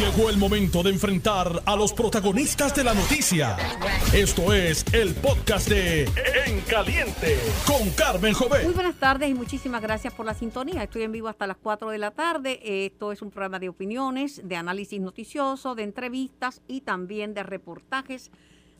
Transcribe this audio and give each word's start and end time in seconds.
Llegó 0.00 0.30
el 0.30 0.38
momento 0.38 0.82
de 0.82 0.88
enfrentar 0.88 1.62
a 1.66 1.76
los 1.76 1.92
protagonistas 1.92 2.74
de 2.74 2.84
la 2.84 2.94
noticia. 2.94 3.58
Esto 4.14 4.54
es 4.54 4.82
el 4.94 5.14
podcast 5.14 5.68
de 5.68 6.04
En 6.46 6.62
Caliente 6.62 7.36
con 7.66 7.90
Carmen 7.90 8.32
Jovet. 8.32 8.64
Muy 8.64 8.72
buenas 8.72 8.94
tardes 8.94 9.28
y 9.28 9.34
muchísimas 9.34 9.82
gracias 9.82 10.14
por 10.14 10.24
la 10.24 10.32
sintonía. 10.32 10.82
Estoy 10.84 11.02
en 11.02 11.12
vivo 11.12 11.28
hasta 11.28 11.46
las 11.46 11.58
4 11.58 11.90
de 11.90 11.98
la 11.98 12.12
tarde. 12.12 12.86
Esto 12.86 13.12
es 13.12 13.20
un 13.20 13.30
programa 13.30 13.58
de 13.58 13.68
opiniones, 13.68 14.40
de 14.42 14.56
análisis 14.56 14.98
noticioso, 15.02 15.74
de 15.74 15.82
entrevistas 15.82 16.62
y 16.66 16.80
también 16.80 17.34
de 17.34 17.42
reportajes 17.42 18.30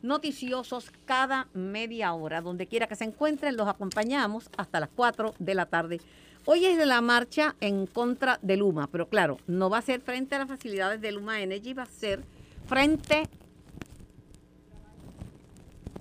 noticiosos 0.01 0.91
cada 1.05 1.49
media 1.53 2.15
hora. 2.15 2.41
Donde 2.41 2.67
quiera 2.67 2.87
que 2.87 2.97
se 2.97 3.05
encuentren, 3.05 3.59
los 3.59 3.69
acompañamos 3.69 4.49
hasta 4.57 4.81
las 4.81 4.89
4 4.97 5.35
de 5.39 5.55
la 5.55 5.67
tarde. 5.67 6.01
Hoy 6.47 6.65
es 6.65 6.79
de 6.79 6.87
la 6.87 7.01
marcha 7.01 7.55
en 7.61 7.87
contra 7.87 8.39
de 8.41 8.57
Luma, 8.57 8.87
pero 8.87 9.09
claro, 9.09 9.39
no 9.47 9.69
va 9.69 9.79
a 9.79 9.83
ser 9.83 10.01
frente 10.01 10.35
a 10.35 10.39
las 10.39 10.49
facilidades 10.49 11.01
de 11.01 11.13
Luma 11.13 11.43
Energy, 11.43 11.75
va 11.75 11.83
a 11.83 11.87
ser 11.87 12.25
frente 12.67 13.29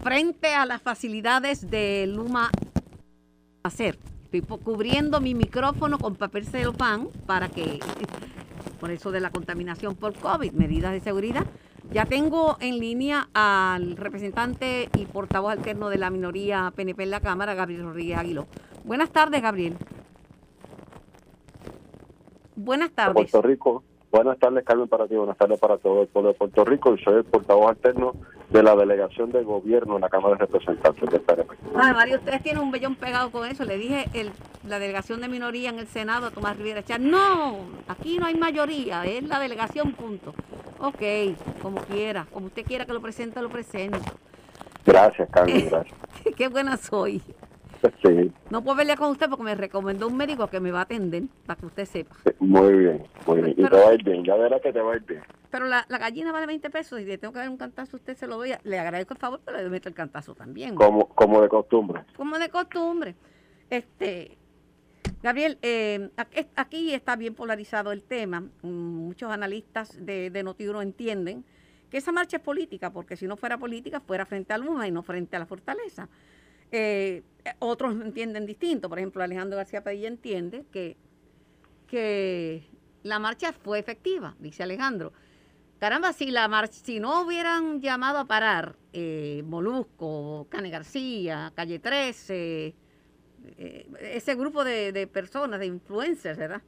frente 0.01 0.53
a 0.53 0.65
las 0.65 0.81
facilidades 0.81 1.69
de 1.69 2.07
Luma 2.07 2.49
hacer. 3.63 3.99
Estoy 4.31 4.41
cubriendo 4.41 5.19
mi 5.19 5.35
micrófono 5.35 5.97
con 5.97 6.15
papel 6.15 6.45
celofán 6.45 7.09
para 7.25 7.49
que, 7.49 7.79
por 8.79 8.91
eso 8.91 9.11
de 9.11 9.19
la 9.19 9.31
contaminación 9.31 9.95
por 9.95 10.13
COVID, 10.13 10.53
medidas 10.53 10.93
de 10.93 11.01
seguridad. 11.01 11.45
Ya 11.91 12.05
tengo 12.05 12.55
en 12.61 12.79
línea 12.79 13.29
al 13.33 13.97
representante 13.97 14.89
y 14.95 15.05
portavoz 15.05 15.51
alterno 15.51 15.89
de 15.89 15.97
la 15.97 16.11
minoría 16.11 16.71
PNP 16.75 17.03
en 17.03 17.09
la 17.09 17.19
Cámara, 17.19 17.55
Gabriel 17.55 17.83
Rodríguez 17.83 18.17
Aguiló. 18.17 18.47
Buenas 18.85 19.09
tardes, 19.09 19.41
Gabriel. 19.41 19.75
Buenas 22.59 22.91
tardes. 22.91 23.13
Puerto 23.13 23.41
Rico. 23.41 23.83
Buenas 24.11 24.37
tardes, 24.37 24.65
Carmen, 24.65 24.89
para 24.89 25.07
ti. 25.07 25.15
Buenas 25.15 25.37
tardes 25.37 25.57
para 25.59 25.77
todo 25.77 26.01
el 26.01 26.07
pueblo 26.09 26.31
de 26.31 26.37
Puerto 26.37 26.65
Rico. 26.65 26.93
Soy 26.97 27.15
el 27.15 27.23
portavoz 27.23 27.69
alterno 27.69 28.13
de 28.49 28.61
la 28.61 28.75
delegación 28.75 29.31
de 29.31 29.43
gobierno 29.43 29.95
en 29.95 30.01
la 30.01 30.09
Cámara 30.09 30.35
de 30.35 30.45
Representantes 30.45 31.09
del 31.09 31.21
PNP. 31.21 31.55
Ay, 31.75 31.93
Mario, 31.93 32.17
ustedes 32.17 32.43
tienen 32.43 32.61
un 32.61 32.71
bellón 32.71 32.95
pegado 32.95 33.31
con 33.31 33.47
eso. 33.47 33.63
Le 33.63 33.77
dije 33.77 34.09
el, 34.13 34.31
la 34.67 34.77
delegación 34.77 35.21
de 35.21 35.29
minoría 35.29 35.69
en 35.69 35.79
el 35.79 35.87
Senado 35.87 36.27
a 36.27 36.31
Tomás 36.31 36.57
Rivera 36.57 36.83
Char, 36.83 36.99
no, 36.99 37.59
aquí 37.87 38.17
no 38.17 38.25
hay 38.25 38.35
mayoría, 38.35 39.05
es 39.05 39.23
la 39.23 39.39
delegación, 39.39 39.93
punto. 39.93 40.33
Ok, 40.79 41.01
como 41.61 41.79
quiera, 41.81 42.27
como 42.33 42.47
usted 42.47 42.65
quiera 42.65 42.85
que 42.85 42.91
lo 42.93 43.01
presente, 43.01 43.41
lo 43.41 43.49
presente. 43.49 43.99
Gracias, 44.85 45.29
Carmen, 45.29 45.65
gracias. 45.69 45.97
Qué 46.35 46.49
buena 46.49 46.75
soy. 46.75 47.21
Sí. 48.03 48.31
No 48.49 48.63
puedo 48.63 48.77
verle 48.77 48.95
con 48.95 49.11
usted 49.11 49.29
porque 49.29 49.43
me 49.43 49.55
recomendó 49.55 50.07
un 50.07 50.17
médico 50.17 50.47
que 50.47 50.59
me 50.59 50.71
va 50.71 50.79
a 50.79 50.83
atender, 50.83 51.23
para 51.45 51.59
que 51.59 51.65
usted 51.65 51.85
sepa. 51.85 52.15
Muy 52.39 52.73
bien, 52.73 53.03
muy 53.25 53.41
bien. 53.41 53.55
y 53.57 53.63
te 53.63 53.75
va 53.75 53.89
a 53.89 53.93
ir 53.93 54.03
bien, 54.03 54.23
ya 54.23 54.35
verá 54.35 54.59
que 54.59 54.71
te 54.71 54.81
va 54.81 54.93
a 54.93 54.95
ir 54.97 55.03
bien. 55.03 55.21
Pero 55.49 55.65
la, 55.65 55.85
la 55.89 55.97
gallina 55.97 56.31
vale 56.31 56.45
20 56.45 56.69
pesos 56.69 56.99
y 56.99 57.05
le 57.05 57.17
tengo 57.17 57.33
que 57.33 57.39
dar 57.39 57.49
un 57.49 57.57
cantazo, 57.57 57.97
usted 57.97 58.15
se 58.15 58.27
lo 58.27 58.37
doy. 58.37 58.53
Le 58.63 58.79
agradezco 58.79 59.13
el 59.13 59.19
favor, 59.19 59.41
pero 59.43 59.57
le 59.57 59.69
meto 59.69 59.89
el 59.89 59.95
cantazo 59.95 60.35
también. 60.35 60.75
Como, 60.75 61.07
como 61.09 61.41
de 61.41 61.49
costumbre. 61.49 62.03
Como 62.15 62.37
de 62.37 62.49
costumbre. 62.49 63.15
Este, 63.69 64.37
Gabriel, 65.23 65.57
eh, 65.61 66.09
aquí 66.55 66.93
está 66.93 67.15
bien 67.15 67.33
polarizado 67.33 67.91
el 67.91 68.03
tema. 68.03 68.43
Muchos 68.61 69.31
analistas 69.31 70.05
de, 70.05 70.29
de 70.29 70.43
Notiuno 70.43 70.81
entienden 70.81 71.43
que 71.89 71.97
esa 71.97 72.11
marcha 72.11 72.37
es 72.37 72.43
política, 72.43 72.91
porque 72.91 73.17
si 73.17 73.27
no 73.27 73.35
fuera 73.35 73.57
política, 73.57 73.99
fuera 73.99 74.25
frente 74.25 74.53
a 74.53 74.57
Luma 74.57 74.87
y 74.87 74.91
no 74.91 75.01
frente 75.03 75.35
a 75.35 75.39
la 75.39 75.45
fortaleza. 75.45 76.07
Eh, 76.71 77.23
otros 77.59 77.93
entienden 78.01 78.45
distinto. 78.45 78.89
Por 78.89 78.99
ejemplo, 78.99 79.23
Alejandro 79.23 79.57
García 79.57 79.83
Padilla 79.83 80.07
entiende 80.07 80.65
que, 80.71 80.97
que 81.87 82.63
la 83.03 83.19
marcha 83.19 83.53
fue 83.53 83.79
efectiva, 83.79 84.35
dice 84.39 84.63
Alejandro. 84.63 85.13
Caramba, 85.79 86.11
si 86.11 86.29
la 86.29 86.47
marcha, 86.47 86.79
si 86.83 86.99
no 86.99 87.21
hubieran 87.21 87.79
llamado 87.81 88.19
a 88.19 88.25
parar 88.25 88.75
eh, 88.91 89.43
Molusco, 89.45 90.47
Cane 90.49 90.69
García, 90.69 91.53
Calle 91.55 91.79
13, 91.79 92.75
eh, 93.57 93.89
ese 94.01 94.35
grupo 94.35 94.65
de, 94.65 94.91
de, 94.91 95.07
personas, 95.07 95.59
de 95.59 95.67
influencers, 95.67 96.37
¿verdad? 96.37 96.61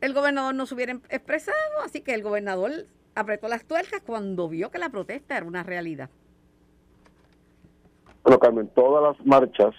El 0.00 0.14
gobernador 0.14 0.54
no 0.54 0.64
se 0.64 0.74
hubiera 0.74 0.94
expresado, 1.10 1.82
así 1.84 2.00
que 2.00 2.14
el 2.14 2.22
gobernador 2.22 2.86
apretó 3.14 3.48
las 3.48 3.66
tuercas 3.66 4.00
cuando 4.00 4.48
vio 4.48 4.70
que 4.70 4.78
la 4.78 4.88
protesta 4.88 5.36
era 5.36 5.44
una 5.44 5.62
realidad. 5.62 6.08
Bueno, 8.30 8.38
Carmen, 8.38 8.70
todas 8.76 9.02
las 9.02 9.26
marchas 9.26 9.74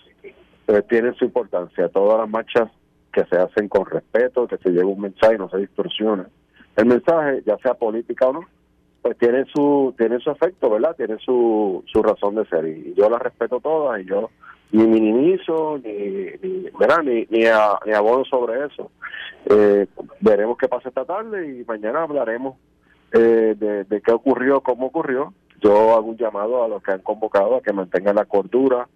eh, 0.67 0.81
tienen 0.89 1.15
su 1.15 1.23
importancia, 1.23 1.87
todas 1.87 2.19
las 2.19 2.29
marchas 2.29 2.69
que 3.13 3.23
se 3.23 3.37
hacen 3.37 3.69
con 3.69 3.85
respeto, 3.85 4.45
que 4.45 4.57
se 4.57 4.71
lleva 4.71 4.89
un 4.89 4.99
mensaje, 4.99 5.37
no 5.37 5.49
se 5.49 5.59
distorsiona. 5.59 6.27
El 6.75 6.85
mensaje, 6.87 7.43
ya 7.45 7.57
sea 7.59 7.75
política 7.75 8.27
o 8.27 8.33
no, 8.33 8.41
pues 9.01 9.17
tiene 9.17 9.45
su 9.45 9.95
tiene 9.97 10.19
su 10.19 10.31
efecto, 10.31 10.69
¿verdad? 10.69 10.97
Tiene 10.97 11.17
su, 11.19 11.81
su 11.85 12.03
razón 12.03 12.35
de 12.35 12.45
ser 12.47 12.67
y 12.67 12.93
yo 12.93 13.09
las 13.09 13.21
respeto 13.21 13.61
todas 13.61 14.01
y 14.01 14.05
yo 14.05 14.29
ni 14.73 14.85
minimizo 14.85 15.77
ni 15.77 15.93
ni, 16.43 16.69
¿verdad? 16.77 17.03
ni, 17.03 17.25
ni, 17.29 17.45
ni 17.45 17.93
abono 17.93 18.25
sobre 18.25 18.65
eso. 18.65 18.91
Eh, 19.45 19.87
veremos 20.19 20.57
qué 20.57 20.67
pasa 20.67 20.89
esta 20.89 21.05
tarde 21.05 21.57
y 21.57 21.63
mañana 21.63 22.03
hablaremos 22.03 22.57
eh, 23.13 23.55
de 23.57 24.01
qué 24.01 24.11
ocurrió, 24.11 24.59
cómo 24.59 24.87
ocurrió 24.87 25.33
yo 25.61 25.93
hago 25.93 26.07
un 26.07 26.17
llamado 26.17 26.63
a 26.63 26.67
los 26.67 26.81
que 26.83 26.91
han 26.91 27.01
convocado 27.01 27.57
a 27.57 27.61
que 27.61 27.73
mantengan 27.73 28.15
la 28.15 28.25
cordura, 28.25 28.87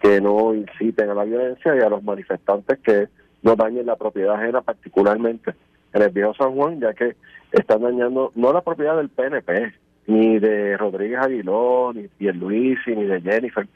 que 0.00 0.20
no 0.20 0.54
inciten 0.54 1.10
a 1.10 1.14
la 1.14 1.24
violencia 1.24 1.76
y 1.76 1.80
a 1.80 1.88
los 1.88 2.02
manifestantes 2.02 2.78
que 2.80 3.08
no 3.42 3.54
dañen 3.54 3.86
la 3.86 3.96
propiedad 3.96 4.34
ajena, 4.34 4.62
particularmente 4.62 5.54
en 5.92 6.02
el 6.02 6.10
viejo 6.10 6.34
San 6.34 6.54
Juan, 6.54 6.80
ya 6.80 6.92
que 6.94 7.16
están 7.52 7.82
dañando 7.82 8.32
no 8.34 8.52
la 8.52 8.62
propiedad 8.62 8.96
del 8.96 9.08
PNP, 9.08 9.74
ni 10.06 10.38
de 10.38 10.76
Rodríguez 10.76 11.20
Aguiló, 11.20 11.92
ni 11.94 12.08
de 12.18 12.32
Luis, 12.32 12.78
ni 12.86 13.04
de 13.04 13.20
Jennifer, 13.20 13.66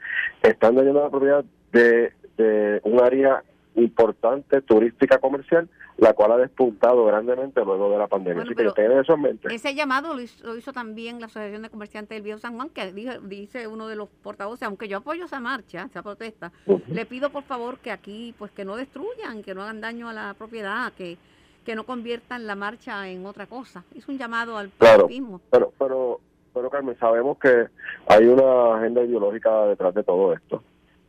están 0.41 0.75
dañando 0.75 1.03
la 1.03 1.09
propiedad 1.09 1.45
de, 1.71 2.11
de 2.37 2.81
un 2.83 3.01
área 3.01 3.43
importante 3.75 4.61
turística 4.61 5.17
comercial 5.19 5.69
la 6.01 6.13
cual 6.13 6.31
ha 6.31 6.37
despuntado 6.37 7.05
grandemente 7.05 7.63
luego 7.63 7.91
de 7.91 7.97
la 7.99 8.07
pandemia. 8.07 8.41
Así 8.41 8.55
que 8.55 8.99
eso 8.99 9.13
en 9.13 9.21
mente. 9.21 9.53
Ese 9.53 9.75
llamado 9.75 10.15
lo 10.15 10.21
hizo, 10.21 10.73
también 10.73 11.19
la 11.19 11.27
Asociación 11.27 11.61
de 11.61 11.69
Comerciantes 11.69 12.15
del 12.15 12.23
Viejo 12.23 12.39
San 12.39 12.55
Juan, 12.55 12.69
que 12.69 12.91
dice 12.91 13.67
uno 13.67 13.87
de 13.87 13.95
los 13.95 14.09
portavoces, 14.09 14.67
aunque 14.67 14.87
yo 14.87 14.97
apoyo 14.97 15.25
esa 15.25 15.39
marcha, 15.39 15.87
esa 15.89 16.01
protesta, 16.01 16.51
le 16.87 17.05
pido 17.05 17.29
por 17.29 17.43
favor 17.43 17.77
que 17.77 17.91
aquí, 17.91 18.33
pues 18.39 18.51
que 18.51 18.65
no 18.65 18.77
destruyan, 18.77 19.43
que 19.43 19.53
no 19.53 19.61
hagan 19.61 19.79
daño 19.79 20.09
a 20.09 20.13
la 20.13 20.33
propiedad, 20.33 20.91
que, 20.93 21.19
que 21.63 21.75
no 21.75 21.83
conviertan 21.83 22.47
la 22.47 22.55
marcha 22.55 23.07
en 23.07 23.23
otra 23.27 23.45
cosa. 23.45 23.83
Es 23.95 24.07
un 24.07 24.17
llamado 24.17 24.57
al 24.57 24.69
claro, 24.71 25.07
Pero, 25.51 25.71
pero, 25.77 26.19
pero 26.51 26.69
Carmen, 26.71 26.97
sabemos 26.97 27.37
que 27.37 27.67
hay 28.07 28.25
una 28.25 28.77
agenda 28.77 29.03
ideológica 29.03 29.67
detrás 29.67 29.93
de 29.93 30.03
todo 30.03 30.33
esto. 30.33 30.63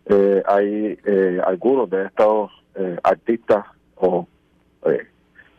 Eh, 0.06 0.42
hay 0.46 0.98
eh, 1.04 1.40
algunos 1.44 1.88
de 1.88 2.06
estos 2.06 2.50
eh, 2.74 2.98
artistas 3.02 3.64
o 3.96 4.26
eh, 4.86 5.06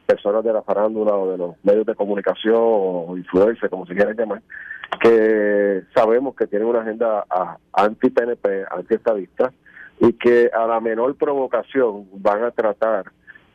personas 0.06 0.44
de 0.44 0.54
la 0.54 0.62
farándula 0.62 1.16
o 1.16 1.32
de 1.32 1.38
los 1.38 1.56
medios 1.64 1.86
de 1.86 1.96
comunicación 1.96 2.58
o 2.58 3.16
influencers, 3.18 3.70
como 3.70 3.86
se 3.86 3.96
quiera 3.96 4.14
llamar, 4.14 4.42
que 5.02 5.84
sabemos 5.96 6.36
que 6.36 6.48
tienen 6.48 6.68
una 6.68 6.82
agenda 6.82 7.26
anti-PNP, 7.74 8.66
anti-estadista, 8.70 9.54
y 10.00 10.14
que 10.14 10.50
a 10.54 10.68
la 10.68 10.80
menor 10.80 11.16
provocación 11.16 12.08
van 12.14 12.44
a 12.44 12.52
tratar 12.52 13.06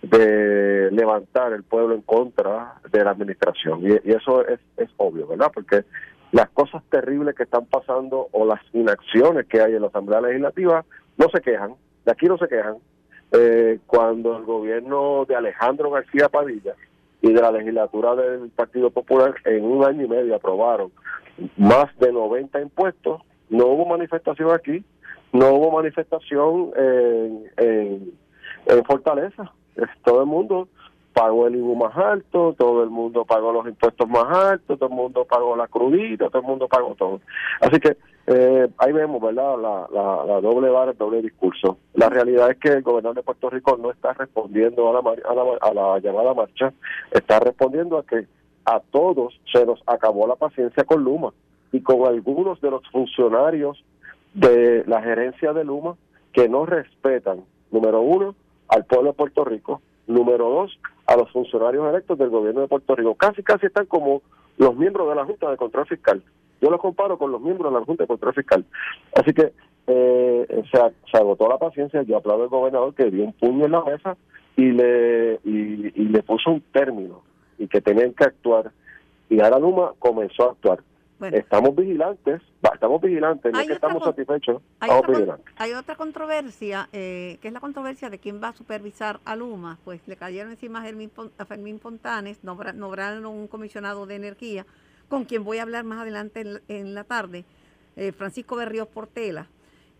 de 0.03 0.91
levantar 0.93 1.53
el 1.53 1.65
pueblo 1.65 1.94
en 1.94 2.03
contra 2.03 2.75
de 2.91 3.04
la 3.04 3.10
administración. 3.10 3.81
Y, 3.82 4.10
eso 4.10 4.47
es, 4.47 4.60
es 4.77 4.88
obvio, 4.97 5.27
¿verdad? 5.27 5.50
Porque 5.53 5.84
las 6.33 6.49
cosas 6.50 6.83
terribles 6.91 7.34
que 7.34 7.44
están 7.44 7.66
pasando 7.66 8.28
o 8.33 8.44
las 8.44 8.61
inacciones 8.72 9.47
que 9.47 9.61
hay 9.61 9.75
en 9.75 9.83
la 9.83 9.89
Asamblea 9.89 10.21
Legislativa 10.21 10.84
no 11.16 11.27
se 11.33 11.41
quejan, 11.41 11.75
de 12.05 12.12
aquí 12.12 12.27
no 12.27 12.39
se 12.39 12.49
quejan, 12.49 12.77
eh, 13.33 13.78
cuando 13.87 14.37
el 14.37 14.44
gobierno 14.44 15.25
de 15.27 15.37
Alejandro 15.37 15.91
García 15.91 16.28
Padilla 16.28 16.75
y 17.21 17.33
de 17.33 17.41
la 17.41 17.50
legislatura 17.50 18.15
del 18.15 18.50
Partido 18.50 18.91
Popular 18.91 19.34
en 19.45 19.65
un 19.65 19.84
año 19.84 20.04
y 20.04 20.09
medio 20.09 20.34
aprobaron 20.34 20.92
más 21.57 21.86
de 21.98 22.13
90 22.13 22.60
impuestos, 22.60 23.22
no 23.48 23.66
hubo 23.66 23.86
manifestación 23.86 24.51
aquí, 24.51 24.84
no 25.33 25.53
hubo 25.54 25.71
manifestación 25.71 26.71
en, 26.77 27.51
en, 27.57 28.13
en 28.66 28.84
Fortaleza. 28.84 29.53
Todo 30.04 30.22
el 30.22 30.27
mundo 30.27 30.69
pagó 31.18 31.48
el 31.48 31.56
IBU 31.56 31.74
más 31.74 31.97
alto, 31.97 32.54
todo 32.56 32.84
el 32.84 32.91
mundo 32.91 33.24
pagó 33.24 33.53
los 33.53 33.66
impuestos 33.66 34.09
más 34.09 34.24
altos, 34.24 34.78
todo 34.78 34.88
el 34.88 34.94
mundo 34.94 35.24
pagó 35.24 35.56
la 35.56 35.66
crudita, 35.66 36.28
todo 36.28 36.42
el 36.42 36.47
mundo 36.47 36.68
pagó 36.68 36.94
todo. 36.94 37.20
Así 37.60 37.80
que 37.80 37.97
eh, 38.28 38.68
ahí 38.78 38.92
vemos, 38.92 39.20
¿verdad?, 39.20 39.56
la, 39.59 39.88
la, 39.91 40.41
doble 40.41 40.68
vara, 40.68 40.92
el 40.92 40.97
doble 40.97 41.20
discurso. 41.20 41.78
La 41.94 42.09
realidad 42.09 42.53
es 42.53 42.59
que 42.59 42.68
el 42.68 42.82
gobernador 42.82 43.16
de 43.16 43.24
Puerto 43.24 43.50
Rico 43.50 43.76
no 43.76 43.91
está 43.91 44.12
respondiendo 44.12 44.88
a 44.88 44.92
la, 44.92 44.98
a 45.00 45.34
la, 45.34 45.42
a 45.60 45.74
la 45.74 45.98
llamada 45.98 46.34
marcha, 46.34 46.72
está 47.10 47.41
respondiendo 47.41 47.98
a 47.98 48.04
que 48.04 48.26
a 48.65 48.78
todos 48.78 49.41
se 49.53 49.66
nos 49.66 49.82
acabó 49.86 50.24
la 50.28 50.36
paciencia 50.36 50.84
con 50.84 51.03
Luma 51.03 51.32
y 51.72 51.80
con 51.80 52.06
algunos 52.06 52.60
de 52.60 52.70
los 52.70 52.82
funcionarios 52.92 53.84
de 54.34 54.84
la 54.86 55.03
gerencia 55.03 55.53
de 55.53 55.65
Luma 55.65 55.97
que 56.32 56.48
no 56.48 56.65
respetan, 56.65 57.42
número 57.72 58.03
uno, 58.03 58.36
al 58.68 58.84
pueblo 58.84 59.10
de 59.10 59.16
Puerto 59.16 59.44
Rico, 59.44 59.80
número 60.09 60.49
dos, 60.49 60.78
a 61.07 61.16
los 61.16 61.31
funcionarios 61.31 61.89
electos 61.89 62.19
del 62.19 62.31
gobierno 62.31 62.63
de 62.63 62.69
Puerto 62.69 62.97
Rico. 62.97 63.15
Casi, 63.15 63.43
casi 63.43 63.66
están 63.66 63.87
como 63.87 64.22
los 64.57 64.77
miembros 64.77 65.09
de 65.09 65.15
la 65.15 65.25
Junta 65.25 65.51
de 65.51 65.57
Control 65.57 65.87
Fiscal. 65.87 66.22
Yo 66.60 66.71
los 66.71 66.81
comparo 66.81 67.16
con 67.19 67.31
los 67.31 67.41
miembros 67.41 67.72
de 67.72 67.78
la 67.78 67.84
Junta 67.84 68.05
de 68.05 68.09
Control 68.09 68.34
Fiscal. 68.34 68.65
Así 69.15 69.33
que 69.33 69.53
eh, 69.87 70.65
se, 70.72 71.16
agotó 71.16 71.49
la 71.49 71.59
paciencia. 71.59 72.03
Yo 72.03 72.16
aplaudo 72.16 72.45
al 72.45 72.49
gobernador 72.49 72.95
que 72.95 73.10
dio 73.10 73.25
un 73.25 73.33
puño 73.33 73.66
en 73.66 73.72
la 73.72 73.84
mesa 73.84 74.16
y 74.57 74.72
le, 74.72 75.41
y, 75.45 75.91
le 75.91 76.22
puso 76.22 76.51
un 76.51 76.61
término 76.72 77.22
y 77.59 77.69
que 77.69 77.81
tenían 77.81 78.13
que 78.13 78.25
actuar. 78.25 78.72
Y 79.31 79.41
ahora 79.41 79.59
Luma 79.59 79.93
comenzó 79.99 80.49
a 80.49 80.53
actuar. 80.53 80.81
Estamos 81.20 81.74
vigilantes, 81.74 82.41
estamos 82.72 83.00
vigilantes, 83.00 83.53
no 83.53 83.59
es 83.59 83.66
que 83.66 83.72
estamos 83.72 84.04
satisfechos, 84.04 84.62
estamos 84.80 85.06
vigilantes. 85.09 85.54
Hay 85.56 85.72
otra 85.72 85.97
controversia, 85.97 86.88
eh, 86.92 87.38
que 87.42 87.48
es 87.48 87.54
la 87.54 87.59
controversia 87.59 88.09
de 88.09 88.18
quién 88.18 88.41
va 88.41 88.48
a 88.48 88.53
supervisar 88.53 89.18
a 89.24 89.34
Luma. 89.34 89.78
Pues 89.84 90.00
le 90.06 90.16
cayeron 90.16 90.53
encima 90.53 90.80
a 90.80 91.44
Fermín, 91.44 91.80
Fontanes, 91.80 92.44
nombraron 92.44 93.26
un 93.26 93.48
comisionado 93.48 94.06
de 94.06 94.15
energía, 94.15 94.65
con 95.09 95.24
quien 95.24 95.42
voy 95.42 95.59
a 95.59 95.62
hablar 95.62 95.82
más 95.82 96.00
adelante 96.00 96.44
en, 96.68 96.94
la 96.94 97.03
tarde, 97.03 97.44
eh, 97.97 98.12
Francisco 98.12 98.54
Berríos 98.54 98.86
Portela. 98.86 99.48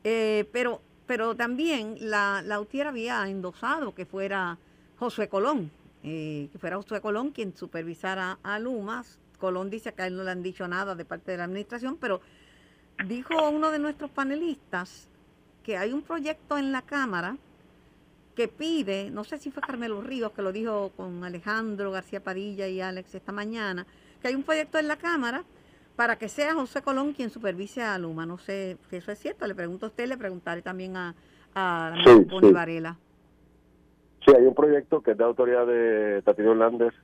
Eh, 0.05 0.49
pero, 0.53 0.81
pero 1.07 1.35
también 1.35 1.97
la, 2.01 2.43
la 2.45 2.61
UTIER 2.61 2.87
había 2.87 3.29
endosado 3.29 3.93
que 3.93 4.07
fuera 4.07 4.57
Josué 4.99 5.29
Colón, 5.29 5.73
que 6.01 6.49
fuera 6.61 6.77
Josué 6.77 7.01
Colón 7.01 7.33
quien 7.33 7.57
supervisara 7.57 8.39
a 8.45 8.61
Lumas 8.61 9.19
Colón 9.39 9.71
dice 9.71 9.93
que 9.93 10.03
a 10.03 10.07
él 10.07 10.17
no 10.17 10.25
le 10.25 10.31
han 10.31 10.43
dicho 10.43 10.67
nada 10.69 10.95
de 10.95 11.05
parte 11.05 11.33
de 11.33 11.39
la 11.39 11.45
administración, 11.45 11.97
pero 12.01 12.21
dijo 13.07 13.35
uno 13.51 13.71
de 13.71 13.79
nuestros 13.79 14.11
panelistas 14.11 15.09
que 15.63 15.77
hay 15.77 15.93
un 15.93 16.03
proyecto 16.03 16.59
en 16.59 16.73
la 16.73 16.83
Cámara 16.83 17.37
que 18.35 18.49
pide, 18.49 19.11
no 19.11 19.25
sé 19.25 19.39
si 19.39 19.51
fue 19.51 19.63
Carmelo 19.63 20.01
Ríos 20.01 20.33
que 20.33 20.43
lo 20.43 20.53
dijo 20.53 20.93
con 20.97 21.25
Alejandro 21.25 21.91
García 21.91 22.23
Padilla 22.23 22.69
y 22.69 22.81
Alex 22.81 23.15
esta 23.15 23.33
mañana, 23.33 23.87
que 24.23 24.29
hay 24.29 24.35
un 24.35 24.45
proyecto 24.45 24.79
en 24.79 24.89
la 24.89 24.97
Cámara 24.97 25.43
para 25.97 26.17
que 26.17 26.29
sea 26.29 26.55
José 26.55 26.81
Colón 26.81 27.13
quien 27.13 27.31
supervise 27.31 27.83
a 27.83 27.99
Luma. 27.99 28.25
No 28.27 28.39
sé 28.39 28.79
si 28.89 28.97
eso 28.97 29.11
es 29.11 29.19
cierto, 29.19 29.47
le 29.47 29.57
pregunto 29.57 29.87
a 29.87 29.89
usted, 29.89 30.07
le 30.07 30.17
preguntaré 30.17 30.63
también 30.63 30.97
a, 30.97 31.15
a 31.55 31.95
sí, 32.05 32.53
Varela. 32.53 32.97
Sí, 34.25 34.33
hay 34.37 34.45
un 34.45 34.55
proyecto 34.55 35.03
que 35.03 35.13
es 35.13 35.19
de 35.19 35.25
autoridad 35.25 35.67
de 35.67 36.23
Tatino 36.25 36.53
Hernández 36.53 36.95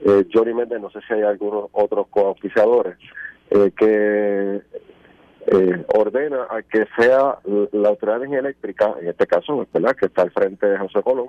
eh, 0.00 0.26
Johnny 0.32 0.54
Méndez, 0.54 0.80
no 0.80 0.90
sé 0.90 1.00
si 1.06 1.14
hay 1.14 1.22
algunos 1.22 1.68
otros 1.72 2.06
cooficiadores, 2.08 2.96
eh, 3.50 3.70
que 3.76 4.62
eh, 5.46 5.84
ordena 5.94 6.46
a 6.50 6.62
que 6.62 6.86
sea 6.98 7.38
la 7.72 7.88
autoridad 7.88 8.24
eléctrica, 8.24 8.94
en 9.00 9.08
este 9.08 9.26
caso, 9.26 9.66
¿verdad? 9.72 9.94
que 9.94 10.06
está 10.06 10.22
al 10.22 10.32
frente 10.32 10.66
de 10.66 10.78
José 10.78 11.02
Colón, 11.02 11.28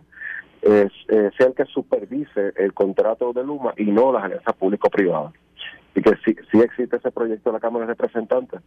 eh, 0.63 0.89
sea 1.07 1.47
el 1.47 1.53
que 1.53 1.65
supervise 1.65 2.53
el 2.55 2.73
contrato 2.73 3.31
de 3.33 3.43
Luma 3.43 3.73
y 3.77 3.85
no 3.85 4.11
las 4.11 4.23
alianzas 4.23 4.55
público-privadas. 4.55 5.33
Y 5.93 6.01
que 6.01 6.11
sí, 6.25 6.35
sí 6.51 6.59
existe 6.59 6.97
ese 6.97 7.11
proyecto 7.11 7.49
en 7.49 7.53
la 7.53 7.59
Cámara 7.59 7.85
de 7.85 7.93
Representantes, 7.93 8.61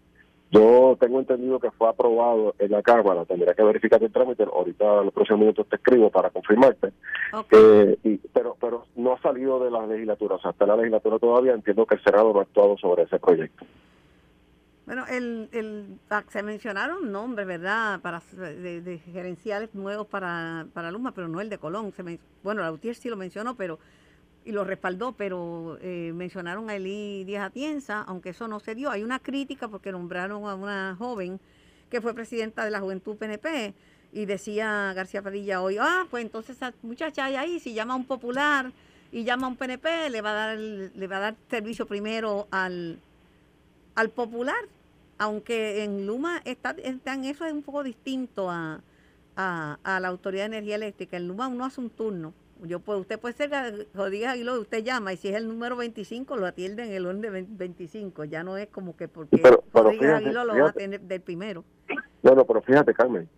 yo 0.50 0.97
tengo 0.99 1.20
entendido 1.20 1.61
que 1.61 1.70
fue 1.70 1.88
aprobado 1.88 2.55
en 2.58 2.70
la 2.70 2.82
Cámara, 2.82 3.25
tendría 3.25 3.55
que 3.55 3.62
verificar 3.62 4.02
el 4.02 4.12
trámite, 4.12 4.44
ahorita 4.44 4.99
en 4.99 5.05
los 5.06 5.14
próximos 5.14 5.41
minutos 5.41 5.67
te 5.69 5.76
escribo 5.76 6.11
para 6.11 6.31
confirmarte, 6.31 6.93
eh, 7.52 7.99
y, 8.05 8.17
pero 8.32 8.56
pero 8.61 8.87
no 8.97 9.12
ha 9.12 9.23
salido 9.23 9.62
de 9.62 9.70
la 9.70 9.87
legislatura, 9.87 10.37
o 10.37 10.41
sea, 10.41 10.50
está 10.50 10.64
en 10.64 10.70
la 10.70 10.76
legislatura 10.76 11.19
todavía, 11.19 11.52
entiendo 11.52 11.87
que 11.87 11.94
el 11.94 12.02
Senado 12.02 12.32
no 12.32 12.41
ha 12.41 12.43
actuado 12.43 12.76
sobre 12.79 13.05
ese 13.05 13.19
proyecto. 13.19 13.64
Bueno, 14.91 15.05
el, 15.08 15.49
el, 15.52 15.99
ah, 16.11 16.25
se 16.26 16.43
mencionaron 16.43 17.12
nombres, 17.12 17.47
¿verdad?, 17.47 18.00
para 18.00 18.20
de, 18.32 19.00
gerenciales 19.12 19.73
nuevos 19.73 20.08
para, 20.08 20.67
para 20.73 20.91
Luma, 20.91 21.12
pero 21.12 21.29
no 21.29 21.41
el 21.41 21.49
de 21.49 21.58
Colón. 21.58 21.93
Se 21.93 22.02
bueno, 22.43 22.62
la 22.62 22.73
UTIER 22.73 22.97
sí 22.97 23.08
lo 23.08 23.17
mencionó, 23.17 23.55
pero 23.55 23.79
y 24.50 24.52
lo 24.52 24.64
respaldó, 24.64 25.12
pero 25.12 25.79
eh, 25.81 26.12
mencionaron 26.12 26.69
a 26.70 26.75
Eli 26.75 27.23
Díaz 27.23 27.47
Atienza, 27.47 28.02
aunque 28.02 28.31
eso 28.31 28.49
no 28.49 28.58
se 28.58 28.75
dio. 28.75 28.91
Hay 28.91 29.05
una 29.05 29.20
crítica 29.20 29.69
porque 29.69 29.93
nombraron 29.93 30.44
a 30.49 30.56
una 30.56 30.97
joven 30.99 31.41
que 31.88 32.00
fue 32.00 32.14
presidenta 32.14 32.64
de 32.64 32.73
la 32.73 32.81
Juventud 32.81 33.17
PNP 33.17 33.75
y 34.12 34.25
decía 34.25 34.93
García 34.93 35.23
Padilla 35.23 35.62
hoy, 35.62 35.76
ah, 35.79 36.05
pues 36.11 36.25
entonces 36.25 36.56
esa 36.56 36.75
muchacha 36.82 37.26
ahí, 37.26 37.61
si 37.61 37.75
llama 37.75 37.94
a 37.94 37.97
un 37.97 38.06
popular 38.06 38.73
y 39.12 39.23
llama 39.23 39.47
a 39.47 39.50
un 39.50 39.56
PNP, 39.56 40.11
le 40.11 40.20
va 40.20 40.31
a 40.31 40.35
dar, 40.35 40.58
le 40.58 41.06
va 41.06 41.17
a 41.19 41.20
dar 41.20 41.37
servicio 41.49 41.87
primero 41.87 42.49
al, 42.50 42.99
al 43.94 44.11
popular, 44.11 44.61
aunque 45.19 45.85
en 45.85 46.06
Luma 46.06 46.43
está, 46.44 46.75
en 46.76 47.25
eso 47.25 47.44
es 47.44 47.52
un 47.52 47.62
poco 47.62 47.85
distinto 47.85 48.50
a, 48.50 48.81
a, 49.37 49.79
a 49.85 50.00
la 50.00 50.08
Autoridad 50.08 50.43
de 50.43 50.56
Energía 50.56 50.75
Eléctrica. 50.75 51.17
En 51.17 51.29
Luma 51.29 51.47
uno 51.47 51.64
hace 51.64 51.81
un 51.81 51.91
turno 51.91 52.35
yo 52.65 52.81
pues 52.81 53.01
usted 53.01 53.19
puede 53.19 53.35
ser 53.35 53.51
Rodríguez 53.95 54.29
Aguiló, 54.29 54.61
usted 54.61 54.83
llama 54.83 55.12
y 55.12 55.17
si 55.17 55.29
es 55.29 55.37
el 55.37 55.49
número 55.49 55.77
25 55.77 56.37
lo 56.37 56.47
atienden 56.47 56.93
el 56.93 57.07
orden 57.07 57.21
de 57.21 57.47
25, 57.49 58.25
ya 58.25 58.43
no 58.43 58.57
es 58.57 58.69
como 58.69 58.97
que 58.97 59.09
porque 59.09 59.39
pero, 59.39 59.65
Rodríguez 59.73 60.11
Aguiló 60.11 60.45
lo 60.45 60.59
va 60.59 60.71
a 60.71 60.73
tener 60.73 61.01
del 61.01 61.21
primero. 61.21 61.65
Bueno, 62.23 62.45
pero 62.45 62.62
fíjate 62.62 62.95
Carmen, 62.95 63.29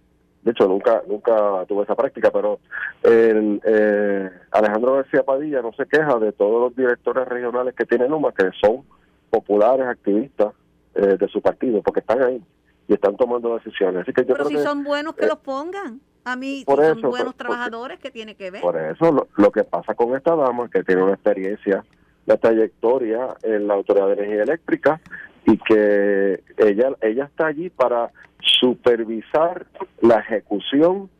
de 0.43 0.51
hecho 0.51 0.67
nunca 0.67 1.03
nunca 1.07 1.65
tuve 1.67 1.85
esa 1.85 1.95
práctica, 1.95 2.31
pero 2.31 2.61
el, 3.03 3.61
eh, 3.65 4.31
Alejandro 4.51 4.95
García 4.95 5.23
Padilla 5.23 5.63
no 5.63 5.73
se 5.73 5.87
queja 5.87 6.19
de 6.19 6.33
todos 6.33 6.61
los 6.61 6.77
directores 6.77 7.27
regionales 7.29 7.75
que 7.75 7.85
tiene 7.85 8.09
Luma, 8.09 8.33
que 8.33 8.51
son 8.61 8.85
populares, 9.31 9.87
activistas 9.87 10.53
eh, 10.95 11.17
de 11.19 11.29
su 11.29 11.41
partido, 11.41 11.81
porque 11.83 12.01
están 12.01 12.23
ahí 12.23 12.43
y 12.87 12.95
están 12.95 13.17
tomando 13.17 13.55
decisiones. 13.55 14.03
Así 14.03 14.13
que 14.13 14.25
pero 14.25 14.45
si 14.45 14.59
son 14.59 14.85
buenos 14.85 15.15
que 15.15 15.25
eh, 15.25 15.29
los 15.29 15.39
pongan. 15.39 16.01
A 16.25 16.37
mí, 16.37 16.63
por 16.65 16.85
son 16.85 17.01
buenos 17.03 17.35
trabajadores, 17.35 17.99
que 17.99 18.11
tiene 18.11 18.35
que 18.35 18.51
ver? 18.51 18.63
Por 18.63 18.77
eso, 18.77 19.29
lo, 19.37 19.51
que 19.51 19.65
pasa 19.65 19.95
con 19.95 20.17
esta 20.17 20.37
dama, 20.37 20.69
que 20.71 20.85
tiene 20.85 21.03
una 21.03 21.15
experiencia, 21.15 21.85
una 22.27 22.37
trayectoria 22.37 23.29
en 23.43 23.67
la 23.67 23.75
Autoridad 23.75 24.07
de 24.09 24.13
Energía 24.15 24.43
Eléctrica, 24.43 25.01
y 25.45 25.59
que 25.59 26.43
ella, 26.57 26.93
ella 27.01 27.25
está 27.25 27.47
allí 27.47 27.71
para 27.71 28.13
supervisar 28.39 29.67
la 30.01 30.21
ejecución 30.21 31.11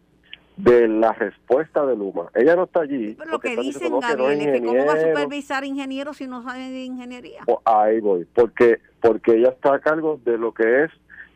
de 0.57 0.87
la 0.87 1.13
respuesta 1.13 1.85
de 1.87 1.97
Luma. 1.97 2.31
Ella 2.35 2.55
no 2.55 2.65
está 2.65 2.81
allí. 2.83 3.15
Pero 3.19 3.31
lo 3.31 3.41
que 3.41 3.57
dicen, 3.57 3.99
Gabriel, 3.99 4.41
es 4.41 4.61
que 4.61 4.65
cómo 4.67 4.85
va 4.85 4.95
a 4.95 5.01
supervisar 5.01 5.65
ingenieros 5.65 6.19
si 6.19 6.27
no 6.27 6.43
sabe 6.43 6.71
de 6.71 6.85
ingeniería. 6.85 7.41
ahí 7.65 8.01
voy, 8.01 8.27
porque, 8.33 8.79
porque 9.01 9.37
ella 9.37 9.49
está 9.49 9.75
a 9.75 9.81
cargo 9.81 10.21
de 10.25 10.39
lo 10.39 10.53
que 10.53 10.85
es 10.85 10.91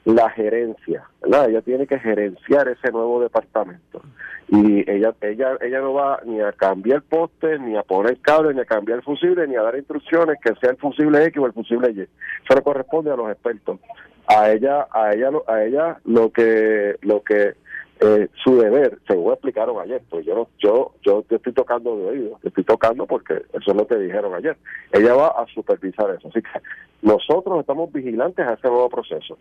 la 0.06 0.30
gerencia, 0.30 1.04
¿verdad? 1.20 1.50
Ella 1.50 1.62
tiene 1.62 1.86
que 1.86 1.98
gerenciar 1.98 2.68
ese 2.68 2.92
nuevo 2.92 3.20
departamento. 3.20 4.00
Y 4.48 4.88
ella 4.88 5.12
ella 5.20 5.58
ella 5.60 5.80
no 5.80 5.94
va 5.94 6.20
ni 6.24 6.40
a 6.40 6.52
cambiar 6.52 7.02
poste, 7.02 7.58
ni 7.58 7.76
a 7.76 7.82
poner 7.82 8.16
cable, 8.20 8.54
ni 8.54 8.60
a 8.60 8.64
cambiar 8.64 9.02
fusible, 9.02 9.48
ni 9.48 9.56
a 9.56 9.62
dar 9.62 9.76
instrucciones 9.76 10.38
que 10.40 10.54
sea 10.60 10.70
el 10.70 10.76
fusible 10.76 11.24
X 11.24 11.42
o 11.42 11.46
el 11.46 11.52
fusible 11.52 11.90
Y. 11.90 12.02
Eso 12.02 12.54
le 12.54 12.62
corresponde 12.62 13.10
a 13.10 13.16
los 13.16 13.28
expertos. 13.28 13.80
A 14.28 14.52
ella 14.52 14.86
a 14.92 15.12
ella 15.12 15.30
a 15.48 15.64
ella 15.64 15.98
lo 16.04 16.30
que 16.30 16.94
lo 17.02 17.24
que 17.24 17.54
eh, 17.98 18.28
su 18.44 18.58
deber, 18.58 18.98
según 19.08 19.32
explicaron 19.32 19.80
ayer, 19.80 20.02
pues 20.08 20.24
yo 20.24 20.48
yo 20.60 20.94
yo 21.02 21.22
te 21.22 21.34
estoy 21.34 21.52
tocando 21.52 21.96
de 21.96 22.06
oído, 22.06 22.38
te 22.42 22.48
estoy 22.48 22.62
tocando 22.62 23.06
porque 23.06 23.42
eso 23.52 23.70
es 23.72 23.76
lo 23.76 23.84
que 23.88 23.96
dijeron 23.96 24.32
ayer. 24.34 24.56
Ella 24.92 25.14
va 25.14 25.28
a 25.28 25.46
supervisar 25.52 26.10
eso. 26.10 26.28
Así 26.28 26.40
que 26.40 26.60
nosotros 27.02 27.58
estamos 27.58 27.92
vigilantes 27.92 28.46
a 28.46 28.54
ese 28.54 28.68
nuevo 28.68 28.88
proceso. 28.88 29.36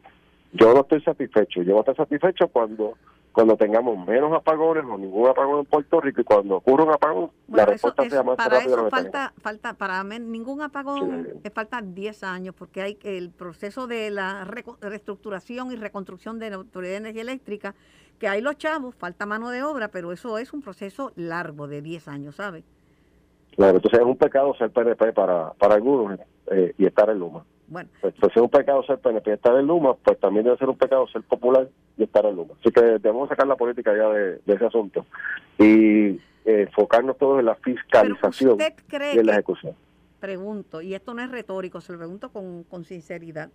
Yo 0.55 0.73
no 0.73 0.81
estoy 0.81 1.01
satisfecho. 1.01 1.61
Yo 1.61 1.73
voy 1.73 1.77
a 1.77 1.91
estar 1.91 1.95
satisfecho 1.97 2.47
cuando 2.47 2.95
cuando 3.35 3.57
tengamos 3.57 4.07
menos 4.07 4.31
apagones 4.31 4.85
o 4.85 4.97
ningún 4.97 5.27
apagón 5.27 5.59
en 5.59 5.65
Puerto 5.65 5.99
Rico 5.99 6.21
y 6.21 6.23
cuando 6.23 6.55
ocurra 6.55 6.85
un 6.85 6.93
apagón, 6.93 7.31
la 7.49 7.65
respuesta 7.65 8.09
sea 8.09 8.23
más 8.23 8.37
para 8.37 8.59
eso 8.59 8.89
falta, 8.89 9.33
falta, 9.41 9.73
para 9.73 10.01
ningún 10.05 10.61
apagón 10.61 11.27
sí. 11.43 11.49
faltan 11.53 11.93
10 11.93 12.23
años 12.23 12.55
porque 12.57 12.81
hay 12.81 12.97
el 13.03 13.31
proceso 13.31 13.87
de 13.87 14.09
la 14.09 14.45
reestructuración 14.45 15.73
y 15.73 15.75
reconstrucción 15.75 16.39
de 16.39 16.51
la 16.51 16.55
Autoridad 16.55 16.93
de 16.93 16.97
Energía 16.97 17.23
Eléctrica, 17.23 17.75
que 18.19 18.29
hay 18.29 18.39
los 18.39 18.57
chavos, 18.57 18.95
falta 18.95 19.25
mano 19.25 19.49
de 19.49 19.63
obra, 19.63 19.89
pero 19.89 20.13
eso 20.13 20.37
es 20.37 20.53
un 20.53 20.61
proceso 20.61 21.11
largo 21.17 21.67
de 21.67 21.81
10 21.81 22.07
años, 22.07 22.37
¿sabes? 22.37 22.63
Claro, 23.57 23.75
entonces 23.75 23.99
es 23.99 24.05
un 24.05 24.15
pecado 24.15 24.55
ser 24.55 24.71
PNP 24.71 25.11
para, 25.11 25.51
para 25.55 25.75
algunos 25.75 26.17
eh, 26.51 26.73
y 26.77 26.85
estar 26.85 27.09
en 27.09 27.19
Luma. 27.19 27.43
Bueno. 27.67 27.89
Pues, 28.01 28.13
pues, 28.19 28.33
si 28.33 28.39
es 28.39 28.43
un 28.43 28.49
pecado 28.49 28.83
ser 28.83 28.99
PNP 28.99 29.31
y 29.31 29.33
estar 29.33 29.55
en 29.57 29.67
Luma, 29.67 29.95
pues 29.95 30.19
también 30.19 30.45
debe 30.45 30.57
ser 30.57 30.69
un 30.69 30.77
pecado 30.77 31.07
ser 31.07 31.23
popular 31.23 31.67
y 31.97 32.03
estar 32.03 32.25
en 32.25 32.35
Luma. 32.35 32.53
Así 32.59 32.71
que 32.71 32.81
debemos 32.81 33.29
sacar 33.29 33.47
la 33.47 33.55
política 33.55 33.95
ya 33.95 34.09
de, 34.09 34.39
ese 34.45 34.65
asunto 34.65 35.05
y 35.57 36.09
eh, 36.09 36.19
enfocarnos 36.45 37.17
todos 37.17 37.39
en 37.39 37.45
la 37.45 37.55
fiscalización 37.55 38.57
y 38.59 39.19
en 39.19 39.25
la 39.25 39.33
ejecución. 39.33 39.75
Pregunto, 40.19 40.81
y 40.81 40.93
esto 40.93 41.13
no 41.13 41.21
es 41.21 41.31
retórico, 41.31 41.81
se 41.81 41.91
lo 41.93 41.99
pregunto 41.99 42.29
con, 42.29 42.63
con 42.63 42.83
sinceridad. 42.83 43.49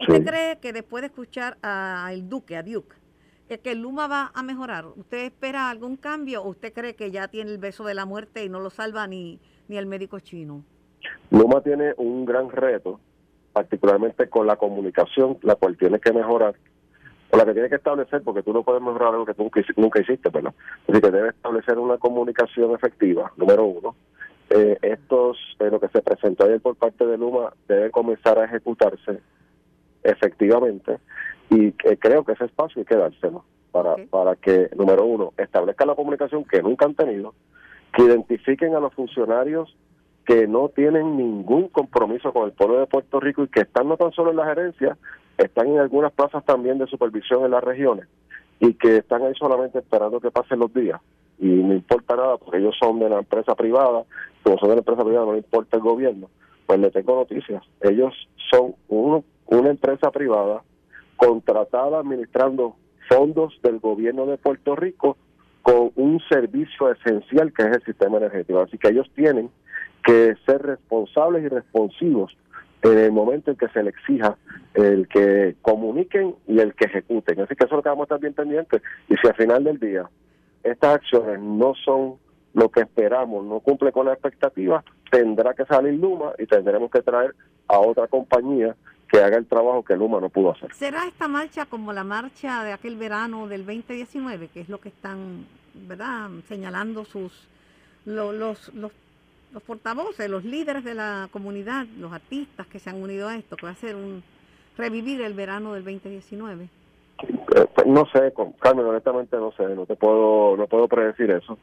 ¿Usted 0.00 0.24
cree 0.24 0.58
que 0.58 0.72
después 0.72 1.02
de 1.02 1.08
escuchar 1.08 1.58
al 1.60 2.28
Duque, 2.28 2.56
a 2.56 2.62
Duke, 2.62 2.96
que 3.58 3.72
el 3.72 3.82
Luma 3.82 4.06
va 4.06 4.30
a 4.34 4.42
mejorar? 4.42 4.86
¿Usted 4.96 5.24
espera 5.24 5.68
algún 5.68 5.96
cambio 5.96 6.42
o 6.42 6.48
usted 6.48 6.72
cree 6.72 6.94
que 6.94 7.10
ya 7.10 7.28
tiene 7.28 7.50
el 7.50 7.58
beso 7.58 7.84
de 7.84 7.94
la 7.94 8.06
muerte 8.06 8.44
y 8.44 8.48
no 8.48 8.60
lo 8.60 8.70
salva 8.70 9.06
ni, 9.06 9.40
ni 9.68 9.76
el 9.76 9.86
médico 9.86 10.20
chino? 10.20 10.64
Luma 11.30 11.60
tiene 11.62 11.92
un 11.96 12.24
gran 12.24 12.50
reto 12.50 13.00
particularmente 13.60 14.26
con 14.30 14.46
la 14.46 14.56
comunicación, 14.56 15.36
la 15.42 15.54
cual 15.54 15.76
tiene 15.76 15.98
que 15.98 16.12
mejorar, 16.14 16.54
o 17.30 17.36
la 17.36 17.44
que 17.44 17.52
tiene 17.52 17.68
que 17.68 17.74
establecer, 17.74 18.22
porque 18.22 18.42
tú 18.42 18.54
no 18.54 18.62
puedes 18.62 18.80
mejorar 18.80 19.08
algo 19.08 19.26
que 19.26 19.34
tú 19.34 19.50
nunca, 19.76 20.00
hiciste, 20.00 20.30
¿verdad? 20.30 20.54
Así 20.88 20.98
que 20.98 21.10
debe 21.10 21.28
establecer 21.28 21.78
una 21.78 21.98
comunicación 21.98 22.72
efectiva, 22.74 23.30
número 23.36 23.66
uno. 23.66 23.94
Eh, 24.48 24.78
estos, 24.80 25.36
eh, 25.58 25.68
lo 25.70 25.78
que 25.78 25.88
se 25.88 26.00
presentó 26.00 26.44
ayer 26.44 26.60
por 26.60 26.74
parte 26.76 27.06
de 27.06 27.18
Luma, 27.18 27.52
debe 27.68 27.90
comenzar 27.90 28.38
a 28.38 28.46
ejecutarse 28.46 29.20
efectivamente 30.02 30.98
y 31.50 31.72
creo 31.72 32.24
que 32.24 32.32
ese 32.32 32.46
espacio 32.46 32.80
hay 32.80 32.86
que 32.86 32.96
dárselo 32.96 33.44
para, 33.70 33.96
para 34.08 34.36
que, 34.36 34.70
número 34.74 35.04
uno, 35.04 35.34
establezca 35.36 35.84
la 35.84 35.94
comunicación 35.94 36.44
que 36.44 36.62
nunca 36.62 36.86
han 36.86 36.94
tenido, 36.94 37.34
que 37.92 38.04
identifiquen 38.04 38.74
a 38.74 38.80
los 38.80 38.94
funcionarios 38.94 39.76
que 40.26 40.46
no 40.46 40.68
tienen 40.68 41.16
ningún 41.16 41.68
compromiso 41.68 42.32
con 42.32 42.44
el 42.44 42.52
pueblo 42.52 42.78
de 42.78 42.86
Puerto 42.86 43.20
Rico 43.20 43.42
y 43.42 43.48
que 43.48 43.60
están 43.60 43.88
no 43.88 43.96
tan 43.96 44.12
solo 44.12 44.30
en 44.30 44.36
la 44.36 44.46
gerencia, 44.46 44.96
están 45.38 45.68
en 45.68 45.78
algunas 45.78 46.12
plazas 46.12 46.44
también 46.44 46.78
de 46.78 46.86
supervisión 46.86 47.44
en 47.44 47.50
las 47.50 47.64
regiones 47.64 48.06
y 48.60 48.74
que 48.74 48.98
están 48.98 49.22
ahí 49.22 49.32
solamente 49.38 49.78
esperando 49.78 50.20
que 50.20 50.30
pasen 50.30 50.58
los 50.58 50.72
días. 50.72 51.00
Y 51.38 51.46
no 51.46 51.74
importa 51.74 52.14
nada 52.16 52.36
porque 52.36 52.58
ellos 52.58 52.76
son 52.78 52.98
de 52.98 53.08
la 53.08 53.18
empresa 53.18 53.54
privada, 53.54 54.04
como 54.42 54.58
son 54.58 54.68
de 54.68 54.74
la 54.76 54.80
empresa 54.80 55.04
privada 55.04 55.26
no 55.26 55.36
importa 55.36 55.76
el 55.78 55.82
gobierno. 55.82 56.28
Pues 56.66 56.78
le 56.78 56.90
tengo 56.90 57.16
noticias. 57.16 57.64
Ellos 57.80 58.14
son 58.50 58.74
una 58.88 59.70
empresa 59.70 60.10
privada 60.10 60.62
contratada 61.16 61.98
administrando 61.98 62.76
fondos 63.08 63.58
del 63.62 63.80
gobierno 63.80 64.26
de 64.26 64.36
Puerto 64.36 64.76
Rico 64.76 65.16
con 65.62 65.90
un 65.96 66.20
servicio 66.30 66.90
esencial 66.92 67.52
que 67.52 67.62
es 67.62 67.76
el 67.76 67.84
sistema 67.84 68.18
energético. 68.18 68.60
Así 68.60 68.78
que 68.78 68.88
ellos 68.88 69.10
tienen 69.14 69.50
que 70.04 70.36
ser 70.46 70.62
responsables 70.62 71.44
y 71.44 71.48
responsivos 71.48 72.36
en 72.82 72.98
el 72.98 73.12
momento 73.12 73.50
en 73.50 73.56
que 73.56 73.68
se 73.68 73.82
le 73.82 73.90
exija 73.90 74.36
el 74.74 75.06
que 75.08 75.56
comuniquen 75.62 76.34
y 76.46 76.60
el 76.60 76.74
que 76.74 76.86
ejecuten. 76.86 77.40
Así 77.40 77.54
que 77.54 77.64
eso 77.64 77.74
es 77.74 77.78
lo 77.78 77.82
que 77.82 77.88
vamos 77.88 78.02
a 78.02 78.04
estar 78.04 78.20
bien 78.20 78.34
pendientes. 78.34 78.82
Y 79.08 79.16
si 79.16 79.26
al 79.26 79.34
final 79.34 79.64
del 79.64 79.78
día 79.78 80.08
estas 80.62 80.96
acciones 80.96 81.40
no 81.40 81.74
son 81.84 82.14
lo 82.54 82.68
que 82.70 82.80
esperamos, 82.80 83.44
no 83.44 83.60
cumple 83.60 83.92
con 83.92 84.06
la 84.06 84.12
expectativa, 84.12 84.82
tendrá 85.10 85.54
que 85.54 85.64
salir 85.66 85.94
Luma 85.94 86.32
y 86.38 86.46
tendremos 86.46 86.90
que 86.90 87.02
traer 87.02 87.34
a 87.68 87.78
otra 87.78 88.06
compañía 88.08 88.74
que 89.08 89.18
haga 89.18 89.36
el 89.36 89.46
trabajo 89.46 89.84
que 89.84 89.96
Luma 89.96 90.20
no 90.20 90.28
pudo 90.28 90.52
hacer. 90.52 90.72
¿Será 90.72 91.06
esta 91.06 91.28
marcha 91.28 91.66
como 91.66 91.92
la 91.92 92.04
marcha 92.04 92.64
de 92.64 92.72
aquel 92.72 92.96
verano 92.96 93.48
del 93.48 93.66
2019, 93.66 94.48
que 94.48 94.60
es 94.60 94.68
lo 94.68 94.78
que 94.78 94.88
están, 94.88 95.46
¿verdad?, 95.74 96.30
señalando 96.48 97.04
sus 97.04 97.48
los, 98.04 98.72
los 98.74 98.92
los 99.52 99.62
portavoces, 99.62 100.28
los 100.30 100.44
líderes 100.44 100.84
de 100.84 100.94
la 100.94 101.28
comunidad, 101.32 101.86
los 101.98 102.12
artistas 102.12 102.66
que 102.66 102.78
se 102.78 102.90
han 102.90 103.02
unido 103.02 103.28
a 103.28 103.36
esto, 103.36 103.56
que 103.56 103.66
va 103.66 103.72
a 103.72 103.76
ser 103.76 103.96
un 103.96 104.22
revivir 104.76 105.20
el 105.22 105.34
verano 105.34 105.74
del 105.74 105.84
2019? 105.84 106.68
Eh, 107.22 107.66
no 107.86 108.06
sé, 108.06 108.32
Carmen, 108.58 108.86
honestamente 108.86 109.36
no 109.36 109.52
sé, 109.52 109.64
no 109.74 109.86
te 109.86 109.96
puedo, 109.96 110.56
no 110.56 110.66
puedo 110.66 110.88
predecir 110.88 111.30
eso, 111.30 111.58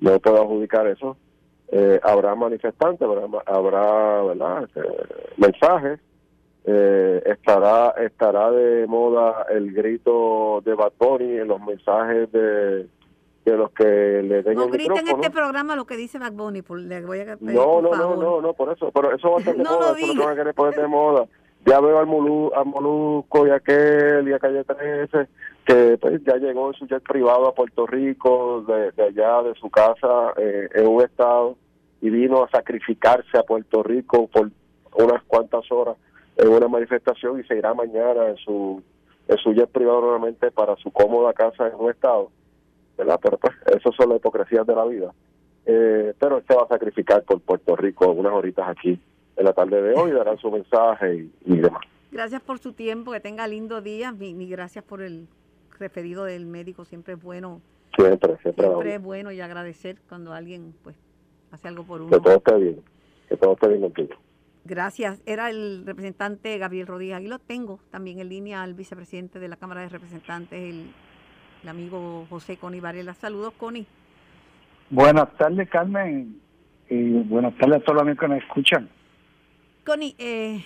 no 0.00 0.18
puedo 0.20 0.42
adjudicar 0.42 0.86
eso. 0.86 1.16
Eh, 1.74 1.98
habrá 2.02 2.34
manifestantes, 2.34 3.08
habrá. 3.46 4.62
Este, 4.62 4.82
mensajes, 5.38 6.00
eh, 6.64 7.22
estará 7.24 7.94
estará 7.98 8.50
de 8.50 8.86
moda 8.86 9.46
el 9.50 9.72
grito 9.72 10.62
de 10.64 10.74
Batoni 10.74 11.38
en 11.38 11.48
los 11.48 11.60
mensajes 11.60 12.30
de 12.30 12.86
de 13.44 13.56
los 13.56 13.70
que 13.72 13.84
le 13.84 14.42
den 14.42 14.54
no 14.54 14.64
el 14.64 14.70
griten 14.70 14.92
micrófono. 14.92 15.22
este 15.22 15.30
programa 15.30 15.76
lo 15.76 15.84
que 15.84 15.96
dice 15.96 16.18
Bad 16.18 16.32
Bunny, 16.32 16.62
por, 16.62 16.78
le 16.78 17.04
voy 17.04 17.20
a 17.20 17.36
pedir, 17.36 17.54
no, 17.54 17.64
por 17.64 17.82
no, 17.82 17.90
favor. 17.90 18.18
no, 18.18 18.24
no, 18.24 18.40
no, 18.40 18.52
por 18.54 18.72
eso, 18.72 18.90
pero 18.92 19.14
eso 19.14 19.30
va 19.30 19.36
a 19.36 19.40
estar 19.40 19.56
de 19.56 19.62
No 19.62 19.70
moda, 19.72 19.98
eso 19.98 20.14
no 20.14 20.24
va 20.24 20.30
a 20.30 20.36
querer 20.36 20.54
poner 20.54 20.74
de 20.74 20.86
moda. 20.86 21.26
Ya 21.64 21.80
veo 21.80 21.98
al, 21.98 22.06
Molu, 22.06 22.52
al 22.54 22.66
Molusco 22.66 23.46
y 23.46 23.50
a 23.50 23.56
aquel 23.56 24.28
y 24.28 24.32
a 24.32 24.38
Calle 24.40 24.64
13 24.64 25.28
que 25.64 25.96
pues, 26.00 26.22
ya 26.24 26.36
llegó 26.36 26.68
en 26.68 26.74
su 26.74 26.86
jet 26.86 27.02
privado 27.02 27.46
a 27.46 27.54
Puerto 27.54 27.86
Rico, 27.86 28.62
de, 28.62 28.90
de 28.92 29.02
allá, 29.04 29.42
de 29.42 29.54
su 29.54 29.70
casa, 29.70 30.32
eh, 30.36 30.68
en 30.74 30.86
un 30.88 31.02
estado, 31.02 31.56
y 32.00 32.10
vino 32.10 32.42
a 32.42 32.50
sacrificarse 32.50 33.38
a 33.38 33.44
Puerto 33.44 33.82
Rico 33.82 34.26
por 34.26 34.50
unas 34.96 35.22
cuantas 35.24 35.70
horas 35.70 35.96
en 36.36 36.48
una 36.48 36.66
manifestación 36.68 37.40
y 37.40 37.44
se 37.44 37.56
irá 37.56 37.74
mañana 37.74 38.28
en 38.28 38.36
su, 38.38 38.82
en 39.28 39.36
su 39.38 39.52
jet 39.52 39.70
privado 39.70 40.00
nuevamente 40.00 40.50
para 40.50 40.74
su 40.76 40.90
cómoda 40.90 41.32
casa 41.32 41.68
en 41.68 41.74
un 41.78 41.90
estado. 41.90 42.30
¿Verdad? 43.02 43.20
Pero 43.22 43.38
pues, 43.38 43.54
eso 43.76 43.92
son 43.92 44.10
las 44.10 44.18
hipocresías 44.18 44.66
de 44.66 44.74
la 44.74 44.84
vida. 44.84 45.12
Eh, 45.66 46.14
pero 46.18 46.38
él 46.38 46.44
se 46.48 46.54
va 46.54 46.62
a 46.62 46.68
sacrificar 46.68 47.22
por 47.22 47.40
Puerto 47.40 47.76
Rico 47.76 48.10
unas 48.10 48.32
horitas 48.32 48.68
aquí 48.68 48.98
en 49.36 49.44
la 49.44 49.52
tarde 49.52 49.80
de 49.80 49.94
hoy, 49.94 50.10
darán 50.12 50.38
su 50.38 50.50
mensaje 50.50 51.14
y, 51.14 51.32
y 51.44 51.56
demás. 51.56 51.82
Gracias 52.10 52.42
por 52.42 52.58
su 52.58 52.72
tiempo, 52.72 53.12
que 53.12 53.20
tenga 53.20 53.46
lindo 53.46 53.80
día, 53.80 54.14
y, 54.18 54.24
y 54.24 54.48
gracias 54.48 54.84
por 54.84 55.02
el 55.02 55.28
referido 55.78 56.24
del 56.24 56.46
médico, 56.46 56.84
siempre 56.84 57.14
es 57.14 57.22
bueno, 57.22 57.60
Siempre, 57.96 58.38
siempre. 58.38 58.66
siempre 58.66 58.94
es 58.94 59.02
bueno 59.02 59.32
y 59.32 59.40
agradecer 59.40 59.98
cuando 60.08 60.32
alguien 60.32 60.74
pues 60.82 60.96
hace 61.50 61.68
algo 61.68 61.84
por 61.84 62.00
uno. 62.00 62.10
Que 62.10 62.20
todo 62.20 62.36
esté 62.36 62.56
bien, 62.56 62.82
que 63.28 63.36
todo 63.36 63.52
esté 63.52 63.68
bien 63.68 63.80
contigo. 63.82 64.14
Gracias. 64.64 65.20
Era 65.26 65.50
el 65.50 65.84
representante 65.84 66.56
Gabriel 66.56 66.86
Rodríguez. 66.86 67.16
Aquí 67.16 67.26
lo 67.26 67.38
tengo 67.38 67.80
también 67.90 68.20
en 68.20 68.28
línea 68.28 68.62
al 68.62 68.74
vicepresidente 68.74 69.38
de 69.40 69.48
la 69.48 69.56
Cámara 69.56 69.82
de 69.82 69.88
Representantes, 69.88 70.58
el, 70.58 70.92
el 71.62 71.68
amigo 71.68 72.26
José 72.28 72.56
Coni 72.56 72.80
Varela. 72.80 73.14
Saludos, 73.14 73.52
Coni. 73.56 73.86
Buenas 74.90 75.34
tardes, 75.36 75.68
Carmen, 75.68 76.40
y 76.88 77.10
buenas 77.22 77.54
tardes 77.56 77.76
a 77.76 77.80
todos 77.80 77.94
los 77.94 78.02
amigos 78.02 78.20
que 78.20 78.28
nos 78.28 78.42
escuchan. 78.42 78.88
Coni, 79.86 80.14
eh, 80.18 80.62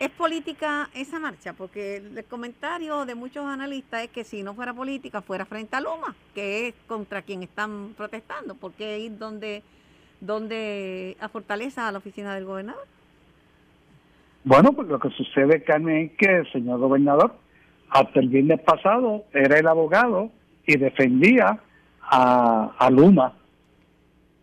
¿es 0.00 0.10
política 0.10 0.88
esa 0.94 1.18
marcha? 1.18 1.52
Porque 1.52 1.96
el 1.96 2.24
comentario 2.24 3.04
de 3.04 3.14
muchos 3.14 3.44
analistas 3.44 4.04
es 4.04 4.10
que 4.10 4.24
si 4.24 4.42
no 4.42 4.54
fuera 4.54 4.72
política, 4.72 5.20
fuera 5.22 5.44
frente 5.44 5.76
a 5.76 5.80
Luma, 5.80 6.14
que 6.34 6.68
es 6.68 6.74
contra 6.86 7.22
quien 7.22 7.42
están 7.42 7.94
protestando. 7.96 8.54
¿Por 8.54 8.72
qué 8.72 8.98
ir 9.00 9.18
donde, 9.18 9.62
donde 10.20 11.16
a 11.20 11.28
Fortaleza, 11.28 11.88
a 11.88 11.92
la 11.92 11.98
oficina 11.98 12.34
del 12.34 12.46
gobernador? 12.46 12.86
Bueno, 14.44 14.72
pues 14.72 14.88
lo 14.88 15.00
que 15.00 15.10
sucede, 15.10 15.62
Carmen, 15.64 16.06
es 16.06 16.12
que 16.16 16.36
el 16.38 16.52
señor 16.52 16.78
gobernador, 16.78 17.34
hasta 17.90 18.20
el 18.20 18.28
viernes 18.28 18.60
pasado, 18.60 19.24
era 19.32 19.58
el 19.58 19.66
abogado 19.66 20.30
y 20.66 20.76
defendía 20.76 21.58
a, 22.02 22.74
a 22.78 22.90
Luma. 22.90 23.32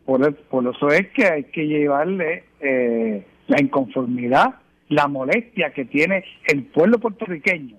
Por, 0.05 0.25
el- 0.25 0.33
por 0.35 0.67
eso 0.67 0.87
es 0.89 1.09
que 1.09 1.25
hay 1.25 1.43
que 1.45 1.65
llevarle 1.67 2.43
eh, 2.59 3.25
la 3.47 3.61
inconformidad, 3.61 4.55
la 4.89 5.07
molestia 5.07 5.71
que 5.73 5.85
tiene 5.85 6.23
el 6.45 6.63
pueblo 6.63 6.99
puertorriqueño, 6.99 7.77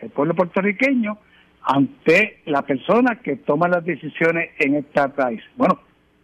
el 0.00 0.10
pueblo 0.10 0.34
puertorriqueño 0.34 1.18
ante 1.64 2.40
la 2.46 2.62
persona 2.62 3.20
que 3.22 3.36
toma 3.36 3.68
las 3.68 3.84
decisiones 3.84 4.50
en 4.58 4.74
este 4.74 5.08
país. 5.10 5.40
Bueno, 5.56 5.78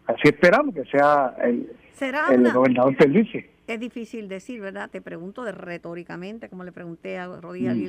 así 0.07 0.23
esperamos 0.25 0.75
que 0.75 0.85
sea 0.87 1.35
el, 1.43 1.71
¿Será 1.93 2.27
el 2.31 2.41
una, 2.41 2.53
gobernador 2.53 2.97
Pierluisi. 2.97 3.45
es 3.67 3.81
difícil 3.81 4.29
decir, 4.29 4.61
¿verdad? 4.61 4.91
Te 4.91 5.01
pregunto 5.01 5.45
de 5.45 5.53
retóricamente, 5.53 6.49
como 6.49 6.65
le 6.65 6.73
pregunté 6.73 7.19
a 7.19 7.27
Rodríguez 7.41 7.75
Mm. 7.75 7.81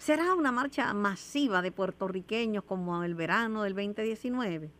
¿Será 0.00 0.34
una 0.34 0.50
marcha 0.50 0.94
masiva 0.94 1.60
de 1.60 1.72
puertorriqueños 1.72 2.64
como 2.64 3.04
el 3.04 3.14
verano 3.14 3.64
del 3.64 3.74
2019? 3.74 4.70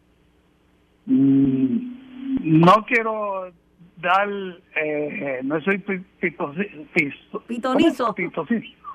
Mm, 1.04 2.60
no 2.62 2.86
quiero 2.86 3.52
dar, 3.98 4.28
eh, 4.76 5.40
no 5.44 5.60
soy 5.60 5.76
Pitonizo. 6.20 8.14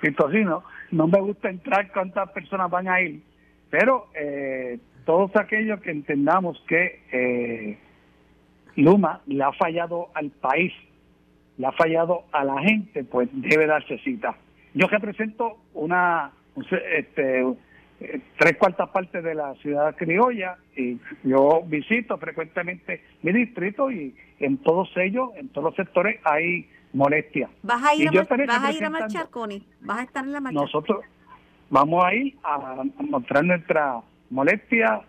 pitosino, 0.01 0.63
no 0.89 1.07
me 1.07 1.21
gusta 1.21 1.51
entrar 1.51 1.91
cuántas 1.91 2.31
personas 2.31 2.71
van 2.71 2.87
a 2.87 2.99
ir, 3.01 3.21
pero 3.69 4.07
eh, 4.15 4.79
todos 5.05 5.29
aquellos 5.35 5.79
que 5.81 5.91
entendamos 5.91 6.59
que 6.67 7.03
eh, 7.11 7.77
Luma 8.77 9.21
le 9.27 9.43
ha 9.43 9.51
fallado 9.53 10.09
al 10.15 10.31
país, 10.31 10.73
le 11.59 11.67
ha 11.67 11.71
fallado 11.73 12.23
a 12.31 12.43
la 12.43 12.59
gente, 12.61 13.03
pues 13.03 13.29
debe 13.31 13.67
darse 13.67 13.99
cita. 13.99 14.35
Yo 14.75 14.87
represento 14.87 15.57
una, 15.73 16.31
este, 16.97 17.41
eh, 18.01 18.21
tres 18.37 18.57
cuartas 18.57 18.89
partes 18.89 19.23
de 19.23 19.33
la 19.33 19.55
ciudad 19.55 19.95
criolla 19.95 20.57
y 20.75 20.99
yo 21.23 21.63
visito 21.65 22.17
frecuentemente 22.17 23.01
mi 23.23 23.31
distrito 23.31 23.89
y 23.89 24.13
en 24.39 24.57
todos 24.57 24.89
ellos, 24.97 25.29
en 25.37 25.47
todos 25.49 25.65
los 25.65 25.75
sectores 25.75 26.19
hay 26.25 26.69
molestia. 26.91 27.49
¿Vas 27.63 27.81
a 27.83 27.95
ir, 27.95 28.09
a, 28.09 28.11
vas 28.11 28.63
a, 28.63 28.71
ir 28.73 28.83
a 28.83 28.89
marchar, 28.89 29.29
Connie? 29.29 29.63
¿Vas 29.79 29.99
a 29.99 30.03
estar 30.03 30.25
en 30.25 30.33
la 30.33 30.41
marcha? 30.41 30.59
Nosotros 30.59 31.05
vamos 31.69 32.03
a 32.03 32.13
ir 32.13 32.35
a, 32.43 32.81
a 32.81 33.03
mostrar 33.03 33.45
nuestra 33.45 34.01
molestia, 34.29 35.01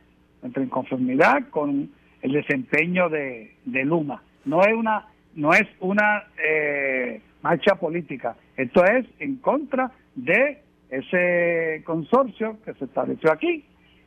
nuestra 0.43 0.63
inconformidad 0.63 1.49
con 1.51 1.91
el 2.23 2.33
desempeño 2.33 3.09
de, 3.09 3.57
de 3.65 3.85
Luma. 3.85 4.23
No 4.45 4.63
es 4.63 4.75
una 4.75 5.07
no 5.37 5.53
es 5.53 5.67
una 5.81 6.25
eh, 6.43 7.21
marcha 7.47 7.77
política. 7.77 8.37
Esto 8.57 8.85
es 8.85 9.07
en 9.21 9.37
contra 9.37 9.93
de 10.17 10.63
ese 10.91 11.83
consorcio 11.85 12.59
que 12.65 12.75
se 12.75 12.85
estableció 12.87 13.31
aquí, 13.33 13.65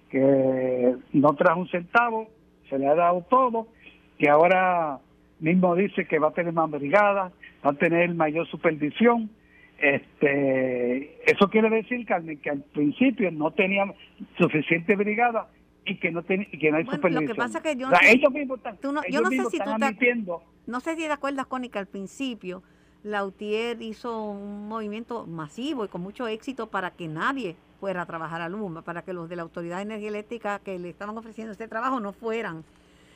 que 0.10 0.96
no 1.14 1.34
trajo 1.36 1.62
un 1.62 1.70
centavo, 1.70 2.28
se 2.70 2.78
le 2.78 2.88
ha 2.88 2.96
dado 2.96 3.26
todo, 3.30 3.68
que 4.18 4.30
ahora 4.30 5.00
mismo 5.40 5.74
dice 5.76 6.06
que 6.06 6.20
va 6.20 6.30
a 6.30 6.34
tener 6.34 6.52
más 6.54 6.70
brigadas, 6.70 7.32
va 7.66 7.72
a 7.72 7.74
tener 7.74 8.14
mayor 8.14 8.46
supervisión. 8.48 9.30
este, 9.82 11.32
eso 11.32 11.50
quiere 11.50 11.70
decir, 11.70 12.06
Carmen, 12.06 12.38
que 12.42 12.50
al 12.50 12.62
principio 12.74 13.32
no 13.32 13.52
tenían 13.52 13.94
suficiente 14.38 14.98
brigada 14.98 15.48
y 15.86 15.96
que 15.96 16.12
no 16.12 16.22
ten, 16.24 16.42
y 16.52 16.58
que 16.60 16.70
no 16.70 16.78
hay 16.78 16.84
Bueno, 16.84 16.98
supervisión. 16.98 17.26
lo 17.28 17.34
que 17.34 17.38
pasa 17.38 17.62
que 17.62 17.76
yo 17.78 17.88
O 17.88 17.92
no 17.92 17.96
sea, 17.96 18.12
ellos 18.12 18.32
mismos 18.34 18.58
están, 18.58 18.78
no- 18.84 19.02
yo 19.04 19.08
ellos 19.08 19.22
no 19.24 19.30
sé 19.30 19.38
si 19.52 19.58
tú 19.60 19.72
te- 19.80 20.16
No 20.68 20.80
sé 20.82 20.96
si 20.98 21.04
te 21.04 21.12
acuerdas, 21.14 21.46
Connie, 21.48 21.70
que 21.70 21.80
al 21.80 21.88
principio 21.88 22.62
Lautier 23.04 23.82
hizo 23.82 24.24
un 24.32 24.68
movimiento 24.68 25.26
masivo 25.26 25.86
y 25.86 25.88
con 25.88 26.02
mucho 26.02 26.28
éxito 26.28 26.68
para 26.68 26.92
que 26.92 27.08
nadie 27.08 27.56
fuera 27.80 28.02
a 28.02 28.06
trabajar 28.06 28.42
a 28.42 28.50
Luma, 28.50 28.82
para 28.82 29.04
que 29.04 29.14
los 29.14 29.30
de 29.30 29.38
la 29.38 29.44
Autoridad 29.44 29.78
de 29.78 29.84
Energía 29.84 30.10
Eléctrica 30.10 30.60
que 30.60 30.78
le 30.80 30.90
estaban 30.90 31.18
ofreciendo 31.18 31.54
este 31.54 31.68
trabajo 31.68 32.00
no 32.00 32.12
fueran. 32.12 32.64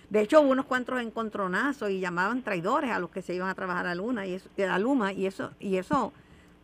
De 0.10 0.22
hecho, 0.22 0.42
hubo 0.42 0.52
unos 0.52 0.66
cuantos 0.66 1.02
encontronazos 1.02 1.90
y 1.90 2.00
llamaban 2.00 2.44
traidores 2.44 2.92
a 2.92 3.00
los 3.00 3.10
que 3.10 3.22
se 3.22 3.34
iban 3.36 3.50
a 3.50 3.56
trabajar 3.56 3.88
a 3.88 3.96
Luna 3.96 4.26
y 4.26 4.34
eso, 4.36 4.50
a 4.70 4.80
Luma 4.80 5.12
y 5.12 5.26
eso 5.26 5.52
y 5.60 5.78
eso 5.78 6.14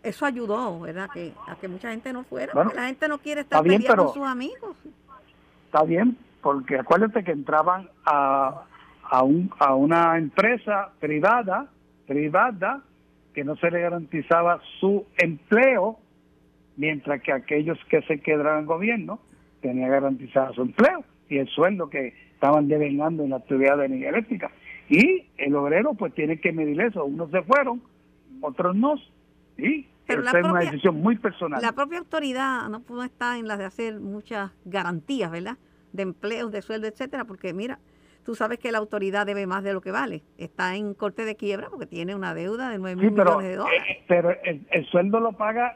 eso 0.02 0.26
ayudó, 0.26 0.80
¿verdad? 0.80 1.10
Que 1.14 1.34
a 1.46 1.56
que 1.58 1.68
mucha 1.68 1.90
gente 1.92 2.14
no 2.14 2.24
fuera, 2.24 2.54
Bueno, 2.54 2.70
porque 2.70 2.80
la 2.82 2.88
gente 2.88 3.08
no 3.10 3.18
quiere 3.18 3.42
estar 3.42 3.62
bien, 3.62 3.82
con 3.82 3.90
pero- 3.92 4.14
sus 4.14 4.24
amigos. 4.26 4.78
está 5.66 5.84
bien, 5.84 6.18
porque 6.42 6.78
acuérdate 6.80 7.22
que 7.26 7.32
entraban 7.34 7.90
a, 8.06 8.64
a, 9.04 9.24
un, 9.24 9.52
a 9.60 9.76
una 9.76 10.18
empresa 10.18 10.92
privada, 11.02 11.68
privada, 12.08 12.82
que 13.34 13.44
no 13.44 13.56
se 13.58 13.72
le 13.72 13.82
garantizaba 13.82 14.62
su 14.80 15.06
empleo, 15.18 16.00
mientras 16.78 17.22
que 17.22 17.32
aquellos 17.32 17.78
que 17.90 18.02
se 18.04 18.20
quedaran 18.20 18.60
en 18.60 18.66
gobierno 18.66 19.20
tenían 19.62 19.92
garantizado 19.92 20.54
su 20.54 20.62
empleo 20.62 21.04
y 21.28 21.38
el 21.38 21.48
sueldo 21.50 21.90
que 21.90 22.14
estaban 22.34 22.68
devengando 22.68 23.24
en 23.24 23.32
la 23.32 23.38
actividad 23.38 23.78
de 23.78 23.86
energía 23.86 24.10
eléctrica. 24.10 24.52
Y 24.90 25.28
el 25.38 25.56
obrero 25.56 25.94
pues 25.94 26.14
tiene 26.16 26.40
que 26.40 26.52
medir 26.52 26.82
eso. 26.82 27.06
Unos 27.06 27.30
se 27.32 27.44
fueron, 27.44 27.82
otros 28.42 28.76
no. 28.76 28.96
Y 29.58 29.88
Pero 30.08 30.24
la 30.24 30.32
es 30.32 30.46
una 30.46 30.60
decisión 30.62 31.00
muy 31.02 31.18
personal. 31.18 31.62
La 31.62 31.74
propia 31.74 32.00
autoridad 32.00 32.68
no 32.70 32.82
pudo 32.82 33.04
estar 33.04 33.38
en 33.38 33.48
las 33.48 33.60
de 33.60 33.66
hacer 33.66 34.00
muchas 34.00 34.52
garantías, 34.66 35.30
¿verdad? 35.30 35.58
De 35.94 36.04
empleos, 36.04 36.52
de 36.52 36.62
sueldo, 36.62 36.88
etcétera, 36.88 37.26
porque 37.26 37.54
mira, 37.54 37.80
tú 38.30 38.36
sabes 38.36 38.60
que 38.60 38.72
la 38.72 38.78
autoridad 38.78 39.26
debe 39.26 39.48
más 39.48 39.64
de 39.64 39.74
lo 39.74 39.82
que 39.82 39.90
vale. 39.90 40.22
Está 40.38 40.76
en 40.76 40.94
corte 40.94 41.26
de 41.26 41.36
quiebra 41.36 41.68
porque 41.72 41.88
tiene 41.88 42.14
una 42.14 42.36
deuda 42.36 42.70
de 42.70 42.78
9 42.78 43.02
Sí, 43.02 43.08
mil 43.08 43.12
millones 43.20 43.48
de 43.48 43.56
dólares. 43.56 43.82
eh, 43.90 44.04
pero 44.08 44.30
el, 44.44 44.68
el 44.70 44.86
sueldo 44.86 45.20
lo 45.20 45.32
paga 45.32 45.76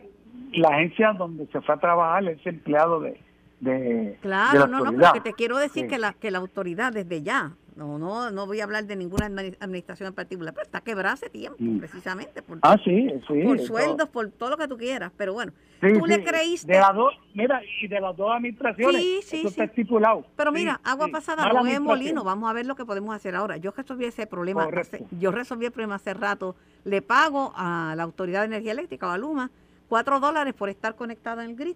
la 0.51 0.67
agencia 0.67 1.13
donde 1.13 1.48
se 1.48 1.62
fue 1.62 1.74
a 1.74 1.79
trabajar 1.79 2.24
ese 2.29 2.50
empleado 2.50 3.00
de, 3.00 3.19
de, 3.60 3.72
de 3.72 4.17
Claro, 4.22 4.60
la 4.60 4.67
no, 4.67 4.83
no, 4.83 4.91
pero 4.95 5.13
que 5.13 5.22
te 5.22 5.33
quiero 5.33 5.57
decir 5.57 5.86
Sí. 5.86 5.89
que 5.89 5.98
la 5.98 6.13
que 6.13 6.29
la 6.29 6.38
autoridad 6.38 6.93
desde 6.93 7.24
ya, 7.24 7.53
no 7.75 7.97
no 7.97 8.31
no 8.31 8.45
voy 8.47 8.59
a 8.59 8.63
hablar 8.63 8.85
de 8.85 8.95
ninguna 8.95 9.27
admini- 9.29 9.57
administración 9.59 10.07
en 10.07 10.13
particular, 10.13 10.53
pero 10.53 10.63
está 10.65 10.81
quebrada 10.81 11.13
hace 11.13 11.29
tiempo, 11.29 11.57
Mm. 11.59 11.79
precisamente 11.79 12.41
por, 12.41 12.59
Ah, 12.61 12.77
sí, 12.83 13.07
sí. 13.27 13.41
por 13.43 13.59
sueldos, 13.59 14.09
por 14.09 14.29
todo 14.31 14.51
lo 14.51 14.57
que 14.57 14.67
tú 14.67 14.77
quieras, 14.77 15.11
pero 15.17 15.33
bueno, 15.33 15.51
sí, 15.81 15.87
tú 15.99 16.05
le 16.05 16.23
creíste 16.23 16.71
De 16.71 16.79
las 16.79 16.93
dos, 16.95 17.13
mira, 17.33 17.61
y 17.81 17.87
de 17.87 17.99
las 17.99 18.15
dos 18.15 18.31
administraciones. 18.31 19.01
Sí, 19.01 19.19
sí, 19.23 19.37
eso 19.39 19.47
está 19.49 19.63
estipulado. 19.65 20.25
Pero 20.35 20.51
mira, 20.51 20.79
agua 20.83 21.07
pasada 21.09 21.51
no 21.51 21.65
es 21.65 21.79
molino. 21.81 22.23
Vamos 22.23 22.49
a 22.49 22.53
ver 22.53 22.65
lo 22.65 22.75
que 22.75 22.85
podemos 22.85 23.15
hacer 23.15 23.35
ahora. 23.35 23.57
Yo 23.57 23.71
resolví 23.75 24.05
ese 24.05 24.27
problema. 24.27 24.63
Hace- 24.65 25.05
yo 25.19 25.31
resolví 25.31 25.65
el 25.65 25.71
problema 25.71 25.95
hace 25.95 26.13
rato. 26.13 26.55
Le 26.85 27.01
pago 27.01 27.53
a 27.55 27.93
la 27.95 28.03
Autoridad 28.03 28.41
de 28.41 28.47
Energía 28.47 28.71
Eléctrica, 28.73 29.07
o 29.07 29.11
a 29.11 29.17
Luma, 29.17 29.49
cuatro 29.87 30.19
dólares 30.19 30.53
por 30.53 30.69
estar 30.69 30.95
conectada 30.95 31.43
en 31.43 31.51
el 31.51 31.55
grid. 31.55 31.75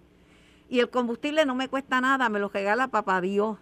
Y 0.70 0.80
el 0.80 0.90
combustible 0.90 1.46
no 1.46 1.54
me 1.54 1.68
cuesta 1.68 2.00
nada, 2.00 2.28
me 2.28 2.38
lo 2.38 2.48
regala 2.48 2.88
papá 2.88 3.20
Dios. 3.22 3.56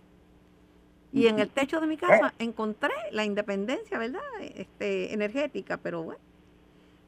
Y 1.16 1.28
en 1.28 1.38
el 1.38 1.48
techo 1.48 1.80
de 1.80 1.86
mi 1.86 1.96
casa 1.96 2.34
encontré 2.38 2.92
la 3.10 3.24
independencia, 3.24 3.98
¿verdad? 3.98 4.20
Este, 4.54 5.14
energética, 5.14 5.78
pero 5.78 6.02
bueno, 6.02 6.20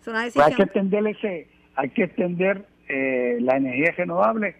es 0.00 0.08
una 0.08 0.22
Pues 0.22 0.38
hay 0.38 0.54
que 0.54 0.62
extender 0.62 1.06
ese, 1.06 1.48
hay 1.74 1.90
que 1.90 2.04
extender 2.04 2.64
eh, 2.88 3.36
la 3.40 3.58
energía 3.58 3.92
renovable 3.98 4.56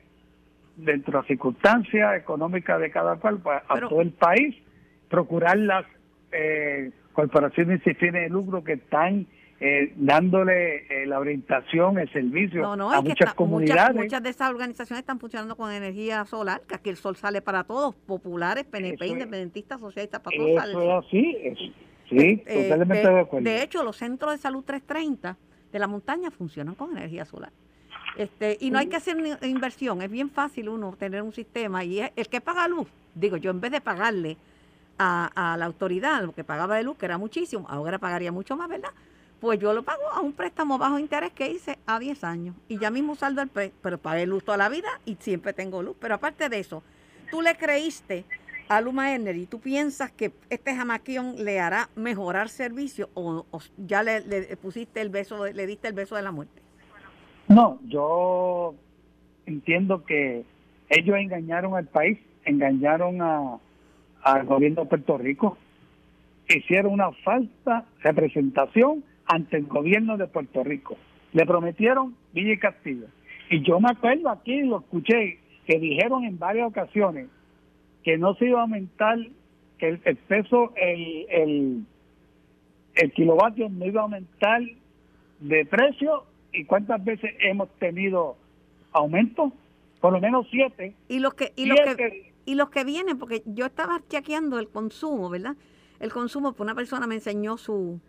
dentro 0.76 1.12
de 1.12 1.18
las 1.20 1.26
circunstancias 1.26 2.18
económicas 2.18 2.78
de 2.78 2.90
cada 2.90 3.16
cual 3.16 3.38
pues, 3.38 3.58
a 3.66 3.80
todo 3.80 4.02
el 4.02 4.10
país, 4.10 4.54
procurar 5.08 5.56
las 5.56 5.86
eh, 6.30 6.90
corporaciones 7.14 7.82
sin 7.84 7.96
fines 7.96 8.24
de 8.24 8.28
lucro 8.28 8.62
que 8.62 8.74
están 8.74 9.26
eh, 9.60 9.92
dándole 9.96 10.86
eh, 11.02 11.06
la 11.06 11.18
orientación, 11.18 11.98
el 11.98 12.08
servicio 12.12 12.62
No, 12.62 12.76
no, 12.76 12.92
a 12.92 13.00
muchas 13.00 13.18
está- 13.18 13.34
comunidades. 13.34 13.88
muchas, 13.94 14.04
muchas 14.04 14.22
de 14.22 14.30
esas 14.30 14.50
organizaciones 14.50 15.00
están 15.00 15.18
funcionando 15.18 15.56
con 15.56 15.72
energía 15.72 16.24
solar, 16.26 16.60
que 16.68 16.76
aquí 16.76 16.90
el 16.90 16.96
sol 16.96 17.16
sale 17.16 17.42
para 17.42 17.64
todos, 17.64 17.94
populares, 17.94 18.64
PNP, 18.64 19.04
Eso 19.04 19.12
independentistas, 19.14 19.80
socialistas, 19.80 20.20
para 20.20 20.36
todos 20.36 20.54
sale 20.60 20.70
Eso 20.72 20.80
sol. 20.80 20.90
es 20.90 21.06
así, 21.06 21.68
sí, 22.08 22.42
Eh, 22.46 22.62
totalmente 22.68 23.08
de, 23.08 23.14
de 23.14 23.20
acuerdo. 23.20 23.44
de 23.50 23.62
hecho, 23.62 23.82
los 23.82 23.96
centros 23.96 24.30
de 24.32 24.38
salud 24.38 24.62
330 24.64 25.36
de 25.72 25.78
la 25.78 25.86
montaña 25.88 26.30
funcionan 26.30 26.74
con 26.76 26.96
energía 26.96 27.24
solar. 27.24 27.50
Este, 28.16 28.56
y 28.60 28.70
no 28.70 28.78
hay 28.78 28.86
que 28.86 28.96
hacer 28.96 29.16
inversión, 29.42 30.02
es 30.02 30.10
bien 30.10 30.30
fácil 30.30 30.68
uno 30.68 30.94
tener 30.98 31.22
un 31.22 31.32
sistema 31.32 31.84
y 31.84 32.00
es- 32.00 32.12
el 32.16 32.28
que 32.28 32.40
paga 32.40 32.66
luz, 32.68 32.88
digo 33.14 33.36
yo, 33.36 33.50
en 33.50 33.60
vez 33.60 33.70
de 33.72 33.80
pagarle 33.80 34.36
a, 34.98 35.52
a 35.52 35.56
la 35.56 35.66
autoridad 35.66 36.22
lo 36.24 36.32
que 36.32 36.42
pagaba 36.42 36.76
de 36.76 36.82
luz, 36.84 36.96
que 36.96 37.06
era 37.06 37.18
muchísimo, 37.18 37.66
ahora 37.68 37.98
pagaría 37.98 38.32
mucho 38.32 38.56
más, 38.56 38.68
¿verdad? 38.68 38.90
Pues 39.40 39.60
yo 39.60 39.72
lo 39.72 39.84
pago 39.84 40.02
a 40.12 40.20
un 40.20 40.32
préstamo 40.32 40.78
bajo 40.78 40.98
interés 40.98 41.32
que 41.32 41.50
hice 41.50 41.78
a 41.86 41.98
10 41.98 42.24
años 42.24 42.56
y 42.68 42.78
ya 42.78 42.90
mismo 42.90 43.14
saldo 43.14 43.40
el 43.40 43.48
préstamo, 43.48 43.80
pero 43.82 43.98
pagué 43.98 44.26
luz 44.26 44.44
toda 44.44 44.58
la 44.58 44.68
vida 44.68 44.88
y 45.04 45.16
siempre 45.20 45.52
tengo 45.52 45.82
luz. 45.82 45.96
Pero 46.00 46.16
aparte 46.16 46.48
de 46.48 46.58
eso, 46.58 46.82
tú 47.30 47.40
le 47.40 47.54
creíste 47.56 48.24
a 48.68 48.80
Luma 48.80 49.14
Energy, 49.14 49.46
¿tú 49.46 49.60
piensas 49.60 50.10
que 50.12 50.32
este 50.50 50.74
jamaquión 50.74 51.42
le 51.44 51.60
hará 51.60 51.88
mejorar 51.94 52.48
servicio 52.48 53.08
o, 53.14 53.46
ya 53.78 54.02
le, 54.02 54.20
le 54.20 54.56
pusiste 54.56 55.00
el 55.00 55.08
beso, 55.08 55.46
le 55.46 55.66
diste 55.66 55.88
el 55.88 55.94
beso 55.94 56.16
de 56.16 56.22
la 56.22 56.32
muerte? 56.32 56.60
No, 57.48 57.78
yo 57.86 58.74
entiendo 59.46 60.04
que 60.04 60.44
ellos 60.90 61.16
engañaron 61.16 61.74
al 61.76 61.86
país, 61.86 62.18
engañaron 62.44 63.22
a, 63.22 63.58
al 64.22 64.44
gobierno 64.44 64.82
de 64.82 64.88
Puerto 64.88 65.16
Rico, 65.16 65.56
hicieron 66.48 66.92
una 66.92 67.12
falsa 67.12 67.86
representación 68.02 69.04
ante 69.28 69.58
el 69.58 69.66
gobierno 69.66 70.16
de 70.16 70.26
Puerto 70.26 70.64
Rico. 70.64 70.96
Le 71.32 71.46
prometieron 71.46 72.16
Villa 72.32 72.52
y 72.52 72.58
Castillo. 72.58 73.06
Y 73.50 73.62
yo 73.62 73.78
me 73.80 73.90
acuerdo 73.90 74.30
aquí, 74.30 74.62
lo 74.62 74.80
escuché, 74.80 75.38
que 75.66 75.78
dijeron 75.78 76.24
en 76.24 76.38
varias 76.38 76.68
ocasiones 76.68 77.28
que 78.02 78.16
no 78.16 78.34
se 78.34 78.46
iba 78.46 78.60
a 78.60 78.62
aumentar, 78.62 79.18
que 79.78 79.88
el, 79.88 80.00
el 80.04 80.16
peso, 80.16 80.72
el, 80.76 81.26
el, 81.28 81.84
el 82.94 83.12
kilovatio 83.12 83.68
no 83.68 83.84
iba 83.84 84.00
a 84.00 84.04
aumentar 84.04 84.62
de 85.40 85.66
precio 85.66 86.24
y 86.52 86.64
cuántas 86.64 87.04
veces 87.04 87.34
hemos 87.40 87.68
tenido 87.78 88.36
aumento 88.92 89.52
por 90.00 90.12
lo 90.12 90.20
menos 90.20 90.46
siete 90.50 90.94
Y 91.08 91.18
los 91.18 91.34
que, 91.34 91.52
y 91.56 91.66
los 91.66 91.78
que, 91.80 92.32
y 92.44 92.54
los 92.54 92.70
que 92.70 92.84
vienen, 92.84 93.18
porque 93.18 93.42
yo 93.46 93.66
estaba 93.66 94.00
chequeando 94.08 94.58
el 94.58 94.68
consumo, 94.68 95.28
¿verdad? 95.28 95.56
El 96.00 96.12
consumo, 96.12 96.52
pues 96.52 96.60
una 96.60 96.74
persona 96.74 97.06
me 97.06 97.16
enseñó 97.16 97.58
su, 97.58 98.00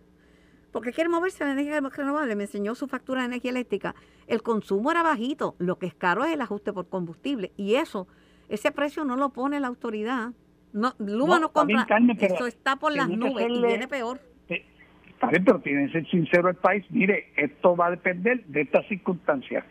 porque 0.72 0.92
quiere 0.92 1.10
moverse 1.10 1.44
la 1.44 1.54
energía 1.54 1.82
renovable, 1.82 2.36
me 2.36 2.44
enseñó 2.44 2.76
su 2.76 2.88
factura 2.88 3.22
de 3.22 3.28
energía 3.28 3.52
eléctrica. 3.52 3.96
El 4.28 4.42
consumo 4.42 4.92
era 4.92 5.04
bajito, 5.04 5.56
lo 5.58 5.78
que 5.78 5.88
es 5.88 5.94
caro 5.94 6.26
es 6.26 6.34
el 6.34 6.42
ajuste 6.42 6.74
por 6.74 6.88
combustible. 6.88 7.52
Y 7.58 7.76
eso, 7.76 8.08
ese 8.50 8.72
precio 8.72 9.06
no 9.06 9.16
lo 9.16 9.30
pone 9.30 9.60
la 9.60 9.68
autoridad. 9.68 10.32
No, 10.72 10.94
Luma 11.00 11.40
No, 11.40 11.52
compra, 11.52 11.86
Carmen, 11.88 12.18
eso 12.20 12.46
está 12.46 12.76
por 12.76 12.96
las 12.96 13.10
nubes 13.10 13.48
y 13.50 13.62
viene 13.62 13.88
peor. 13.88 14.20
Eh, 14.50 14.64
Está 15.10 15.28
bien, 15.28 15.44
pero 15.44 15.60
tiene 15.60 15.88
que 15.88 15.94
ser 15.94 16.10
sincero 16.10 16.50
el 16.50 16.56
país. 16.56 16.86
Mire, 16.92 17.32
esto 17.36 17.76
va 17.76 17.88
a 17.88 17.92
depender 17.92 18.46
de 18.46 18.62
estas 18.62 18.88
circunstancias. 18.88 19.66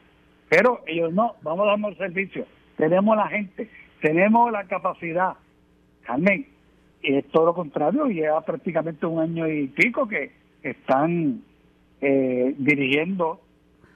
Pero 0.48 0.82
ellos 0.86 1.12
no, 1.12 1.36
vamos 1.42 1.66
a 1.66 1.70
darnos 1.70 1.96
servicio. 1.96 2.46
Tenemos 2.76 3.16
la 3.16 3.28
gente, 3.28 3.70
tenemos 4.00 4.50
la 4.50 4.64
capacidad. 4.64 5.34
Carmen, 6.02 6.46
y 7.02 7.16
es 7.16 7.28
todo 7.28 7.46
lo 7.46 7.54
contrario, 7.54 8.06
lleva 8.06 8.44
prácticamente 8.44 9.06
un 9.06 9.20
año 9.20 9.48
y 9.48 9.68
pico 9.68 10.08
que 10.08 10.32
están 10.62 11.42
eh, 12.00 12.54
dirigiendo 12.58 13.40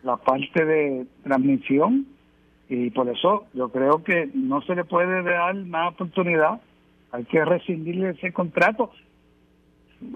la 0.03 0.16
parte 0.16 0.64
de 0.64 1.07
transmisión 1.22 2.07
y 2.68 2.90
por 2.90 3.09
eso 3.09 3.46
yo 3.55 3.68
creo 3.70 4.03
que 4.03 4.29
no 4.35 4.62
se 4.62 4.75
le 4.75 4.85
puede 4.85 5.22
dar 5.22 5.55
más 5.55 5.92
oportunidad. 5.94 6.61
Hay 7.12 7.25
que 7.25 7.44
rescindirle 7.44 8.11
ese 8.11 8.33
contrato 8.33 8.90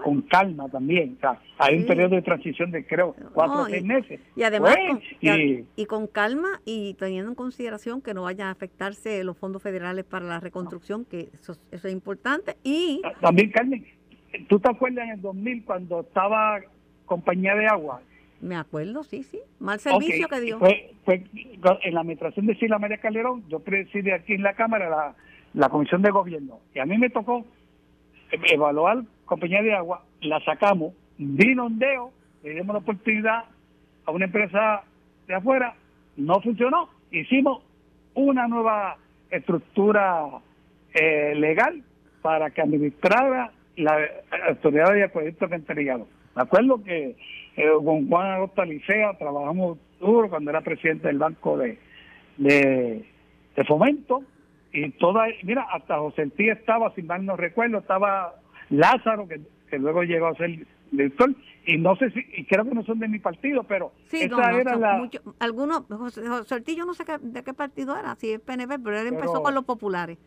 con 0.03 0.21
calma 0.23 0.67
también. 0.67 1.13
O 1.17 1.19
sea, 1.21 1.39
hay 1.59 1.75
Sí. 1.75 1.81
un 1.81 1.87
periodo 1.87 2.15
de 2.15 2.21
transición 2.21 2.71
de 2.71 2.85
creo 2.85 3.15
cuatro 3.33 3.61
o 3.61 3.65
seis 3.67 3.83
meses. 3.85 4.19
Y 4.35 4.43
además, 4.43 4.75
Pues, 4.75 4.89
con, 4.89 5.01
y, 5.21 5.29
a- 5.29 5.37
y- 5.37 5.65
y 5.77 5.85
con 5.85 6.07
calma 6.07 6.59
y 6.65 6.95
teniendo 6.95 7.29
en 7.29 7.35
consideración 7.35 8.01
que 8.01 8.13
no 8.13 8.23
vayan 8.23 8.47
a 8.47 8.51
afectarse 8.51 9.23
los 9.23 9.37
fondos 9.37 9.63
federales 9.63 10.03
para 10.03 10.25
la 10.25 10.39
reconstrucción, 10.41 11.05
que 11.05 11.29
eso, 11.33 11.53
eso 11.71 11.87
es 11.87 11.93
importante. 11.93 12.57
Y 12.65 13.01
también, 13.21 13.49
Carmen, 13.51 13.85
¿tú 14.47 14.59
te 14.59 14.69
acuerdas 14.69 15.05
en 15.05 15.11
el 15.11 15.21
2000 15.21 15.65
cuando 15.65 16.01
estaba 16.01 16.59
compañía 17.05 17.55
de 17.55 17.67
agua? 17.67 18.01
me 18.41 18.55
acuerdo, 18.55 19.03
sí, 19.03 19.23
sí, 19.23 19.39
mal 19.59 19.79
servicio 19.79 20.27
que 20.27 20.39
dio. 20.39 20.59
Fue, 20.59 20.91
fue 21.05 21.23
en 21.33 21.93
la 21.93 22.01
administración 22.01 22.45
de 22.45 22.55
Sila 22.55 22.77
María 22.77 22.97
Calderón, 22.97 23.43
yo 23.49 23.59
presidí 23.59 24.11
aquí 24.11 24.33
en 24.33 24.43
la 24.43 24.53
Cámara 24.53 24.89
la, 24.89 25.15
la 25.53 25.69
Comisión 25.69 26.01
de 26.01 26.11
Gobierno. 26.11 26.59
Y 26.73 26.79
a 26.79 26.85
mí 26.85 26.97
me 26.97 27.09
tocó 27.09 27.45
evaluar 28.31 29.03
compañía 29.25 29.61
de 29.61 29.73
agua, 29.73 30.03
la 30.21 30.39
sacamos, 30.41 30.93
vino 31.17 31.65
ondeo, 31.65 32.11
le 32.43 32.51
dimos 32.51 32.73
la 32.73 32.79
oportunidad 32.79 33.45
a 34.05 34.11
una 34.11 34.25
empresa 34.25 34.83
de 35.27 35.33
afuera, 35.33 35.75
no 36.15 36.39
funcionó. 36.41 36.89
Hicimos 37.11 37.63
una 38.13 38.47
nueva 38.47 38.97
estructura 39.29 40.27
eh, 40.93 41.33
legal 41.35 41.83
para 42.21 42.51
que 42.51 42.61
administrara 42.61 43.51
la 43.77 43.97
autoridad 44.47 44.93
de 44.93 45.03
acueducto 45.03 45.47
cantarillado. 45.47 46.07
Me 46.35 46.41
acuerdo 46.41 46.83
que 46.83 47.15
eh, 47.55 47.69
con 47.83 48.07
Juan 48.09 48.31
Agosta 48.31 48.65
Licea 48.65 49.17
trabajamos 49.17 49.77
duro 49.99 50.29
cuando 50.29 50.51
era 50.51 50.61
presidente 50.61 51.07
del 51.07 51.17
Banco 51.17 51.57
de, 51.57 51.77
de, 52.37 53.05
Fomento 53.67 54.23
y 54.71 54.91
toda, 54.91 55.25
mira, 55.43 55.65
hasta 55.71 55.97
José 55.97 56.27
Tía 56.27 56.53
estaba, 56.53 56.93
sin 56.93 57.07
mal 57.07 57.25
no 57.25 57.35
recuerdo, 57.35 57.79
estaba 57.79 58.35
Lázaro, 58.69 59.27
que, 59.27 59.79
luego 59.79 60.03
llegó 60.03 60.27
a 60.27 60.35
ser 60.35 60.67
director, 60.91 61.33
y 61.65 61.77
no 61.77 61.95
sé 61.95 62.11
si, 62.11 62.19
y 62.35 62.45
creo 62.45 62.63
que 62.65 62.75
no 62.75 62.83
son 62.83 62.99
de 62.99 63.07
mi 63.07 63.19
partido, 63.19 63.63
pero 63.63 63.91
esa 64.11 64.59
era 64.59 64.75
la... 64.75 65.09
algunos, 65.39 65.85
José, 65.87 66.27
José 66.27 66.63
yo 66.75 66.85
no 66.85 66.93
sé 66.93 67.03
de 67.19 67.43
qué 67.43 67.53
partido 67.53 67.97
era, 67.97 68.15
si 68.15 68.31
es 68.33 68.39
PNP, 68.39 68.79
pero 68.79 68.99
él 68.99 69.07
empezó 69.07 69.41
con 69.41 69.55
los 69.55 69.65
populares. 69.65 70.17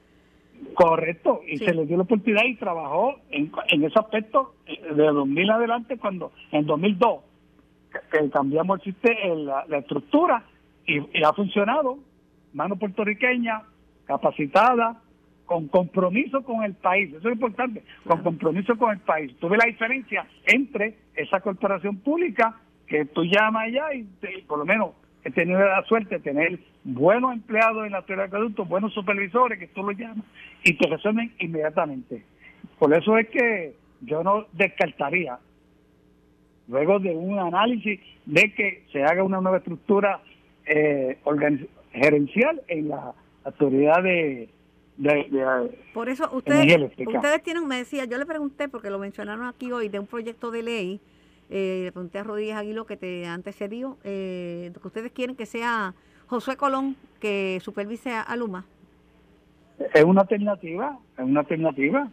Correcto, 0.75 1.41
y 1.47 1.59
se 1.59 1.75
le 1.75 1.87
dio 1.87 1.97
la 1.97 2.03
oportunidad 2.05 2.45
y 2.45 2.57
trabajó 2.57 3.17
en, 3.31 3.51
en 3.69 3.85
ese 3.85 3.99
aspecto 3.99 4.55
eh, 4.67 4.81
de 4.95 5.05
2000 5.05 5.51
adelante, 5.51 5.99
cuando 5.99 6.33
en 6.53 6.67
2002 6.67 7.21
que 7.91 8.31
cambiamos 8.31 8.79
el 8.79 8.93
sistema, 8.93 9.35
la, 9.35 9.65
la 9.69 9.79
estructura 9.79 10.45
y, 10.87 11.23
ha 11.23 11.33
funcionado. 11.33 11.99
Mano 12.53 12.77
puertorriqueña, 12.77 13.63
capacitada, 14.07 15.01
con 15.47 15.69
compromiso 15.69 16.43
con 16.43 16.65
el 16.65 16.75
país, 16.75 17.13
eso 17.13 17.29
es 17.29 17.35
importante, 17.35 17.83
con 18.07 18.23
compromiso 18.23 18.77
con 18.77 18.93
el 18.93 19.01
país. 19.01 19.37
Tuve 19.39 19.57
la 19.57 19.67
diferencia 19.67 20.27
entre 20.47 20.97
esa 21.15 21.41
corporación 21.41 21.99
pública 21.99 22.57
que 22.87 23.05
tú 23.07 23.25
llamas 23.25 23.67
allá 23.67 23.95
y 23.95 24.05
por 24.47 24.59
lo 24.59 24.65
menos 24.65 24.91
he 25.25 25.31
tenido 25.31 25.61
la 25.61 25.83
suerte 25.85 26.17
de 26.17 26.21
tener 26.21 26.59
buenos 26.85 27.33
empleados 27.33 27.87
en 27.87 27.93
la 27.93 28.03
teoría 28.03 28.25
de 28.25 28.29
acueducto, 28.29 28.65
buenos 28.65 28.93
supervisores 28.95 29.59
que 29.59 29.69
tú 29.69 29.83
lo 29.83 29.93
llamas 29.93 30.25
y 30.65 30.75
te 30.75 30.89
resuelven 30.89 31.33
inmediatamente. 31.39 32.25
Por 32.79 32.95
eso 32.95 33.19
es 33.19 33.29
que 33.29 33.75
yo 34.01 34.23
no 34.23 34.47
descartaría, 34.53 35.39
luego 36.69 36.99
de 36.99 37.11
un 37.11 37.39
análisis, 37.39 38.01
de 38.25 38.55
que 38.55 38.85
se 38.93 39.03
haga 39.03 39.23
una 39.23 39.41
nueva 39.41 39.59
estructura 39.59 40.21
eh, 40.65 41.19
gerencial 41.93 42.63
en 42.69 42.89
la 42.89 43.13
autoridad 43.45 44.03
de, 44.03 44.49
por 45.95 46.11
eso 46.11 46.29
ustedes, 46.33 46.91
ustedes 46.99 47.43
tienen, 47.43 47.67
me 47.67 47.77
decía, 47.77 48.05
yo 48.05 48.19
le 48.19 48.27
pregunté, 48.27 48.69
porque 48.69 48.91
lo 48.91 48.99
mencionaron 48.99 49.47
aquí 49.47 49.73
hoy, 49.73 49.89
de 49.89 49.99
un 49.99 50.07
proyecto 50.07 50.51
de 50.51 50.63
ley 50.63 51.01
eh, 51.51 51.83
le 51.85 51.93
pregunté 51.93 52.19
a 52.19 52.23
Rodríguez 52.23 52.57
Aguilo 52.57 52.87
que 52.87 52.97
te 52.97 53.27
antecedió, 53.27 53.99
eh, 54.05 54.73
que 54.81 54.87
ustedes 54.87 55.11
quieren 55.11 55.35
que 55.35 55.47
sea 55.47 55.95
José 56.29 56.57
Colón 56.57 56.97
que 57.19 57.59
supervise 57.61 58.13
a, 58.13 58.37
Luma. 58.37 58.65
Es 59.93 60.05
una 60.05 60.21
alternativa, 60.21 60.97
es 61.19 61.25
una 61.25 61.41
alternativa, 61.41 62.09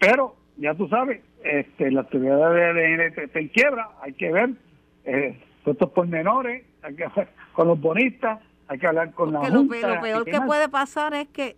pero 0.00 0.34
ya 0.56 0.74
tú 0.74 0.88
sabes, 0.88 1.22
este, 1.44 1.92
la 1.92 2.00
actividad 2.00 2.52
de 2.52 2.64
ADN 2.64 3.00
está 3.22 3.38
en 3.38 3.48
quiebra, 3.48 3.90
hay 4.02 4.14
que 4.14 4.32
ver 4.32 4.50
eh, 5.04 5.40
estos 5.64 5.90
pormenores, 5.90 6.64
hay 6.82 6.96
que 6.96 7.06
ver 7.14 7.28
con 7.52 7.68
los 7.68 7.80
bonistas, 7.80 8.40
hay 8.66 8.78
que 8.80 8.86
hablar 8.88 9.12
con 9.12 9.32
la 9.32 9.40
Junta. 9.48 9.94
lo 9.94 10.00
peor 10.00 10.24
que 10.24 10.40
puede 10.40 10.68
pasar 10.68 11.14
es 11.14 11.28
que 11.28 11.56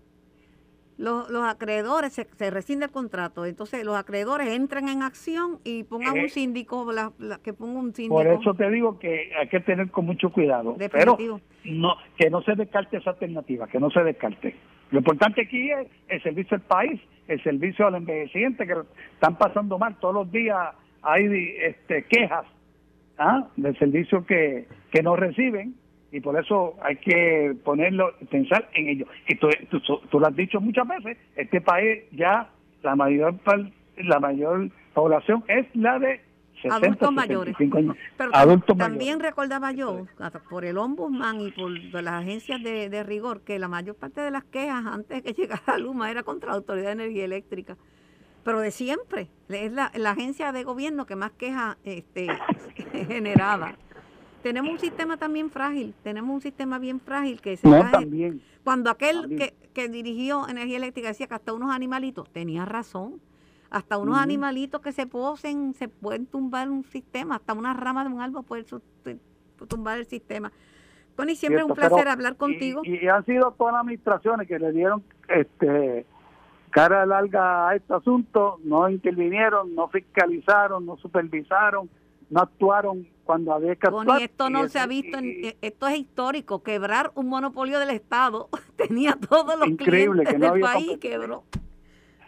los, 0.98 1.31
los 1.31 1.44
acreedores 1.44 2.12
se, 2.12 2.24
se 2.24 2.50
rescinde 2.50 2.87
el 2.87 2.90
contrato, 2.90 3.44
entonces 3.46 3.85
los 3.85 3.96
acreedores 3.96 4.48
entran 4.48 4.88
en 4.88 5.02
acción 5.02 5.59
y 5.64 5.85
pongan 5.85 6.12
un 6.12 6.26
eh, 6.26 6.28
síndico, 6.28 6.87
que 7.42 7.52
ponga 7.52 7.81
un 7.81 7.94
síndico. 7.94 8.14
Por 8.14 8.26
eso 8.26 8.55
te 8.55 8.70
digo 8.70 8.98
que 8.98 9.33
hay 9.38 9.48
que 9.48 9.61
tener 9.61 9.90
con 9.90 10.07
mucho 10.07 10.31
cuidado, 10.31 10.76
pero 10.90 11.16
no 11.64 11.96
que 12.16 12.31
no 12.31 12.42
se 12.42 12.55
descarte 12.55 12.98
esa 12.98 13.11
alternativa, 13.11 13.66
que 13.66 13.81
no 13.81 13.90
se 13.90 14.02
descarte. 14.05 14.55
Lo 14.90 14.98
importante 14.98 15.42
aquí 15.42 15.70
es 15.70 15.88
el 16.09 16.22
servicio 16.22 16.57
al 16.57 16.62
país, 16.62 17.00
el 17.26 17.42
servicio 17.42 17.87
al 17.87 17.94
envejeciente 17.94 18.66
que 18.66 18.74
están 19.14 19.37
pasando 19.37 19.78
mal 19.78 19.96
todos 19.98 20.14
los 20.14 20.31
días, 20.31 20.74
hay 21.02 21.55
este, 21.62 22.05
quejas 22.05 22.44
¿ah? 23.18 23.48
del 23.57 23.76
servicio 23.78 24.24
que, 24.26 24.68
que 24.90 25.02
no 25.02 25.16
reciben 25.16 25.74
y 26.12 26.20
por 26.20 26.38
eso 26.38 26.75
hay 26.83 26.96
que 26.96 27.57
ponerlo, 27.64 28.12
pensar 28.31 28.68
en 28.75 28.88
ello. 28.88 29.07
Y 29.27 29.35
tú, 29.37 29.48
tú, 30.11 30.20
lo 30.20 30.27
has 30.27 30.37
dicho 30.37 30.61
muchas 30.61 30.87
veces, 30.87 31.16
este 31.37 31.62
país 31.62 32.05
ya 32.12 32.51
la 32.83 32.94
mayor 32.94 33.35
la 33.96 34.20
mayor 34.20 34.70
población 34.92 35.42
es 35.48 35.66
la 35.75 35.98
de 35.98 36.20
60, 36.57 36.77
adultos 36.77 37.12
mayores. 37.12 37.57
Pero 37.59 38.61
también 38.77 39.20
recordaba 39.20 39.72
yo, 39.72 40.07
por 40.51 40.66
el 40.66 40.77
ombudsman 40.77 41.40
y 41.40 41.51
por 41.51 41.70
las 42.03 42.22
agencias 42.22 42.62
de, 42.62 43.03
rigor, 43.03 43.40
que 43.40 43.59
la 43.59 43.68
mayor 43.68 43.96
parte 43.96 44.20
de 44.20 44.31
las 44.31 44.44
quejas 44.44 44.85
antes 44.85 45.22
de 45.22 45.33
que 45.33 45.33
llegara 45.42 45.79
Luma 45.79 46.11
era 46.11 46.22
contra 46.22 46.51
la 46.51 46.57
Autoridad 46.57 46.88
de 46.88 47.05
Energía 47.05 47.25
Eléctrica. 47.25 47.79
Pero 48.44 48.61
de 48.61 48.70
siempre, 48.70 49.29
es 49.48 49.72
la, 49.72 49.92
la 49.94 50.11
agencia 50.11 50.53
de 50.53 50.64
gobierno 50.64 51.07
que 51.07 51.16
más 51.16 51.31
quejas 51.33 51.79
este, 51.85 52.27
generaba 53.07 53.77
tenemos 54.42 54.72
un 54.72 54.78
sistema 54.78 55.16
también 55.16 55.50
frágil, 55.50 55.94
tenemos 56.02 56.35
un 56.35 56.40
sistema 56.40 56.78
bien 56.78 57.00
frágil 57.00 57.40
que 57.40 57.57
se 57.57 57.68
también, 57.68 58.42
Cuando 58.64 58.90
aquel 58.90 59.28
Que, 59.37 59.55
que, 59.72 59.88
dirigió 59.88 60.48
energía 60.48 60.76
eléctrica 60.76 61.09
decía 61.09 61.26
que 61.26 61.35
hasta 61.35 61.52
unos 61.52 61.70
animalitos, 61.70 62.28
tenía 62.31 62.64
razón, 62.64 63.20
hasta 63.70 63.96
unos 63.98 64.18
animalitos 64.18 64.81
que 64.83 64.92
se 64.92 65.07
posen, 65.07 65.74
se 65.74 65.88
pueden 65.88 66.26
tumbar 66.26 66.70
un 66.70 66.85
sistema, 66.85 67.37
hasta 67.37 67.55
una 67.55 67.72
rama 67.72 68.05
de 68.05 68.11
un 68.11 68.20
árbol 68.20 68.44
puede 68.44 68.66
tumbar 69.66 69.98
el 69.98 70.07
sistema. 70.07 70.52
Connie, 71.16 71.37
siempre 71.37 71.61
es 71.61 71.66
un 71.66 71.74
placer 71.74 72.09
hablar 72.09 72.37
contigo. 72.37 72.83
Y, 72.85 73.07
han 73.09 73.24
sido 73.24 73.52
todas 73.52 73.72
las 73.72 73.81
administraciones 73.81 74.48
que 74.48 74.59
le 74.59 74.72
dieron 74.72 75.02
este 75.28 76.07
cara 76.70 77.05
larga 77.05 77.68
a 77.68 77.76
este 77.76 77.92
asunto, 77.94 78.59
no 78.64 78.88
intervinieron, 78.88 79.74
no 79.74 79.88
fiscalizaron, 79.88 80.87
no 80.87 80.96
supervisaron, 80.96 81.88
no 82.31 82.40
actuaron 82.40 83.07
cuando 83.24 83.52
había 83.52 83.76
que 83.76 83.87
actuar. 83.87 84.22
esto 84.22 84.50
no 84.50 84.68
se 84.68 84.78
ha 84.78 84.87
visto, 84.87 85.18
e, 85.18 85.56
esto 85.62 85.87
es 85.88 85.98
histórico, 85.98 86.62
quebrar 86.62 87.12
un 87.14 87.28
monopolio 87.28 87.78
del 87.78 87.90
Estado, 87.90 88.48
tenía 88.76 89.16
todos 89.16 89.58
los 89.58 89.68
increíble, 89.68 90.24
clientes 90.24 90.52
del 90.52 90.61
país 90.61 90.98
quebró. 90.98 91.44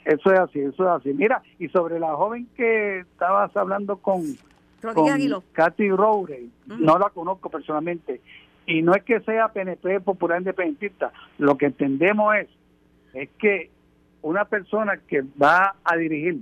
Eso 0.04 0.33
es 0.33 0.38
así, 0.38 0.61
eso 0.61 0.83
es 0.85 1.00
así. 1.00 1.14
Mira, 1.14 1.42
y 1.59 1.68
sobre 1.68 1.98
la 1.98 2.14
joven 2.14 2.46
que 2.57 3.00
estabas 3.00 3.57
hablando 3.57 3.96
con, 3.96 4.22
con 4.83 5.42
Katy 5.52 5.90
Rowley, 5.90 6.50
no 6.66 6.98
la 6.98 7.09
conozco 7.11 7.48
personalmente, 7.48 8.20
y 8.66 8.83
no 8.83 8.94
es 8.94 9.02
que 9.02 9.20
sea 9.20 9.48
PNP 9.48 10.00
popular 10.00 10.38
independentista, 10.38 11.12
lo 11.38 11.57
que 11.57 11.66
entendemos 11.66 12.35
es, 12.37 12.48
es 13.14 13.30
que 13.38 13.70
una 14.22 14.44
persona 14.44 14.98
que 15.07 15.22
va 15.22 15.74
a 15.85 15.96
dirigir 15.96 16.38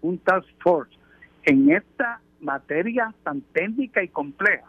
un 0.00 0.18
task 0.18 0.48
force 0.60 0.96
en 1.44 1.70
esta 1.70 2.20
materia 2.40 3.14
tan 3.22 3.40
técnica 3.52 4.02
y 4.02 4.08
compleja, 4.08 4.66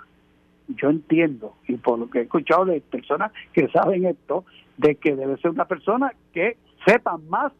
yo 0.67 0.89
entiendo, 0.89 1.55
y 1.67 1.77
por 1.77 1.97
lo 1.97 2.09
que 2.09 2.19
he 2.19 2.21
escuchado 2.23 2.65
de 2.65 2.81
personas 2.81 3.31
que 3.53 3.67
saben 3.69 4.05
esto, 4.05 4.45
de 4.77 4.95
que 4.95 5.15
debe 5.15 5.37
ser 5.37 5.51
una 5.51 5.65
persona 5.65 6.13
que 6.31 6.57
sepa 6.85 7.17
más 7.17 7.51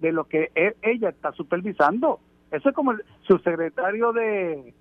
de 0.00 0.12
lo 0.12 0.24
que 0.24 0.50
e, 0.54 0.74
ella 0.82 1.10
está 1.10 1.32
supervisando. 1.32 2.18
Eso 2.50 2.68
es 2.70 2.74
como 2.74 2.92
el 2.92 3.04
subsecretario 3.22 4.12
de, 4.12 4.74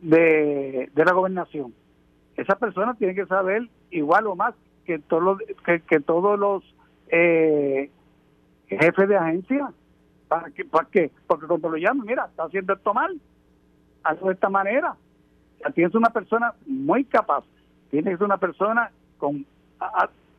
de, 0.00 0.90
la 0.94 1.12
gobernación. 1.12 1.74
Esa 2.36 2.56
persona 2.56 2.94
tiene 2.94 3.14
que 3.14 3.26
saber 3.26 3.68
igual 3.90 4.26
o 4.26 4.36
más 4.36 4.54
que 4.84 4.98
todos 4.98 5.22
los, 5.22 5.38
que, 5.86 6.00
todos 6.00 6.38
los 6.38 6.62
eh, 7.08 7.90
jefes 8.66 9.08
de 9.08 9.16
agencia. 9.16 9.72
¿Para 10.28 10.50
qué? 10.50 10.64
¿Para 10.64 10.88
qué? 10.88 11.10
Porque 11.26 11.46
cuando 11.46 11.68
lo 11.68 11.76
llaman, 11.76 12.06
mira, 12.06 12.26
está 12.26 12.44
haciendo 12.44 12.72
esto 12.72 12.94
mal 12.94 13.20
de 14.02 14.32
esta 14.32 14.48
manera. 14.48 14.96
tienes 15.74 15.94
una 15.94 16.10
persona 16.10 16.54
muy 16.66 17.04
capaz, 17.04 17.44
tienes 17.90 18.20
una 18.20 18.36
persona 18.36 18.90
con 19.18 19.46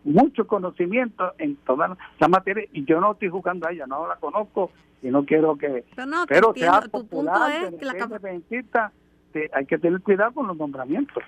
mucho 0.04 0.46
conocimiento 0.48 1.34
en 1.38 1.56
toda 1.58 1.98
la 2.20 2.28
materia 2.28 2.66
y 2.74 2.86
yo 2.86 3.00
no 3.00 3.14
estoy 3.14 3.30
jugando 3.30 3.68
a 3.68 3.72
ella, 3.72 3.88
no 3.88 4.08
la 4.08 4.16
conozco 4.18 4.72
y 5.02 5.08
no 5.08 5.26
quiero 5.26 5.58
que... 5.58 5.86
Pero, 6.28 6.54
sea 6.56 6.82
popular, 6.82 7.74
que 7.76 7.86
la 7.86 8.92
hay 9.54 9.66
que 9.66 9.78
tener 9.78 10.00
cuidado 10.02 10.34
con 10.34 10.48
los 10.48 10.58
nombramientos. 10.58 11.24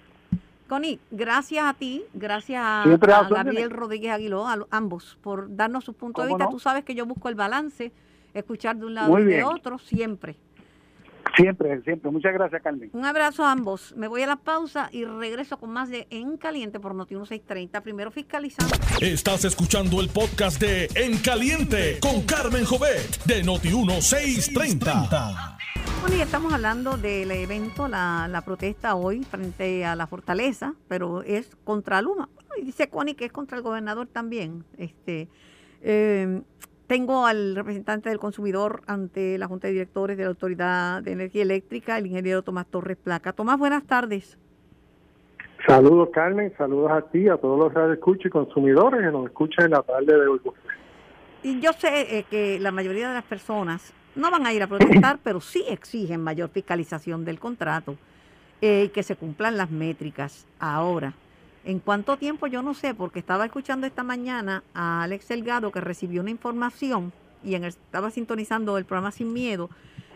Connie, 0.67 1.00
gracias 1.12 1.63
a 1.65 1.74
ti, 1.74 2.04
gracias 2.13 2.62
a, 2.63 2.84
Gabriel 3.30 3.69
Rodríguez 3.69 4.12
Aguiló, 4.12 4.48
a 4.48 4.58
ambos, 4.71 5.17
por 5.21 5.56
darnos 5.56 5.84
su 5.84 5.93
punto 5.93 6.21
de 6.24 6.30
vista. 6.30 6.50
Tú 6.50 6.60
sabes 6.60 6.84
que 6.84 6.95
yo 6.95 7.06
busco 7.06 7.30
el 7.30 7.36
balance, 7.36 7.91
escuchar 8.34 8.76
de 8.78 8.86
un 8.86 8.95
lado 8.95 9.19
y 9.19 9.26
de 9.26 9.43
otro, 9.43 9.78
siempre. 9.78 10.36
Siempre, 11.36 11.82
siempre. 11.84 12.12
Muchas 12.12 12.34
gracias, 12.34 12.62
Carmen. 12.62 12.89
Un 12.93 13.06
abrazo 13.06 13.43
a 13.43 13.52
ambos. 13.52 13.93
Me 13.98 14.08
voy 14.08 14.21
a 14.21 14.28
la 14.28 14.38
pausa 14.38 14.89
y 14.91 15.04
regreso 15.04 15.58
con 15.58 15.71
más 15.71 15.89
de 15.89 16.08
En 16.10 16.38
Caliente 16.38 16.80
por 16.80 16.95
Noti 16.95 17.15
1630. 17.15 17.82
Primero 17.82 18.12
fiscalizando. 18.12 18.74
Estás 19.02 19.43
escuchando 19.45 20.00
el 20.00 20.10
podcast 20.10 20.62
de 20.62 20.88
En 20.95 21.17
Caliente 21.17 22.00
con 22.00 22.21
Carmen 22.24 22.63
Jovet 22.63 23.24
de 23.26 23.43
Noti 23.43 23.69
1630. 23.69 25.58
Bueno, 26.02 26.15
y 26.17 26.21
estamos 26.21 26.54
hablando 26.54 26.98
del 26.98 27.32
evento, 27.32 27.88
la, 27.88 28.28
la 28.30 28.41
protesta 28.41 28.95
hoy 28.95 29.24
frente 29.24 29.84
a 29.86 29.95
la 29.95 30.08
fortaleza, 30.08 30.74
pero 30.88 31.21
es 31.24 31.56
contra 31.63 32.02
Luma. 32.02 32.30
y 32.58 32.63
dice 32.65 32.89
Connie 32.89 33.15
que 33.15 33.26
es 33.26 33.32
contra 33.32 33.58
el 33.58 33.63
gobernador 33.63 34.08
también. 34.08 34.63
Este, 34.78 35.28
eh, 35.82 36.41
tengo 36.88 37.26
al 37.26 37.56
representante 37.56 38.10
del 38.10 38.19
consumidor 38.19 38.82
ante 38.88 39.38
la 39.38 39.48
Junta 39.48 39.67
de 39.67 39.74
Directores 39.74 40.17
de 40.17 40.24
la 40.24 40.30
Autoridad 40.30 41.02
de 41.02 41.12
Energía 41.12 41.41
Eléctrica, 41.41 41.98
el 41.98 42.08
ingeniero 42.08 42.43
Tomás 42.43 42.67
Torres 42.67 42.98
Placa. 42.98 43.34
Tomás, 43.34 43.58
buenas 43.58 43.86
tardes. 43.86 44.38
Saludos, 45.67 46.10
Carmen. 46.13 46.54
Saludos 46.58 46.91
a 46.91 47.02
ti, 47.02 47.28
a 47.28 47.38
todos 47.38 47.58
los 47.58 47.74
que 47.74 47.93
escuchan 47.93 48.28
y 48.28 48.30
consumidores 48.30 49.02
que 49.02 49.12
nos 49.12 49.26
escuchan 49.26 49.65
en 49.65 49.71
la 49.71 49.82
tarde 49.82 50.19
de 50.19 50.28
hoy. 50.28 50.39
Y 51.41 51.60
yo 51.60 51.74
sé 51.74 52.19
eh, 52.19 52.26
que 52.30 52.60
la 52.60 52.71
mayoría 52.71 53.08
de 53.08 53.15
las 53.15 53.24
personas 53.24 53.93
no 54.15 54.30
van 54.30 54.45
a 54.45 54.54
ir 54.54 54.62
a 54.62 54.67
protestar, 54.67 55.19
pero 55.24 55.41
sí 55.41 55.63
exigen 55.67 56.21
mayor 56.21 56.50
fiscalización 56.50 57.26
del 57.26 57.39
contrato 57.39 57.95
eh, 58.62 58.86
y 58.86 58.89
que 58.89 59.02
se 59.02 59.15
cumplan 59.15 59.58
las 59.58 59.71
métricas. 59.71 60.48
Ahora, 60.60 61.13
¿en 61.65 61.80
cuánto 61.80 62.17
tiempo? 62.17 62.47
Yo 62.47 62.62
no 62.62 62.73
sé, 62.73 62.93
porque 62.93 63.19
estaba 63.19 63.45
escuchando 63.45 63.86
esta 63.88 64.04
mañana 64.04 64.63
a 64.73 65.04
Alex 65.04 65.28
Delgado 65.28 65.71
que 65.71 65.82
recibió 65.82 66.21
una 66.21 66.32
información 66.32 67.12
y 67.43 67.56
en 67.56 67.65
estaba 67.65 68.12
sintonizando 68.12 68.78
el 68.78 68.86
programa 68.86 69.12
Sin 69.12 69.34
Miedo. 69.34 69.69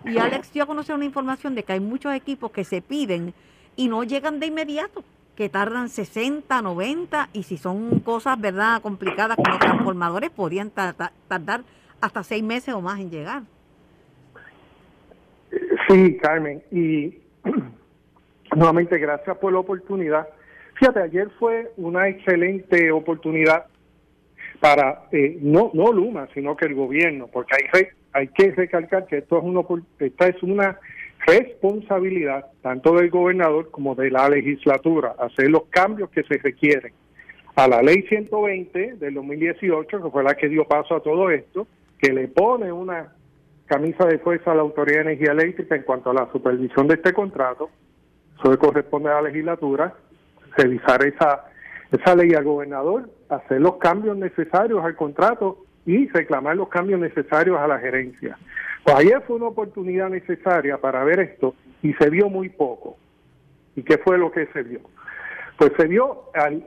Y 0.05 0.17
Alex 0.17 0.53
dio 0.53 0.63
a 0.63 0.65
conocer 0.65 0.95
una 0.95 1.05
información 1.05 1.55
de 1.55 1.63
que 1.63 1.73
hay 1.73 1.79
muchos 1.79 2.13
equipos 2.13 2.51
que 2.51 2.63
se 2.63 2.81
piden 2.81 3.33
y 3.75 3.87
no 3.87 4.03
llegan 4.03 4.39
de 4.39 4.47
inmediato 4.47 5.03
que 5.35 5.47
tardan 5.49 5.87
60, 5.89 6.61
90 6.61 7.29
y 7.31 7.43
si 7.43 7.57
son 7.57 7.99
cosas, 8.01 8.39
¿verdad?, 8.39 8.81
complicadas 8.81 9.37
como 9.37 9.57
transformadores, 9.57 10.31
podrían 10.31 10.69
tardar 10.69 11.63
hasta 12.01 12.23
seis 12.23 12.43
meses 12.43 12.73
o 12.73 12.81
más 12.81 12.99
en 12.99 13.09
llegar. 13.09 13.43
Sí, 15.87 16.17
Carmen, 16.17 16.61
y 16.71 17.17
nuevamente 18.55 18.97
gracias 18.97 19.37
por 19.37 19.53
la 19.53 19.59
oportunidad. 19.59 20.27
Fíjate, 20.79 21.01
ayer 21.01 21.29
fue 21.37 21.73
una 21.75 22.07
excelente 22.07 22.89
oportunidad 22.91 23.65
para, 24.61 25.07
eh, 25.11 25.37
no, 25.41 25.71
no 25.73 25.91
Luma, 25.91 26.29
sino 26.33 26.55
que 26.55 26.67
el 26.67 26.73
gobierno, 26.73 27.27
porque 27.27 27.55
hay, 27.73 27.87
hay 28.13 28.27
que 28.29 28.51
recalcar 28.51 29.05
que 29.05 29.17
esto 29.17 29.39
es 29.39 29.43
una, 29.43 29.61
esta 29.99 30.27
es 30.27 30.41
una 30.41 30.79
responsabilidad 31.27 32.45
tanto 32.61 32.95
del 32.95 33.09
gobernador 33.09 33.69
como 33.71 33.93
de 33.93 34.09
la 34.09 34.29
legislatura 34.29 35.15
hacer 35.19 35.49
los 35.49 35.63
cambios 35.69 36.09
que 36.11 36.23
se 36.23 36.37
requieren 36.37 36.93
a 37.57 37.67
la 37.67 37.81
ley 37.81 38.03
120 38.03 38.95
del 38.95 39.13
2018, 39.15 40.01
que 40.01 40.09
fue 40.09 40.23
la 40.23 40.35
que 40.35 40.47
dio 40.47 40.63
paso 40.65 40.95
a 40.95 41.03
todo 41.03 41.29
esto, 41.29 41.67
que 42.01 42.13
le 42.13 42.29
pone 42.29 42.71
una 42.71 43.13
camisa 43.65 44.05
de 44.05 44.19
fuerza 44.19 44.53
a 44.53 44.55
la 44.55 44.61
Autoridad 44.61 45.03
de 45.03 45.11
Energía 45.11 45.33
Eléctrica 45.33 45.75
en 45.75 45.83
cuanto 45.83 46.11
a 46.11 46.13
la 46.13 46.31
supervisión 46.31 46.87
de 46.87 46.93
este 46.93 47.11
contrato. 47.11 47.69
Eso 48.39 48.49
le 48.49 48.57
corresponde 48.57 49.09
a 49.09 49.15
la 49.15 49.23
legislatura, 49.23 49.93
revisar 50.59 51.05
esa, 51.05 51.45
esa 51.91 52.15
ley 52.15 52.33
al 52.33 52.43
gobernador, 52.43 53.09
hacer 53.29 53.61
los 53.61 53.77
cambios 53.77 54.17
necesarios 54.17 54.83
al 54.83 54.95
contrato 54.95 55.65
y 55.85 56.07
reclamar 56.09 56.55
los 56.55 56.69
cambios 56.69 56.99
necesarios 56.99 57.57
a 57.57 57.67
la 57.67 57.79
gerencia. 57.79 58.37
Pues 58.83 58.95
ayer 58.95 59.21
fue 59.25 59.37
una 59.37 59.47
oportunidad 59.47 60.09
necesaria 60.09 60.77
para 60.77 61.03
ver 61.03 61.19
esto 61.19 61.55
y 61.81 61.93
se 61.93 62.09
vio 62.09 62.29
muy 62.29 62.49
poco. 62.49 62.97
¿Y 63.75 63.83
qué 63.83 63.97
fue 63.97 64.17
lo 64.17 64.31
que 64.31 64.47
se 64.47 64.63
vio? 64.63 64.81
Pues 65.57 65.71
se 65.77 65.87
vio 65.87 66.25
al, 66.33 66.65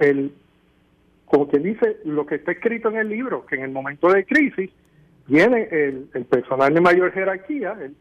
el, 0.00 0.32
como 1.26 1.48
quien 1.48 1.62
dice, 1.62 1.98
lo 2.04 2.26
que 2.26 2.36
está 2.36 2.52
escrito 2.52 2.88
en 2.88 2.96
el 2.96 3.08
libro, 3.08 3.46
que 3.46 3.56
en 3.56 3.62
el 3.62 3.70
momento 3.70 4.08
de 4.08 4.24
crisis 4.24 4.70
viene 5.26 5.68
el, 5.70 6.08
el 6.14 6.24
personal 6.24 6.72
de 6.72 6.80
mayor 6.80 7.12
jerarquía, 7.12 7.76
el, 7.80 7.94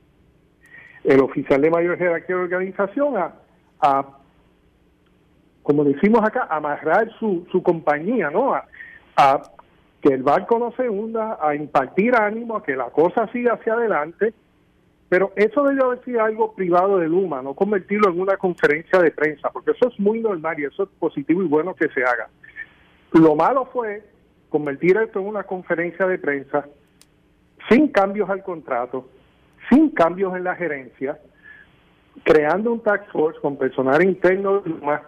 el, 1.04 1.20
oficial 1.22 1.62
de 1.62 1.70
mayor 1.70 1.98
jerarquía 1.98 2.36
de 2.36 2.42
organización 2.42 3.18
a, 3.18 3.36
a 3.82 4.18
como 5.64 5.84
decimos 5.84 6.22
acá, 6.24 6.48
amarrar 6.50 7.10
su, 7.20 7.48
su 7.52 7.64
compañía, 7.64 8.30
¿no? 8.30 8.54
A, 8.54 9.42
que 10.02 10.14
el 10.14 10.22
barco 10.22 10.60
no 10.60 10.74
se 10.74 10.90
hunda, 10.90 11.38
a 11.42 11.56
impartir 11.56 12.14
ánimo, 12.14 12.58
a 12.58 12.64
que 12.64 12.76
la 12.76 12.90
cosa 12.90 13.26
siga 13.32 13.54
hacia 13.54 13.74
adelante, 13.74 14.34
pero 15.08 15.32
eso 15.38 15.64
debe 15.64 15.82
haber 15.82 16.04
sido 16.04 16.22
algo 16.22 16.54
privado 16.54 16.98
de 16.98 17.08
Luma, 17.08 17.42
no 17.42 17.54
convertirlo 17.54 18.10
en 18.10 18.20
una 18.20 18.36
conferencia 18.36 19.00
de 19.00 19.12
prensa, 19.12 19.50
porque 19.50 19.72
eso 19.72 19.88
es 19.88 19.98
muy 20.00 20.20
normal 20.20 20.60
y 20.60 20.66
eso 20.66 20.84
es 20.84 20.90
positivo 21.00 21.42
y 21.42 21.48
bueno 21.48 21.74
que 21.74 21.88
se 21.88 22.04
haga. 22.04 22.28
Lo 23.14 23.34
malo 23.36 23.70
fue 23.72 24.04
convertir 24.50 24.98
esto 24.98 25.22
en 25.22 25.28
una 25.28 25.44
conferencia 25.44 26.06
de 26.06 26.18
prensa 26.18 26.66
sin 27.70 27.88
cambios 27.88 28.30
al 28.30 28.44
contrato, 28.44 29.08
sin 29.70 29.90
cambios 29.92 30.36
en 30.36 30.44
la 30.44 30.56
gerencia, 30.56 31.18
creando 32.24 32.74
un 32.74 32.84
tax 32.84 33.10
force 33.12 33.40
con 33.40 33.56
personal 33.56 34.04
interno 34.04 34.60
de 34.60 34.70
Luma, 34.70 35.04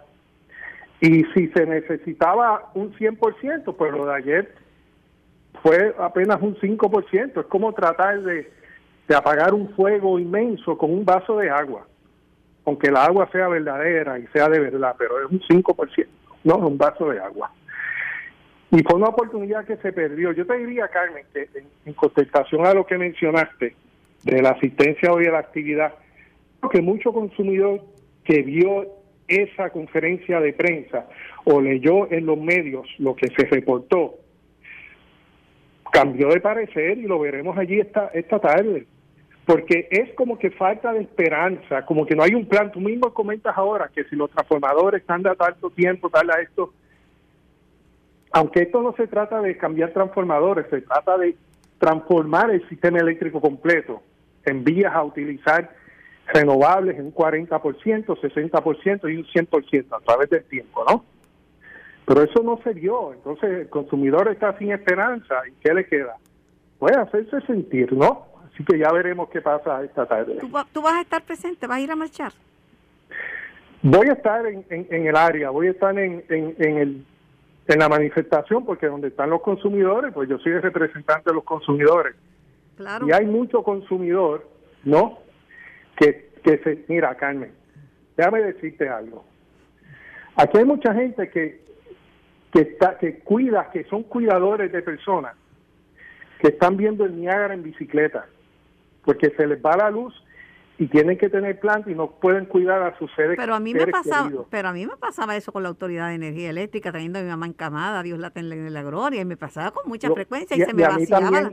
y 1.00 1.24
si 1.34 1.48
se 1.48 1.66
necesitaba 1.66 2.70
un 2.74 2.94
100%, 2.94 3.76
pues 3.76 3.92
lo 3.92 4.06
de 4.06 4.14
ayer 4.14 4.54
fue 5.62 5.94
apenas 5.98 6.40
un 6.40 6.56
5%. 6.56 7.40
Es 7.40 7.46
como 7.46 7.72
tratar 7.72 8.22
de, 8.22 8.50
apagar 9.14 9.54
un 9.54 9.68
fuego 9.74 10.18
inmenso 10.18 10.76
con 10.78 10.90
un 10.92 11.04
vaso 11.04 11.36
de 11.38 11.50
agua, 11.50 11.86
aunque 12.64 12.90
la 12.90 13.04
agua 13.04 13.28
sea 13.30 13.48
verdadera 13.48 14.18
y 14.18 14.26
sea 14.28 14.48
de 14.48 14.58
verdad, 14.58 14.96
pero 14.98 15.20
es 15.20 15.30
un 15.30 15.40
5%, 15.40 16.06
no 16.44 16.56
un 16.56 16.78
vaso 16.78 17.10
de 17.10 17.20
agua. 17.20 17.50
Y 18.70 18.82
fue 18.82 18.96
una 18.96 19.08
oportunidad 19.08 19.64
que 19.64 19.76
se 19.76 19.92
perdió. 19.92 20.32
Yo 20.32 20.44
te 20.44 20.56
diría, 20.56 20.88
Carmen, 20.88 21.24
que 21.32 21.48
en, 21.84 21.94
contestación 21.94 22.66
a 22.66 22.74
lo 22.74 22.84
que 22.84 22.98
mencionaste 22.98 23.76
de 24.24 24.42
la 24.42 24.50
asistencia 24.50 25.12
hoy 25.12 25.26
a 25.26 25.32
la 25.32 25.38
actividad, 25.38 25.94
que 26.72 26.82
mucho 26.82 27.12
consumidor 27.12 27.80
que 28.24 28.42
vio 28.42 28.95
esa 29.28 29.70
conferencia 29.70 30.40
de 30.40 30.52
prensa 30.52 31.06
o 31.44 31.60
leyó 31.60 32.10
en 32.10 32.26
los 32.26 32.38
medios 32.38 32.86
lo 32.98 33.14
que 33.14 33.28
se 33.28 33.46
reportó, 33.46 34.16
cambió 35.92 36.28
de 36.28 36.40
parecer 36.40 36.98
y 36.98 37.02
lo 37.02 37.18
veremos 37.18 37.56
allí 37.56 37.80
esta, 37.80 38.10
esta 38.14 38.38
tarde. 38.38 38.86
Porque 39.44 39.86
es 39.90 40.12
como 40.14 40.38
que 40.38 40.50
falta 40.50 40.92
de 40.92 41.00
esperanza, 41.00 41.86
como 41.86 42.04
que 42.04 42.16
no 42.16 42.24
hay 42.24 42.34
un 42.34 42.46
plan. 42.46 42.72
Tú 42.72 42.80
mismo 42.80 43.14
comentas 43.14 43.56
ahora 43.56 43.90
que 43.94 44.04
si 44.04 44.16
los 44.16 44.30
transformadores 44.30 45.02
están 45.02 45.22
de 45.22 45.34
tanto 45.36 45.70
tiempo, 45.70 46.10
tal 46.10 46.30
a 46.30 46.40
esto. 46.40 46.72
Aunque 48.32 48.62
esto 48.62 48.82
no 48.82 48.92
se 48.96 49.06
trata 49.06 49.40
de 49.40 49.56
cambiar 49.56 49.92
transformadores, 49.92 50.66
se 50.68 50.80
trata 50.80 51.16
de 51.16 51.36
transformar 51.78 52.50
el 52.50 52.68
sistema 52.68 52.98
eléctrico 52.98 53.40
completo 53.40 54.02
en 54.44 54.64
vías 54.64 54.92
a 54.94 55.04
utilizar 55.04 55.70
renovables 56.32 56.98
en 56.98 57.06
un 57.06 57.14
40%, 57.14 57.48
60% 58.06 59.12
y 59.12 59.16
un 59.16 59.24
100% 59.24 59.96
a 59.96 60.00
través 60.00 60.30
del 60.30 60.44
tiempo, 60.44 60.84
¿no? 60.88 61.04
Pero 62.04 62.22
eso 62.22 62.42
no 62.42 62.60
se 62.62 62.72
dio, 62.74 63.12
entonces 63.12 63.50
el 63.50 63.68
consumidor 63.68 64.28
está 64.28 64.56
sin 64.58 64.70
esperanza 64.70 65.34
y 65.48 65.52
¿qué 65.62 65.74
le 65.74 65.86
queda? 65.86 66.16
Puede 66.78 66.96
hacerse 66.96 67.40
sentir, 67.42 67.92
¿no? 67.92 68.26
Así 68.46 68.64
que 68.64 68.78
ya 68.78 68.92
veremos 68.92 69.28
qué 69.30 69.40
pasa 69.40 69.82
esta 69.82 70.06
tarde. 70.06 70.38
¿Tú, 70.40 70.48
vas 70.82 70.94
a 70.94 71.00
estar 71.00 71.22
presente? 71.22 71.66
¿Vas 71.66 71.78
a 71.78 71.80
ir 71.80 71.90
a 71.90 71.96
marchar? 71.96 72.32
Voy 73.82 74.08
a 74.08 74.12
estar 74.12 74.46
en, 74.46 74.64
en, 74.70 75.06
el 75.06 75.16
área, 75.16 75.50
voy 75.50 75.66
a 75.66 75.70
estar 75.70 75.98
en, 75.98 76.24
en, 76.28 76.54
en, 76.58 76.78
el, 76.78 77.06
en 77.66 77.78
la 77.78 77.88
manifestación 77.88 78.64
porque 78.64 78.86
donde 78.86 79.08
están 79.08 79.30
los 79.30 79.42
consumidores, 79.42 80.12
pues 80.12 80.28
yo 80.28 80.38
soy 80.38 80.52
el 80.52 80.62
representante 80.62 81.30
de 81.30 81.34
los 81.34 81.44
consumidores. 81.44 82.14
Claro. 82.76 83.06
Y 83.08 83.12
hay 83.12 83.26
mucho 83.26 83.62
consumidor, 83.62 84.48
¿no? 84.84 85.25
Que, 85.96 86.30
que 86.42 86.58
se... 86.58 86.84
Mira, 86.88 87.14
Carmen, 87.14 87.52
déjame 88.16 88.42
decirte 88.42 88.88
algo. 88.88 89.24
Aquí 90.36 90.58
hay 90.58 90.64
mucha 90.64 90.92
gente 90.94 91.30
que 91.30 91.66
que, 92.56 92.62
está, 92.62 92.96
que 92.98 93.18
cuida, 93.18 93.70
que 93.70 93.84
son 93.84 94.02
cuidadores 94.04 94.72
de 94.72 94.80
personas, 94.80 95.34
que 96.40 96.48
están 96.48 96.76
viendo 96.76 97.04
el 97.04 97.14
Niágara 97.20 97.52
en 97.52 97.62
bicicleta, 97.62 98.26
porque 99.04 99.30
se 99.36 99.46
les 99.46 99.62
va 99.62 99.76
la 99.76 99.90
luz 99.90 100.14
y 100.78 100.86
tienen 100.86 101.18
que 101.18 101.28
tener 101.28 101.60
planta 101.60 101.90
y 101.90 101.94
no 101.94 102.12
pueden 102.12 102.46
cuidar 102.46 102.82
a 102.82 102.98
sus 102.98 103.10
seres 103.14 103.36
pero 103.38 103.54
a 103.54 103.60
mí 103.60 103.72
me 103.72 103.86
pasaba 103.86 104.30
pero 104.50 104.68
a 104.68 104.74
mí 104.74 104.86
me 104.86 104.94
pasaba 104.98 105.34
eso 105.34 105.50
con 105.50 105.62
la 105.62 105.70
autoridad 105.70 106.08
de 106.08 106.16
energía 106.16 106.50
eléctrica 106.50 106.92
teniendo 106.92 107.18
a 107.18 107.22
mi 107.22 107.28
mamá 107.30 107.46
encamada 107.46 108.02
Dios 108.02 108.18
la 108.18 108.28
tenga 108.28 108.54
en 108.54 108.74
la 108.74 108.82
gloria 108.82 109.22
y 109.22 109.24
me 109.24 109.38
pasaba 109.38 109.70
con 109.70 109.88
mucha 109.88 110.10
frecuencia 110.10 110.54
y, 110.54 110.60
se 110.60 110.74
me 110.74 110.82
vaciaba 110.82 111.50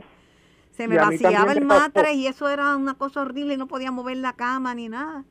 se 0.76 0.88
me 0.88 0.96
vaciaba 0.96 1.52
el 1.52 1.64
matre 1.64 2.14
y 2.14 2.26
eso 2.26 2.48
era 2.48 2.76
una 2.76 2.94
cosa 2.94 3.22
horrible 3.22 3.54
y 3.54 3.56
no 3.56 3.66
podía 3.66 3.90
mover 3.90 4.16
la 4.18 4.32
cama 4.32 4.74
ni 4.74 4.88
nada 4.88 5.24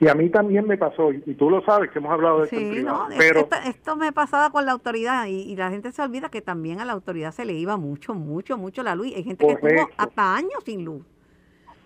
y 0.00 0.08
a 0.08 0.14
mí 0.14 0.28
también 0.30 0.66
me 0.66 0.78
pasó, 0.78 1.12
y 1.12 1.34
tú 1.34 1.50
lo 1.50 1.60
sabes 1.62 1.90
que 1.90 1.98
hemos 1.98 2.12
hablado 2.12 2.38
de 2.38 2.44
esto 2.44 3.08
pero... 3.18 3.48
Esto, 3.66 3.96
me 3.96 4.12
pasaba 4.12 4.50
con 4.50 4.64
la 4.64 4.72
autoridad 4.72 5.26
y, 5.26 5.56
la 5.56 5.70
gente 5.70 5.90
se 5.90 6.02
olvida 6.02 6.28
que 6.28 6.40
también 6.40 6.80
a 6.80 6.84
la 6.84 6.92
autoridad 6.92 7.32
se 7.32 7.44
le 7.44 7.54
iba 7.54 7.76
mucho, 7.76 8.14
mucho, 8.14 8.56
mucho 8.56 8.84
la 8.84 8.94
luz. 8.94 9.08
Hay 9.08 9.24
gente 9.24 9.44
que 9.44 9.52
estuvo 9.54 9.90
hasta 9.96 10.36
años 10.36 10.62
sin 10.64 10.84
luz. 10.84 11.02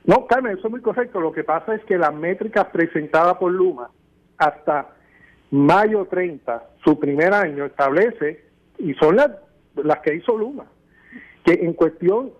No, 0.05 0.27
Carmen, 0.27 0.59
eso 0.59 0.67
es 0.67 0.71
muy 0.71 0.83
correcto. 0.83 1.21
Lo 1.21 1.33
que 1.33 1.43
pasa 1.43 1.75
es 1.75 1.83
que 1.85 1.97
las 1.97 2.13
métricas 2.13 2.67
presentadas 2.67 3.37
por 3.39 3.51
Luma 3.51 3.91
hasta 4.37 4.95
mayo 5.51 6.05
30, 6.05 6.65
su 6.85 6.99
primer 6.99 7.33
año, 7.33 7.65
establece, 7.65 8.45
y 8.79 8.93
son 8.95 9.17
las, 9.17 9.31
las 9.77 10.01
que 10.01 10.17
hizo 10.17 10.37
Luma, 10.37 10.67
que 11.45 11.53
en 11.55 11.73
cuestión 11.73 12.33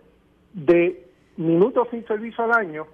de 0.53 1.07
minutos 1.37 1.89
sin 1.91 2.07
servicio 2.07 2.45
al 2.45 2.53
año, 2.53 2.87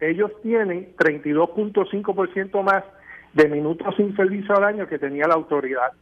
ellos 0.00 0.30
tienen 0.42 0.94
32.5% 0.96 2.62
más 2.62 2.84
de 3.32 3.48
minutos 3.48 3.94
sin 3.96 4.14
servicio 4.16 4.56
al 4.56 4.64
año 4.64 4.86
que 4.86 4.98
tenía 4.98 5.26
la 5.26 5.34
autoridad. 5.34 5.92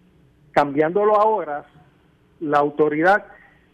Cambiándolo 0.52 1.16
a 1.16 1.24
horas, 1.24 1.66
la 2.40 2.58
autoridad 2.58 3.24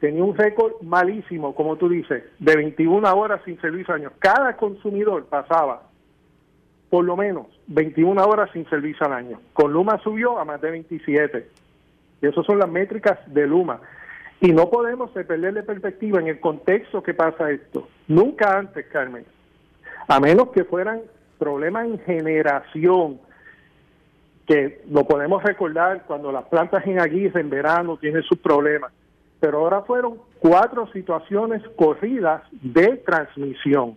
tenía 0.01 0.23
un 0.23 0.37
récord 0.37 0.81
malísimo, 0.83 1.55
como 1.55 1.77
tú 1.77 1.89
dices, 1.89 2.25
de 2.39 2.57
21 2.57 3.13
horas 3.15 3.41
sin 3.45 3.61
servicio 3.61 3.95
al 3.95 4.01
año. 4.03 4.13
Cada 4.19 4.57
consumidor 4.57 5.27
pasaba 5.27 5.83
por 6.91 7.05
lo 7.05 7.17
menos 7.17 7.47
21 7.67 8.23
horas 8.25 8.51
sin 8.53 8.69
servicio 8.69 9.07
al 9.07 9.13
año. 9.13 9.41
Con 9.53 9.73
Luma 9.73 10.01
subió 10.03 10.39
a 10.39 10.45
más 10.45 10.61
de 10.61 10.71
27. 10.71 11.49
Y 12.23 12.27
esas 12.27 12.47
son 12.47 12.59
las 12.59 12.69
métricas 12.69 13.19
de 13.27 13.47
Luma. 13.47 13.81
Y 14.41 14.53
no 14.53 14.71
podemos 14.71 15.11
perderle 15.11 15.63
perspectiva 15.63 16.21
en 16.21 16.29
el 16.29 16.41
contexto 16.41 17.03
que 17.03 17.15
pasa 17.15 17.51
esto. 17.51 17.89
Nunca 18.07 18.57
antes, 18.57 18.87
Carmen, 18.87 19.25
a 20.07 20.21
menos 20.21 20.51
que 20.51 20.65
fueran 20.65 21.03
problemas 21.39 21.87
en 21.87 21.99
generación, 22.01 23.21
que 24.47 24.83
lo 24.89 25.05
podemos 25.05 25.43
recordar 25.43 26.05
cuando 26.07 26.33
las 26.33 26.45
plantas 26.45 26.87
en 26.87 27.01
Aguirre 27.01 27.41
en 27.41 27.51
verano 27.51 27.97
tienen 27.99 28.23
sus 28.23 28.39
problemas, 28.39 28.93
pero 29.41 29.59
ahora 29.59 29.83
fueron 29.83 30.19
cuatro 30.39 30.91
situaciones 30.93 31.63
corridas 31.77 32.43
de 32.53 32.97
transmisión. 32.99 33.97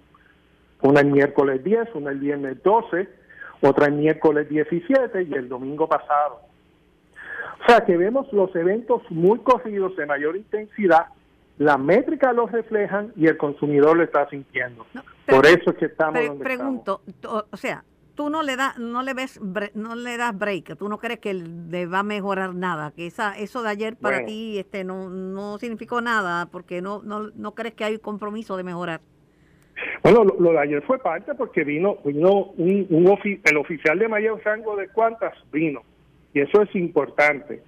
Una 0.82 1.02
el 1.02 1.08
miércoles 1.08 1.64
10, 1.64 1.96
una 1.96 2.12
el 2.12 2.20
viernes 2.20 2.62
12, 2.64 3.08
otra 3.62 3.86
el 3.86 3.94
miércoles 3.94 4.50
17 4.50 5.24
y 5.24 5.34
el 5.34 5.48
domingo 5.48 5.88
pasado. 5.88 6.51
O 7.62 7.66
sea 7.68 7.86
que 7.86 7.96
vemos 7.96 8.32
los 8.34 8.56
eventos 8.56 9.04
muy 9.10 9.40
corridos 9.40 9.96
de 9.96 10.06
mayor 10.06 10.36
intensidad, 10.36 11.08
las 11.58 11.80
métricas 11.80 12.36
los 12.36 12.52
reflejan 12.52 13.14
y 13.16 13.28
el 13.28 13.38
consumidor 13.38 13.96
lo 13.98 14.04
está 14.04 14.28
sintiendo. 14.30 14.86
Por 15.28 15.46
eso 15.46 15.72
es 15.72 15.78
que 15.78 15.86
estamos 15.86 16.26
donde 16.26 16.44
Pregunto, 16.44 17.02
o 17.24 17.58
sea, 17.58 17.84
tú 18.16 18.30
no 18.30 18.42
le 18.42 18.56
das 18.56 18.78
no 18.80 19.04
le 19.04 19.14
ves 19.14 19.40
no 19.76 19.96
le 19.96 20.18
das 20.18 20.38
break, 20.38 20.76
tú 20.78 20.90
no 20.90 20.98
crees 20.98 21.20
que 21.20 21.34
le 21.34 21.86
va 21.86 22.00
a 22.00 22.04
mejorar 22.04 22.56
nada, 22.56 22.92
que 22.92 23.06
esa 23.06 23.38
eso 23.38 23.62
de 23.62 23.70
ayer 23.70 23.96
para 23.96 24.26
ti 24.26 24.58
este 24.58 24.84
no 24.84 25.10
no 25.10 25.58
significó 25.60 26.02
nada 26.02 26.48
porque 26.52 26.82
no 26.82 27.02
no 27.04 27.30
no 27.36 27.54
crees 27.54 27.76
que 27.76 27.84
hay 27.84 28.00
compromiso 28.00 28.58
de 28.58 28.64
mejorar. 28.64 29.02
Bueno, 30.04 30.24
lo, 30.24 30.52
de 30.52 30.60
ayer 30.60 30.82
fue 30.84 31.00
parte 31.00 31.34
porque 31.36 31.64
vino 31.64 31.98
vino 32.04 32.52
un, 32.58 32.88
un 32.90 33.40
el 33.44 33.58
oficial 33.58 34.00
de 34.00 34.08
mayor 34.08 34.42
rango 34.44 34.76
de 34.76 34.90
cuántas 34.90 35.34
vino 35.52 35.82
y 36.34 36.42
eso 36.42 36.62
es 36.62 36.76
importante. 36.76 37.62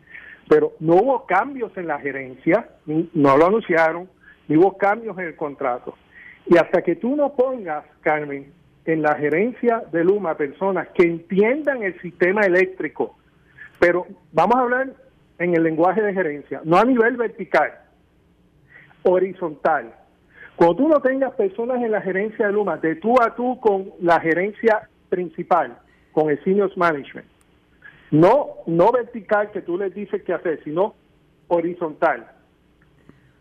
Pero 0.47 0.73
no 0.79 0.95
hubo 0.95 1.25
cambios 1.25 1.75
en 1.77 1.87
la 1.87 1.99
gerencia, 1.99 2.69
no 2.85 3.37
lo 3.37 3.47
anunciaron, 3.47 4.09
ni 4.47 4.57
hubo 4.57 4.77
cambios 4.77 5.17
en 5.17 5.25
el 5.25 5.35
contrato. 5.35 5.95
Y 6.45 6.57
hasta 6.57 6.81
que 6.81 6.95
tú 6.95 7.15
no 7.15 7.33
pongas, 7.33 7.85
Carmen, 8.01 8.51
en 8.85 9.01
la 9.01 9.15
gerencia 9.15 9.83
de 9.91 10.03
Luma 10.03 10.35
personas 10.35 10.89
que 10.89 11.07
entiendan 11.07 11.83
el 11.83 11.99
sistema 12.01 12.41
eléctrico, 12.41 13.17
pero 13.79 14.05
vamos 14.31 14.55
a 14.55 14.61
hablar 14.61 14.93
en 15.39 15.55
el 15.55 15.63
lenguaje 15.63 16.01
de 16.01 16.13
gerencia, 16.13 16.61
no 16.65 16.77
a 16.77 16.83
nivel 16.83 17.15
vertical, 17.15 17.71
horizontal. 19.03 19.93
Cuando 20.55 20.75
tú 20.75 20.87
no 20.89 21.01
tengas 21.01 21.33
personas 21.33 21.81
en 21.81 21.91
la 21.91 22.01
gerencia 22.01 22.47
de 22.47 22.53
Luma 22.53 22.77
de 22.77 22.95
tú 22.95 23.15
a 23.21 23.33
tú 23.35 23.59
con 23.59 23.91
la 24.01 24.19
gerencia 24.19 24.89
principal, 25.09 25.77
con 26.11 26.29
el 26.29 26.43
senior 26.43 26.71
management, 26.77 27.27
no, 28.13 28.57
no 28.67 28.91
vertical 28.91 29.49
que 29.49 29.63
tú 29.63 29.75
les 29.75 29.91
dices 29.95 30.21
qué 30.21 30.33
hacer, 30.33 30.63
sino 30.63 30.93
horizontal. 31.47 32.27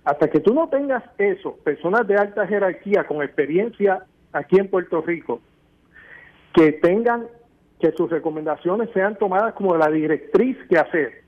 Hasta 0.03 0.31
que 0.31 0.41
tú 0.41 0.55
no 0.55 0.71
tengas 0.71 1.05
eso, 1.19 1.59
personas 1.63 2.07
de 2.09 2.17
alta 2.17 2.47
jerarquía 2.47 3.05
con 3.05 3.23
experiencia 3.23 4.07
aquí 4.33 4.59
en 4.59 4.69
Puerto 4.69 5.03
Rico, 5.03 5.43
que 6.55 6.73
tengan 6.73 7.27
que 7.81 7.93
sus 7.93 8.09
recomendaciones 8.09 8.89
sean 8.95 9.19
tomadas 9.19 9.53
como 9.53 9.77
la 9.77 9.91
directriz 9.91 10.57
que 10.71 10.79
hacer 10.79 11.23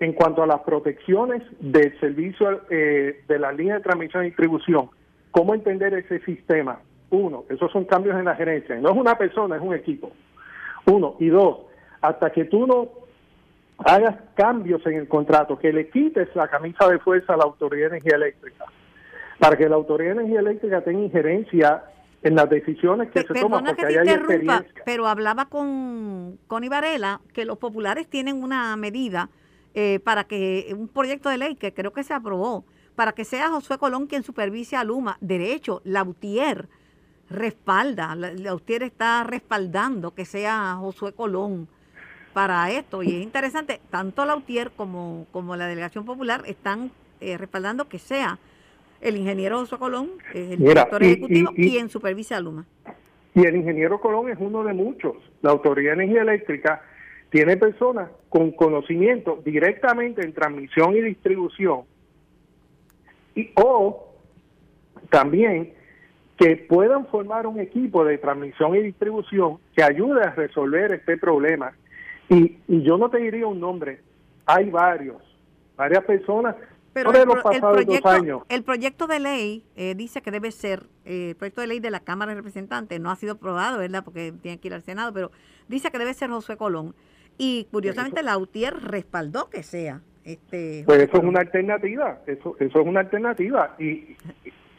en 0.00 0.12
cuanto 0.12 0.42
a 0.42 0.46
las 0.48 0.62
protecciones 0.62 1.44
del 1.60 1.98
servicio 2.00 2.62
eh, 2.68 3.22
de 3.28 3.38
la 3.38 3.52
línea 3.52 3.76
de 3.76 3.82
transmisión 3.82 4.24
y 4.24 4.26
distribución, 4.26 4.90
cómo 5.30 5.54
entender 5.54 5.94
ese 5.94 6.18
sistema. 6.24 6.80
Uno, 7.10 7.44
esos 7.48 7.70
son 7.70 7.84
cambios 7.84 8.18
en 8.18 8.24
la 8.24 8.34
gerencia. 8.34 8.74
No 8.80 8.90
es 8.90 8.96
una 8.96 9.16
persona, 9.16 9.54
es 9.54 9.62
un 9.62 9.74
equipo. 9.74 10.10
Uno. 10.86 11.14
Y 11.20 11.28
dos, 11.28 11.67
hasta 12.00 12.30
que 12.30 12.44
tú 12.44 12.66
no 12.66 12.88
hagas 13.78 14.16
cambios 14.34 14.84
en 14.86 14.94
el 14.94 15.08
contrato, 15.08 15.58
que 15.58 15.72
le 15.72 15.88
quites 15.88 16.28
la 16.34 16.48
camisa 16.48 16.88
de 16.88 16.98
fuerza 16.98 17.34
a 17.34 17.36
la 17.36 17.44
Autoridad 17.44 17.90
de 17.90 17.96
Energía 17.98 18.16
Eléctrica, 18.16 18.64
para 19.38 19.56
que 19.56 19.68
la 19.68 19.76
Autoridad 19.76 20.14
de 20.14 20.20
Energía 20.20 20.40
Eléctrica 20.40 20.80
tenga 20.82 21.00
injerencia 21.00 21.84
en 22.22 22.34
las 22.34 22.50
decisiones 22.50 23.10
que 23.10 23.20
se 23.20 23.34
toman, 23.34 23.64
porque 23.64 23.86
que 23.86 23.98
hay 23.98 24.08
experiencia. 24.08 24.82
Pero 24.84 25.06
hablaba 25.06 25.46
con, 25.46 26.38
con 26.48 26.64
Ibarela 26.64 27.20
que 27.32 27.44
los 27.44 27.58
populares 27.58 28.08
tienen 28.08 28.42
una 28.42 28.76
medida 28.76 29.30
eh, 29.74 30.00
para 30.00 30.24
que 30.24 30.74
un 30.76 30.88
proyecto 30.88 31.28
de 31.28 31.38
ley 31.38 31.54
que 31.54 31.72
creo 31.72 31.92
que 31.92 32.02
se 32.02 32.14
aprobó, 32.14 32.64
para 32.96 33.12
que 33.12 33.24
sea 33.24 33.50
Josué 33.50 33.78
Colón 33.78 34.08
quien 34.08 34.24
supervise 34.24 34.74
a 34.74 34.82
Luma. 34.82 35.18
Derecho, 35.20 35.80
Lautier 35.84 36.68
respalda, 37.30 38.14
Lautier 38.16 38.82
está 38.82 39.22
respaldando 39.22 40.14
que 40.14 40.24
sea 40.24 40.74
Josué 40.80 41.12
Colón 41.12 41.68
para 42.32 42.70
esto. 42.70 43.02
Y 43.02 43.08
es 43.08 43.22
interesante, 43.22 43.80
tanto 43.90 44.24
Lautier 44.24 44.70
como, 44.70 45.26
como 45.32 45.56
la 45.56 45.66
Delegación 45.66 46.04
Popular 46.04 46.42
están 46.46 46.90
eh, 47.20 47.36
respaldando 47.36 47.88
que 47.88 47.98
sea 47.98 48.38
el 49.00 49.16
ingeniero 49.16 49.58
José 49.58 49.76
Colón, 49.76 50.10
el 50.34 50.58
director 50.58 51.02
ejecutivo, 51.02 51.52
quien 51.52 51.88
supervisa 51.88 52.36
a 52.36 52.40
Luma. 52.40 52.66
Y 53.34 53.44
el 53.44 53.56
ingeniero 53.56 54.00
Colón 54.00 54.30
es 54.30 54.38
uno 54.40 54.64
de 54.64 54.72
muchos. 54.72 55.16
La 55.42 55.50
Autoridad 55.50 55.96
de 55.96 56.04
Energía 56.04 56.22
Eléctrica 56.22 56.82
tiene 57.30 57.56
personas 57.56 58.10
con 58.28 58.50
conocimiento 58.52 59.40
directamente 59.44 60.22
en 60.22 60.32
transmisión 60.32 60.96
y 60.96 61.02
distribución 61.02 61.82
y 63.34 63.50
o 63.54 64.14
también 65.10 65.74
que 66.36 66.56
puedan 66.56 67.06
formar 67.06 67.46
un 67.46 67.60
equipo 67.60 68.04
de 68.04 68.18
transmisión 68.18 68.74
y 68.74 68.80
distribución 68.80 69.58
que 69.76 69.82
ayude 69.82 70.22
a 70.22 70.34
resolver 70.34 70.92
este 70.92 71.16
problema 71.16 71.72
y, 72.28 72.58
yo 72.68 72.98
no 72.98 73.08
te 73.10 73.18
diría 73.18 73.46
un 73.46 73.60
nombre, 73.60 74.00
hay 74.46 74.70
varios, 74.70 75.16
varias 75.76 76.04
personas 76.04 76.56
pero 76.92 77.10
el, 77.12 77.28
proyecto, 77.28 78.08
años. 78.08 78.42
el 78.48 78.64
proyecto 78.64 79.06
de 79.06 79.20
ley 79.20 79.64
eh, 79.76 79.94
dice 79.94 80.20
que 80.20 80.30
debe 80.30 80.50
ser, 80.50 80.84
eh, 81.04 81.30
el 81.30 81.36
proyecto 81.36 81.60
de 81.60 81.68
ley 81.68 81.80
de 81.80 81.90
la 81.90 82.00
Cámara 82.00 82.32
de 82.32 82.36
Representantes 82.36 82.98
no 83.00 83.10
ha 83.10 83.16
sido 83.16 83.34
aprobado, 83.34 83.78
¿verdad? 83.78 84.02
Porque 84.04 84.32
tiene 84.42 84.58
que 84.58 84.68
ir 84.68 84.74
al 84.74 84.82
Senado, 84.82 85.12
pero 85.12 85.30
dice 85.68 85.90
que 85.92 85.98
debe 85.98 86.14
ser 86.14 86.30
Josué 86.30 86.56
Colón. 86.56 86.94
Y 87.36 87.68
curiosamente 87.70 88.22
la 88.24 88.36
UTIER 88.36 88.74
respaldó 88.82 89.48
que 89.48 89.62
sea. 89.62 90.00
Este, 90.24 90.82
pues 90.84 91.02
eso 91.02 91.18
es 91.18 91.24
una 91.24 91.40
alternativa, 91.40 92.18
eso, 92.26 92.56
eso 92.58 92.80
es 92.80 92.86
una 92.86 93.00
alternativa. 93.00 93.76
Y, 93.78 94.16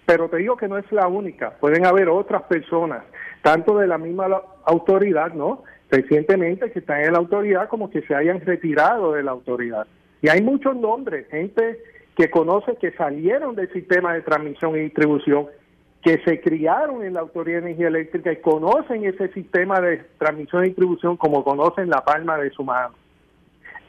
pero 0.06 0.30
te 0.30 0.38
digo 0.38 0.58
que 0.58 0.68
no 0.68 0.78
es 0.78 0.92
la 0.92 1.08
única, 1.08 1.52
pueden 1.52 1.86
haber 1.86 2.10
otras 2.10 2.44
personas, 2.44 3.04
tanto 3.42 3.78
de 3.78 3.88
la 3.88 3.98
misma 3.98 4.28
autoridad, 4.66 5.34
¿no? 5.34 5.64
Recientemente 5.90 6.72
que 6.72 6.80
están 6.80 7.02
en 7.02 7.14
la 7.14 7.20
autoridad 7.20 7.68
como 7.70 7.90
que 7.90 8.02
se 8.04 8.16
hayan 8.16 8.42
retirado 8.42 9.14
de 9.14 9.24
la 9.24 9.32
autoridad. 9.32 9.88
Y 10.22 10.30
hay 10.30 10.42
muchos 10.42 10.76
nombres, 10.76 11.28
gente 11.30 11.80
que 12.16 12.30
conoce 12.30 12.76
que 12.76 12.92
salieron 12.92 13.56
del 13.56 13.72
sistema 13.72 14.14
de 14.14 14.22
transmisión 14.22 14.76
y 14.76 14.82
distribución, 14.82 15.48
que 16.04 16.20
se 16.24 16.42
criaron 16.42 17.04
en 17.04 17.14
la 17.14 17.22
Autoridad 17.22 17.62
de 17.62 17.68
Energía 17.68 17.88
Eléctrica 17.88 18.32
y 18.32 18.38
conocen 18.38 19.06
ese 19.06 19.30
sistema 19.30 19.80
de 19.82 20.02
transmisión 20.18 20.64
y 20.64 20.68
distribución 20.68 21.18
como 21.18 21.44
conocen 21.44 21.90
la 21.90 22.04
palma 22.04 22.38
de 22.38 22.50
su 22.52 22.64
mano. 22.64 22.94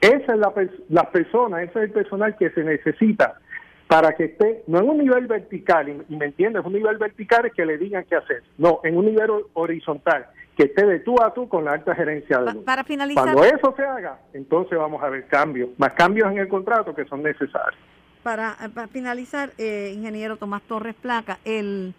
Esa 0.00 0.32
es 0.32 0.38
la, 0.38 0.52
la 0.88 1.10
persona, 1.10 1.62
ese 1.62 1.78
es 1.78 1.84
el 1.86 1.90
personal 1.90 2.36
que 2.36 2.50
se 2.50 2.64
necesita 2.64 3.34
para 3.90 4.12
que 4.12 4.26
esté, 4.26 4.62
no 4.68 4.78
en 4.78 4.88
un 4.88 4.98
nivel 4.98 5.26
vertical, 5.26 5.88
y, 5.88 6.14
me 6.14 6.26
entiendes, 6.26 6.64
un 6.64 6.72
nivel 6.72 6.96
vertical 6.96 7.46
es 7.46 7.52
que 7.52 7.66
le 7.66 7.76
digan 7.76 8.04
qué 8.08 8.14
hacer, 8.14 8.44
no, 8.56 8.78
en 8.84 8.96
un 8.96 9.06
nivel 9.06 9.30
horizontal, 9.54 10.26
que 10.60 10.66
esté 10.66 10.84
de 10.84 11.00
tú 11.00 11.16
a 11.22 11.32
tú 11.32 11.48
con 11.48 11.64
la 11.64 11.72
alta 11.72 11.94
gerencia 11.94 12.38
de 12.38 12.52
luz. 12.52 12.64
Para 12.64 12.84
finalizar. 12.84 13.24
Cuando 13.24 13.44
eso 13.44 13.72
se 13.74 13.82
haga, 13.82 14.18
entonces 14.34 14.78
vamos 14.78 15.02
a 15.02 15.08
ver 15.08 15.26
cambios, 15.26 15.70
más 15.78 15.94
cambios 15.94 16.30
en 16.30 16.36
el 16.36 16.48
contrato 16.48 16.94
que 16.94 17.06
son 17.06 17.22
necesarios. 17.22 17.80
Para, 18.22 18.56
finalizar, 18.92 19.52
eh, 19.56 19.94
ingeniero 19.94 20.36
Tomás 20.36 20.60
Torres 20.62 20.94
Placa, 21.00 21.38
el 21.46 21.94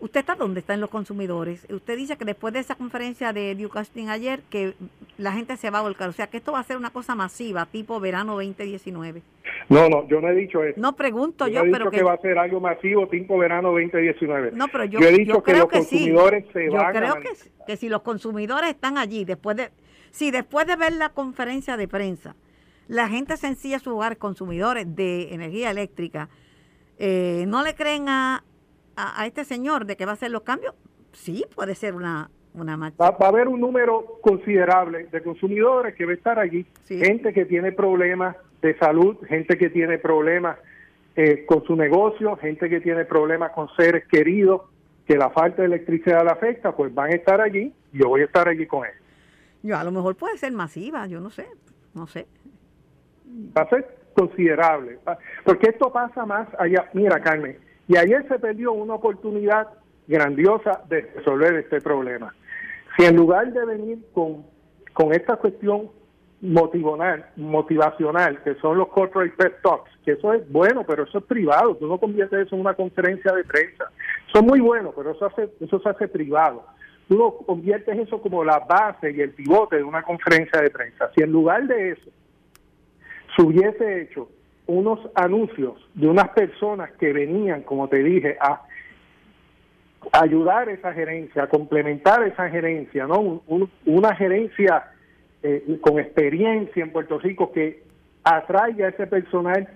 ¿Usted 0.00 0.20
está 0.20 0.34
dónde 0.34 0.60
están 0.60 0.80
los 0.80 0.88
consumidores? 0.88 1.66
Usted 1.70 1.96
dice 1.96 2.16
que 2.16 2.24
después 2.24 2.54
de 2.54 2.60
esa 2.60 2.74
conferencia 2.74 3.34
de 3.34 3.54
Newcasting 3.54 4.08
ayer, 4.08 4.40
que 4.48 4.74
la 5.18 5.32
gente 5.32 5.58
se 5.58 5.68
va 5.68 5.80
a 5.80 5.82
volcar. 5.82 6.08
O 6.08 6.12
sea, 6.12 6.26
que 6.26 6.38
esto 6.38 6.52
va 6.52 6.58
a 6.58 6.64
ser 6.64 6.78
una 6.78 6.88
cosa 6.88 7.14
masiva, 7.14 7.66
tipo 7.66 8.00
verano 8.00 8.32
2019. 8.32 9.22
No, 9.70 9.88
no, 9.88 10.06
yo 10.08 10.20
no 10.20 10.28
he 10.28 10.34
dicho 10.34 10.64
eso. 10.64 10.80
No 10.80 10.96
pregunto 10.96 11.46
yo, 11.46 11.62
he 11.62 11.66
dicho 11.66 11.78
pero 11.78 11.90
que, 11.92 12.02
va 12.02 12.14
a 12.14 12.18
ser 12.18 12.38
algo 12.38 12.60
masivo, 12.60 13.06
tipo 13.08 13.38
verano 13.38 13.70
2019. 13.70 14.50
No, 14.52 14.66
pero 14.66 14.84
yo, 14.84 14.98
he 14.98 15.12
dicho 15.12 15.42
que 15.44 15.54
los 15.54 15.66
consumidores 15.66 16.44
se 16.52 16.68
van 16.68 16.92
Yo 16.92 17.00
creo 17.00 17.14
que, 17.20 17.30
que 17.66 17.76
si 17.76 17.88
los 17.88 18.02
consumidores 18.02 18.70
están 18.70 18.98
allí, 18.98 19.24
después 19.24 19.56
de, 19.56 19.70
si 20.10 20.32
después 20.32 20.66
de 20.66 20.74
ver 20.74 20.94
la 20.94 21.10
conferencia 21.10 21.76
de 21.76 21.86
prensa, 21.86 22.34
la 22.88 23.08
gente 23.08 23.36
sencilla 23.36 23.78
su 23.78 23.94
hogar, 23.94 24.18
consumidores 24.18 24.96
de 24.96 25.32
energía 25.32 25.70
eléctrica, 25.70 26.28
eh, 26.98 27.44
no 27.46 27.62
le 27.62 27.76
creen 27.76 28.08
a, 28.08 28.42
a, 28.96 29.24
este 29.24 29.44
señor 29.44 29.86
de 29.86 29.96
que 29.96 30.04
va 30.04 30.10
a 30.10 30.14
hacer 30.14 30.32
los 30.32 30.42
cambios, 30.42 30.74
Sí, 31.12 31.44
puede 31.54 31.74
ser 31.74 31.94
una, 31.94 32.30
una 32.54 32.76
marcha. 32.76 32.96
Va, 33.00 33.10
va 33.10 33.26
a 33.26 33.28
haber 33.30 33.48
un 33.48 33.60
número 33.60 34.18
considerable 34.20 35.06
de 35.06 35.22
consumidores 35.22 35.94
que 35.94 36.04
va 36.04 36.12
a 36.12 36.14
estar 36.14 36.38
allí. 36.38 36.66
Sí. 36.84 36.98
Gente 36.98 37.32
que 37.32 37.44
tiene 37.44 37.72
problemas 37.72 38.36
de 38.62 38.76
salud, 38.78 39.16
gente 39.26 39.56
que 39.56 39.70
tiene 39.70 39.98
problemas 39.98 40.58
eh, 41.16 41.44
con 41.46 41.64
su 41.64 41.76
negocio, 41.76 42.36
gente 42.36 42.68
que 42.68 42.80
tiene 42.80 43.04
problemas 43.04 43.52
con 43.52 43.68
seres 43.76 44.06
queridos, 44.06 44.62
que 45.06 45.16
la 45.16 45.30
falta 45.30 45.62
de 45.62 45.66
electricidad 45.66 46.24
le 46.24 46.30
afecta, 46.30 46.72
pues 46.72 46.94
van 46.94 47.10
a 47.10 47.16
estar 47.16 47.40
allí. 47.40 47.72
Yo 47.92 48.08
voy 48.08 48.22
a 48.22 48.24
estar 48.24 48.48
allí 48.48 48.66
con 48.66 48.84
ellos. 48.84 48.96
Yo, 49.62 49.76
a 49.76 49.84
lo 49.84 49.90
mejor 49.90 50.16
puede 50.16 50.38
ser 50.38 50.52
masiva, 50.52 51.06
yo 51.06 51.20
no 51.20 51.30
sé, 51.30 51.46
no 51.94 52.06
sé. 52.06 52.26
va 53.56 53.62
a 53.62 53.68
ser 53.68 53.86
considerable. 54.14 54.98
Porque 55.44 55.70
esto 55.70 55.92
pasa 55.92 56.24
más 56.24 56.48
allá. 56.58 56.88
Mira, 56.94 57.20
Carmen, 57.20 57.58
y 57.88 57.96
ayer 57.96 58.26
se 58.28 58.38
perdió 58.38 58.72
una 58.72 58.94
oportunidad 58.94 59.68
grandiosa 60.06 60.82
de 60.88 61.02
resolver 61.16 61.54
este 61.54 61.80
problema. 61.80 62.34
Si 62.96 63.04
en 63.04 63.16
lugar 63.16 63.52
de 63.52 63.64
venir 63.64 63.98
con, 64.12 64.44
con 64.92 65.12
esta 65.12 65.36
cuestión 65.36 65.90
motivacional, 66.42 67.26
motivacional, 67.36 68.42
que 68.42 68.54
son 68.56 68.78
los 68.78 68.88
corporate 68.88 69.34
pep 69.36 69.60
talks, 69.62 69.90
que 70.04 70.12
eso 70.12 70.32
es 70.32 70.50
bueno, 70.50 70.84
pero 70.86 71.04
eso 71.04 71.18
es 71.18 71.24
privado, 71.24 71.76
tú 71.76 71.86
no 71.86 71.98
conviertes 71.98 72.46
eso 72.46 72.54
en 72.54 72.62
una 72.62 72.74
conferencia 72.74 73.32
de 73.32 73.44
prensa. 73.44 73.84
Son 74.32 74.46
muy 74.46 74.60
buenos, 74.60 74.94
pero 74.96 75.10
eso, 75.10 75.26
hace, 75.26 75.50
eso 75.60 75.78
se 75.80 75.88
hace 75.88 76.08
privado. 76.08 76.64
Tú 77.08 77.18
no 77.18 77.32
conviertes 77.32 77.98
eso 77.98 78.22
como 78.22 78.44
la 78.44 78.60
base 78.60 79.10
y 79.10 79.20
el 79.20 79.30
pivote 79.32 79.76
de 79.76 79.82
una 79.82 80.02
conferencia 80.02 80.60
de 80.60 80.70
prensa. 80.70 81.10
Si 81.14 81.22
en 81.22 81.32
lugar 81.32 81.66
de 81.66 81.90
eso 81.90 82.10
se 83.36 83.42
hubiese 83.42 84.02
hecho 84.02 84.28
unos 84.66 85.00
anuncios 85.16 85.74
de 85.94 86.06
unas 86.06 86.28
personas 86.30 86.90
que 86.92 87.12
venían, 87.12 87.62
como 87.62 87.88
te 87.88 87.96
dije, 88.02 88.36
a 88.40 88.62
ayudar 90.12 90.68
esa 90.68 90.92
gerencia, 90.92 91.42
a 91.42 91.48
complementar 91.48 92.22
esa 92.26 92.48
gerencia, 92.48 93.06
¿no? 93.06 93.18
Un- 93.20 93.42
un- 93.48 93.70
una 93.86 94.14
gerencia 94.14 94.84
eh, 95.42 95.78
con 95.80 95.98
experiencia 95.98 96.82
en 96.82 96.92
Puerto 96.92 97.18
Rico 97.18 97.52
que 97.52 97.82
atraiga 98.24 98.86
a 98.86 98.90
ese 98.90 99.06
personal 99.06 99.68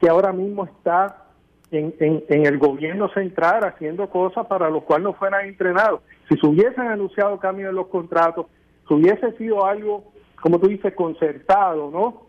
que 0.00 0.08
ahora 0.08 0.32
mismo 0.32 0.64
está 0.64 1.24
en, 1.70 1.94
en, 2.00 2.46
el 2.46 2.58
gobierno 2.58 3.08
central 3.10 3.64
haciendo 3.64 4.08
cosas 4.08 4.46
para 4.46 4.70
los 4.70 4.84
cuales 4.84 5.04
no 5.04 5.12
fueran 5.14 5.46
entrenados. 5.46 6.00
Si 6.28 6.36
se 6.38 6.46
hubiesen 6.46 6.86
anunciado 6.88 7.38
cambios 7.38 7.70
en 7.70 7.76
los 7.76 7.88
contratos, 7.88 8.46
si 8.86 8.94
hubiese 8.94 9.32
sido 9.32 9.66
algo, 9.66 10.04
como 10.40 10.58
tú 10.58 10.68
dices, 10.68 10.94
concertado, 10.94 11.90
¿no? 11.90 12.26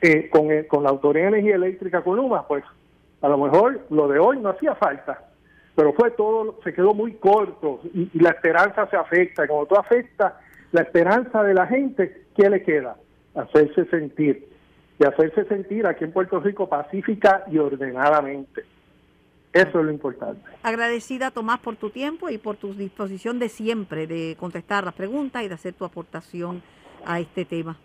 Eh, 0.00 0.28
con, 0.30 0.50
el- 0.50 0.66
con 0.66 0.82
la 0.82 0.90
Autoridad 0.90 1.24
de 1.26 1.38
Energía 1.38 1.54
Eléctrica 1.56 2.02
con 2.02 2.16
Luma, 2.16 2.46
pues 2.46 2.64
a 3.22 3.28
lo 3.28 3.38
mejor 3.38 3.86
lo 3.90 4.06
de 4.08 4.18
hoy 4.18 4.38
no 4.38 4.50
hacía 4.50 4.74
falta, 4.74 5.28
pero 5.74 5.92
fue 5.94 6.10
todo, 6.10 6.58
se 6.62 6.72
quedó 6.74 6.92
muy 6.94 7.14
corto 7.14 7.80
y, 7.94 8.10
y 8.12 8.18
la 8.20 8.30
esperanza 8.30 8.86
se 8.88 8.96
afecta. 8.96 9.48
Como 9.48 9.66
tú 9.66 9.74
afecta 9.76 10.38
la 10.74 10.82
esperanza 10.82 11.44
de 11.44 11.54
la 11.54 11.68
gente, 11.68 12.24
¿qué 12.36 12.50
le 12.50 12.64
queda? 12.64 12.96
Hacerse 13.36 13.84
sentir. 13.84 14.48
Y 14.98 15.06
hacerse 15.06 15.44
sentir 15.44 15.86
aquí 15.86 16.02
en 16.02 16.10
Puerto 16.10 16.40
Rico 16.40 16.68
pacífica 16.68 17.44
y 17.48 17.58
ordenadamente. 17.58 18.64
Eso 19.52 19.78
es 19.78 19.84
lo 19.84 19.92
importante. 19.92 20.42
Agradecida, 20.64 21.30
Tomás, 21.30 21.60
por 21.60 21.76
tu 21.76 21.90
tiempo 21.90 22.28
y 22.28 22.38
por 22.38 22.56
tu 22.56 22.74
disposición 22.74 23.38
de 23.38 23.50
siempre 23.50 24.08
de 24.08 24.36
contestar 24.36 24.84
las 24.84 24.94
preguntas 24.94 25.44
y 25.44 25.48
de 25.48 25.54
hacer 25.54 25.74
tu 25.74 25.84
aportación 25.84 26.60
a 27.06 27.20
este 27.20 27.44
tema. 27.44 27.78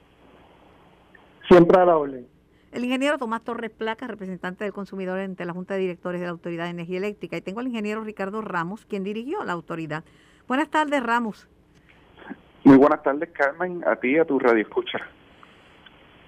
Siempre 1.47 1.79
a 1.79 1.85
la 1.85 1.95
orden. 1.95 2.25
El 2.71 2.83
ingeniero 2.85 3.19
Tomás 3.19 3.43
Torres 3.43 3.69
Placa, 3.69 4.07
representante 4.07 4.63
del 4.63 4.73
consumidor 4.73 5.19
ante 5.19 5.45
la 5.45 5.53
Junta 5.53 5.75
de 5.75 5.81
Directores 5.81 6.21
de 6.21 6.25
la 6.25 6.31
Autoridad 6.31 6.63
de 6.63 6.71
Energía 6.71 6.97
Eléctrica. 6.97 7.37
Y 7.37 7.41
tengo 7.41 7.59
al 7.59 7.67
ingeniero 7.67 8.03
Ricardo 8.03 8.41
Ramos, 8.41 8.87
quien 8.87 9.03
dirigió 9.03 9.43
la 9.43 9.53
autoridad. 9.53 10.03
Buenas 10.47 10.69
tardes, 10.69 11.03
Ramos. 11.03 11.47
Muy 12.63 12.77
buenas 12.77 13.01
tardes, 13.03 13.29
Carmen, 13.31 13.83
a 13.87 13.95
ti 13.95 14.09
y 14.09 14.17
a 14.17 14.25
tu 14.25 14.37
radio 14.39 14.61
escucha. 14.61 14.99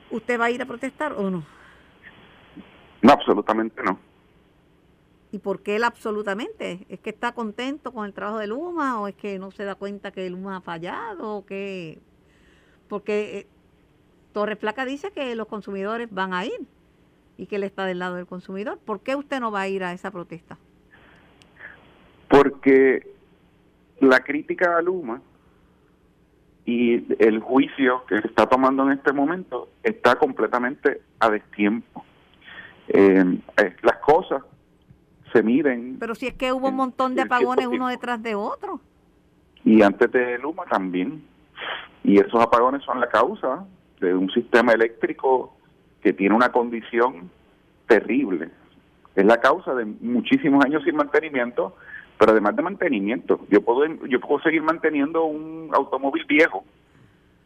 ¿Usted 0.09 0.39
va 0.39 0.45
a 0.45 0.51
ir 0.51 0.61
a 0.61 0.65
protestar 0.65 1.13
o 1.13 1.29
no? 1.29 1.43
No, 3.01 3.11
absolutamente 3.11 3.81
no. 3.83 3.99
¿Y 5.31 5.39
por 5.39 5.61
qué 5.61 5.77
él 5.77 5.83
absolutamente? 5.83 6.85
¿Es 6.89 6.99
que 6.99 7.09
está 7.09 7.33
contento 7.33 7.93
con 7.93 8.05
el 8.05 8.13
trabajo 8.13 8.39
de 8.39 8.47
Luma 8.47 8.99
o 8.99 9.07
es 9.07 9.15
que 9.15 9.39
no 9.39 9.51
se 9.51 9.63
da 9.63 9.75
cuenta 9.75 10.11
que 10.11 10.29
Luma 10.29 10.57
ha 10.57 10.61
fallado 10.61 11.37
o 11.37 11.45
que 11.45 11.99
porque 12.89 13.39
eh, 13.39 13.47
Torres 14.33 14.57
Placa 14.57 14.83
dice 14.83 15.11
que 15.11 15.33
los 15.35 15.47
consumidores 15.47 16.09
van 16.11 16.33
a 16.33 16.45
ir 16.45 16.67
y 17.37 17.45
que 17.45 17.55
él 17.55 17.63
está 17.63 17.85
del 17.85 17.99
lado 17.99 18.15
del 18.15 18.27
consumidor. 18.27 18.79
¿Por 18.79 18.99
qué 18.99 19.15
usted 19.15 19.39
no 19.39 19.49
va 19.49 19.61
a 19.61 19.67
ir 19.69 19.85
a 19.85 19.93
esa 19.93 20.11
protesta? 20.11 20.57
Porque 22.27 23.07
la 24.01 24.19
crítica 24.19 24.77
a 24.77 24.81
Luma 24.81 25.21
y 26.65 27.05
el 27.23 27.39
juicio 27.39 28.05
que 28.07 28.21
se 28.21 28.27
está 28.27 28.47
tomando 28.47 28.83
en 28.83 28.93
este 28.93 29.13
momento 29.13 29.69
está 29.83 30.15
completamente 30.15 31.01
a 31.19 31.29
destiempo. 31.29 32.05
Eh, 32.87 33.39
eh, 33.57 33.75
las 33.81 33.97
cosas 33.97 34.43
se 35.31 35.43
miden 35.43 35.97
Pero 35.99 36.13
si 36.13 36.27
es 36.27 36.33
que 36.33 36.51
hubo 36.51 36.69
un 36.69 36.75
montón 36.75 37.15
de 37.15 37.21
apagones 37.21 37.67
uno 37.67 37.87
detrás 37.87 38.21
de 38.21 38.35
otro. 38.35 38.81
y 39.63 39.81
antes 39.81 40.11
de 40.11 40.37
Luma 40.39 40.65
también. 40.65 41.23
Y 42.03 42.19
esos 42.19 42.41
apagones 42.41 42.83
son 42.83 42.99
la 42.99 43.07
causa 43.07 43.65
de 43.99 44.13
un 44.15 44.29
sistema 44.31 44.73
eléctrico 44.73 45.55
que 46.01 46.13
tiene 46.13 46.35
una 46.35 46.51
condición 46.51 47.29
terrible. 47.87 48.49
Es 49.15 49.25
la 49.25 49.39
causa 49.39 49.73
de 49.75 49.85
muchísimos 49.85 50.65
años 50.65 50.83
sin 50.83 50.95
mantenimiento, 50.95 51.75
pero 52.21 52.33
además 52.33 52.55
de 52.55 52.61
mantenimiento, 52.61 53.39
yo 53.49 53.63
puedo 53.63 53.83
yo 54.05 54.19
puedo 54.19 54.39
seguir 54.43 54.61
manteniendo 54.61 55.23
un 55.25 55.71
automóvil 55.73 56.23
viejo 56.25 56.63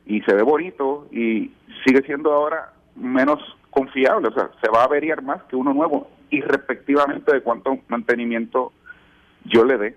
y 0.06 0.20
se 0.24 0.34
ve 0.34 0.42
bonito 0.44 1.08
y 1.14 1.50
sigue 1.86 2.02
siendo 2.06 2.34
ahora 2.34 2.74
menos 2.98 3.40
confiable, 3.70 4.28
o 4.28 4.34
sea, 4.34 4.50
se 4.62 4.70
va 4.70 4.82
a 4.82 4.84
averiar 4.84 5.22
más 5.24 5.42
que 5.44 5.56
uno 5.56 5.74
nuevo, 5.74 6.10
irrespectivamente 6.30 7.34
de 7.34 7.40
cuánto 7.40 7.78
mantenimiento 7.88 8.74
yo 9.46 9.64
le 9.64 9.78
dé. 9.78 9.96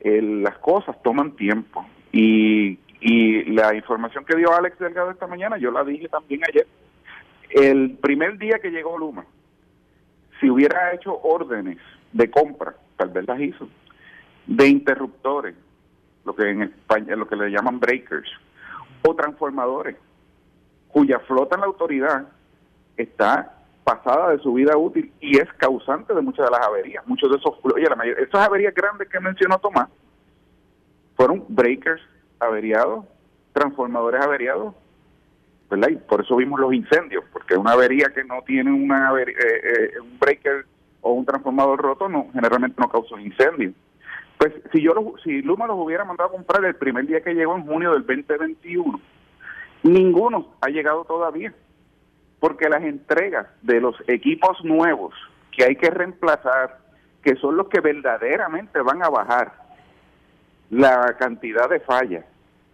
El- 0.00 0.42
las 0.42 0.58
cosas 0.58 1.02
toman 1.02 1.32
tiempo 1.32 1.82
y, 2.12 2.78
y 3.00 3.44
la 3.44 3.74
información 3.74 4.26
que 4.26 4.36
dio 4.36 4.52
Alex 4.54 4.78
Delgado 4.78 5.10
esta 5.10 5.26
mañana, 5.26 5.56
yo 5.56 5.70
la 5.70 5.84
dije 5.84 6.08
también 6.10 6.42
ayer. 6.46 6.66
El 7.48 7.92
primer 7.92 8.36
día 8.36 8.58
que 8.60 8.70
llegó 8.70 8.98
Luma, 8.98 9.24
si 10.38 10.50
hubiera 10.50 10.92
hecho 10.92 11.18
órdenes 11.22 11.78
de 12.12 12.30
compra, 12.30 12.74
tal 12.98 13.08
vez 13.08 13.26
las 13.26 13.40
hizo, 13.40 13.66
de 14.46 14.68
interruptores, 14.68 15.54
lo 16.24 16.34
que 16.34 16.48
en 16.50 16.62
España, 16.62 17.16
lo 17.16 17.26
que 17.26 17.36
le 17.36 17.50
llaman 17.50 17.80
breakers, 17.80 18.30
o 19.02 19.14
transformadores, 19.14 19.96
cuya 20.88 21.18
flota 21.20 21.56
en 21.56 21.60
la 21.62 21.66
autoridad 21.66 22.28
está 22.96 23.58
pasada 23.82 24.30
de 24.30 24.38
su 24.38 24.52
vida 24.52 24.76
útil 24.76 25.12
y 25.20 25.38
es 25.38 25.52
causante 25.54 26.14
de 26.14 26.20
muchas 26.20 26.44
de 26.46 26.52
las 26.52 26.66
averías. 26.66 27.04
Muchos 27.06 27.30
de 27.30 27.36
esos, 27.36 27.54
oye, 27.62 27.88
la 27.88 27.96
mayoría, 27.96 28.24
esas 28.24 28.46
averías 28.46 28.74
grandes 28.74 29.08
que 29.08 29.18
mencionó 29.18 29.58
Tomás 29.58 29.88
fueron 31.16 31.44
breakers 31.48 32.02
averiados, 32.38 33.04
transformadores 33.52 34.20
averiados, 34.20 34.74
¿verdad? 35.70 35.88
Y 35.88 35.96
por 35.96 36.20
eso 36.20 36.36
vimos 36.36 36.60
los 36.60 36.72
incendios, 36.72 37.24
porque 37.32 37.56
una 37.56 37.72
avería 37.72 38.12
que 38.14 38.22
no 38.24 38.42
tiene 38.42 38.70
una 38.70 39.10
averi- 39.10 39.36
eh, 39.36 39.94
eh, 39.94 40.00
un 40.00 40.18
breaker 40.18 40.66
o 41.00 41.12
un 41.12 41.24
transformador 41.24 41.80
roto 41.80 42.08
no 42.08 42.28
generalmente 42.32 42.80
no 42.80 42.88
causa 42.88 43.14
un 43.14 43.22
incendio. 43.22 43.72
Pues 44.42 44.54
si 44.72 44.82
yo 44.82 44.92
los- 44.92 45.22
si 45.22 45.40
Luma 45.40 45.68
los 45.68 45.76
hubiera 45.78 46.04
mandado 46.04 46.30
a 46.30 46.32
comprar 46.32 46.64
el 46.64 46.74
primer 46.74 47.06
día 47.06 47.20
que 47.20 47.32
llegó 47.32 47.54
en 47.56 47.64
junio 47.64 47.92
del 47.92 48.04
2021, 48.04 49.00
ninguno 49.84 50.48
ha 50.60 50.68
llegado 50.68 51.04
todavía, 51.04 51.54
porque 52.40 52.68
las 52.68 52.82
entregas 52.82 53.46
de 53.62 53.80
los 53.80 53.94
equipos 54.08 54.58
nuevos 54.64 55.14
que 55.56 55.62
hay 55.64 55.76
que 55.76 55.90
reemplazar, 55.90 56.78
que 57.22 57.36
son 57.36 57.56
los 57.56 57.68
que 57.68 57.78
verdaderamente 57.78 58.80
van 58.80 59.04
a 59.04 59.10
bajar 59.10 59.52
la 60.70 61.16
cantidad 61.20 61.70
de 61.70 61.78
fallas 61.78 62.24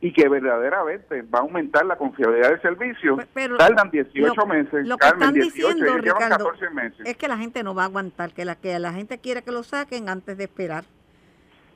y 0.01 0.14
que 0.14 0.27
verdaderamente 0.27 1.21
va 1.21 1.41
a 1.41 1.43
aumentar 1.43 1.85
la 1.85 1.97
confiabilidad 1.97 2.49
del 2.49 2.62
servicio, 2.62 3.19
pero 3.35 3.59
tardan 3.59 3.91
18 3.91 4.35
lo- 4.35 4.47
meses, 4.47 4.87
lo 4.87 4.97
que 4.97 5.01
Carmen, 5.07 5.21
están 5.29 5.35
18, 5.35 5.55
diciendo, 5.69 5.85
ellos 5.85 6.03
llevan 6.03 6.23
Ricardo, 6.23 6.45
14 6.47 6.71
meses. 6.71 7.01
Es 7.07 7.16
que 7.19 7.29
la 7.29 7.37
gente 7.37 7.62
no 7.62 7.75
va 7.75 7.83
a 7.83 7.87
aguantar, 7.89 8.33
que 8.33 8.47
la, 8.47 8.55
que 8.57 8.79
la 8.79 8.95
gente 8.95 9.19
quiere 9.19 9.43
que 9.43 9.53
lo 9.53 9.62
saquen 9.64 10.09
antes 10.09 10.39
de 10.39 10.45
esperar. 10.45 10.85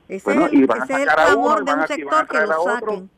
Ese 0.07 0.23
Bueno, 0.25 0.45
es 0.47 0.53
el, 0.53 0.59
y 0.59 0.65
van 0.65 0.81
a 0.81 0.83
ese 0.85 0.93
es 0.93 0.99
el 0.99 1.07
sacar 1.09 1.27
a 1.29 1.35
uno, 1.35 1.55
de 1.55 1.63
van 1.63 1.75
un 1.75 1.79
a- 1.81 1.83
a 1.83 1.87
sector 1.87 2.27
que 2.27 2.37
lo 2.45 2.51
a 2.53 2.59
otro. 2.59 2.73
saquen. 2.91 3.09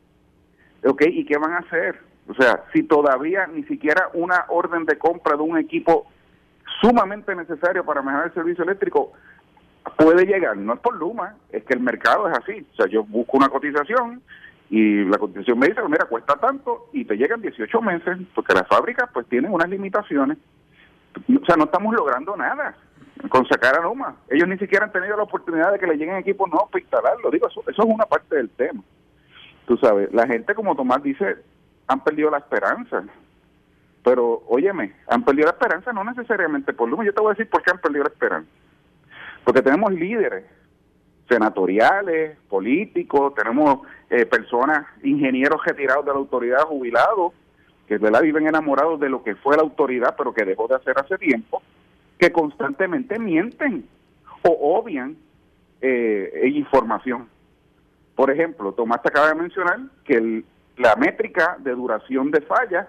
Ok, 0.85 1.01
¿y 1.07 1.25
qué 1.25 1.37
van 1.37 1.53
a 1.53 1.57
hacer? 1.59 1.99
O 2.27 2.33
sea, 2.35 2.63
si 2.73 2.83
todavía 2.83 3.47
ni 3.47 3.63
siquiera 3.63 4.09
una 4.13 4.45
orden 4.49 4.85
de 4.85 4.97
compra 4.97 5.35
de 5.35 5.41
un 5.43 5.57
equipo 5.57 6.07
sumamente 6.81 7.35
necesario 7.35 7.85
para 7.85 8.01
mejorar 8.01 8.27
el 8.27 8.33
servicio 8.33 8.63
eléctrico 8.63 9.13
puede 9.97 10.25
llegar, 10.25 10.57
no 10.57 10.73
es 10.73 10.79
por 10.79 10.95
Luma, 10.95 11.35
es 11.51 11.63
que 11.63 11.73
el 11.73 11.79
mercado 11.79 12.27
es 12.27 12.37
así. 12.37 12.65
O 12.73 12.75
sea, 12.75 12.87
yo 12.87 13.03
busco 13.03 13.37
una 13.37 13.49
cotización 13.49 14.21
y 14.69 15.03
la 15.05 15.17
cotización 15.19 15.59
me 15.59 15.67
dice, 15.67 15.81
mira, 15.87 16.05
cuesta 16.05 16.35
tanto 16.37 16.89
y 16.91 17.05
te 17.05 17.15
llegan 17.15 17.41
18 17.41 17.81
meses, 17.81 18.17
porque 18.33 18.53
las 18.55 18.67
fábricas 18.67 19.09
pues 19.13 19.27
tienen 19.27 19.53
unas 19.53 19.69
limitaciones. 19.69 20.37
O 21.41 21.45
sea, 21.45 21.55
no 21.55 21.65
estamos 21.65 21.93
logrando 21.95 22.35
nada. 22.35 22.75
Con 23.29 23.45
sacar 23.47 23.77
a 23.77 23.83
Luma. 23.83 24.15
Ellos 24.29 24.47
ni 24.47 24.57
siquiera 24.57 24.85
han 24.85 24.91
tenido 24.91 25.17
la 25.17 25.23
oportunidad 25.23 25.71
de 25.71 25.79
que 25.79 25.87
le 25.87 25.95
lleguen 25.95 26.17
equipos 26.17 26.49
nuevos 26.49 26.69
para 26.69 26.81
instalarlo. 26.81 27.31
Digo, 27.31 27.47
eso, 27.47 27.61
eso 27.61 27.81
es 27.81 27.87
una 27.87 28.05
parte 28.05 28.35
del 28.35 28.49
tema. 28.49 28.81
Tú 29.65 29.77
sabes, 29.77 30.13
la 30.13 30.27
gente, 30.27 30.53
como 30.53 30.75
Tomás 30.75 31.01
dice, 31.01 31.37
han 31.87 32.03
perdido 32.03 32.29
la 32.29 32.37
esperanza. 32.37 33.03
Pero, 34.03 34.43
óyeme, 34.47 34.93
han 35.07 35.23
perdido 35.23 35.47
la 35.47 35.53
esperanza 35.53 35.91
no 35.91 36.03
necesariamente 36.03 36.73
por 36.73 36.89
Luma. 36.89 37.03
Yo 37.03 37.13
te 37.13 37.21
voy 37.21 37.29
a 37.29 37.33
decir 37.33 37.49
por 37.49 37.63
qué 37.63 37.71
han 37.71 37.79
perdido 37.79 38.03
la 38.03 38.09
esperanza. 38.09 38.49
Porque 39.43 39.61
tenemos 39.61 39.91
líderes 39.91 40.45
senatoriales, 41.27 42.37
políticos, 42.49 43.33
tenemos 43.33 43.79
eh, 44.09 44.25
personas, 44.25 44.85
ingenieros 45.03 45.63
retirados 45.65 46.05
de 46.05 46.11
la 46.11 46.17
autoridad, 46.17 46.61
jubilados, 46.63 47.33
que 47.87 47.97
¿verdad? 47.97 48.21
viven 48.21 48.47
enamorados 48.47 48.99
de 48.99 49.09
lo 49.09 49.23
que 49.23 49.35
fue 49.35 49.55
la 49.55 49.63
autoridad, 49.63 50.15
pero 50.17 50.33
que 50.33 50.45
dejó 50.45 50.67
de 50.67 50.75
hacer 50.75 50.95
hace 50.97 51.17
tiempo, 51.17 51.61
que 52.17 52.31
constantemente 52.31 53.19
mienten 53.19 53.87
o 54.43 54.77
obvian 54.77 55.17
eh, 55.81 56.51
información. 56.53 57.27
Por 58.15 58.31
ejemplo, 58.31 58.71
Tomás 58.71 59.01
te 59.01 59.09
acaba 59.09 59.29
de 59.29 59.35
mencionar 59.35 59.79
que 60.05 60.43
la 60.77 60.95
métrica 60.95 61.57
de 61.59 61.71
duración 61.71 62.31
de 62.31 62.41
fallas 62.41 62.87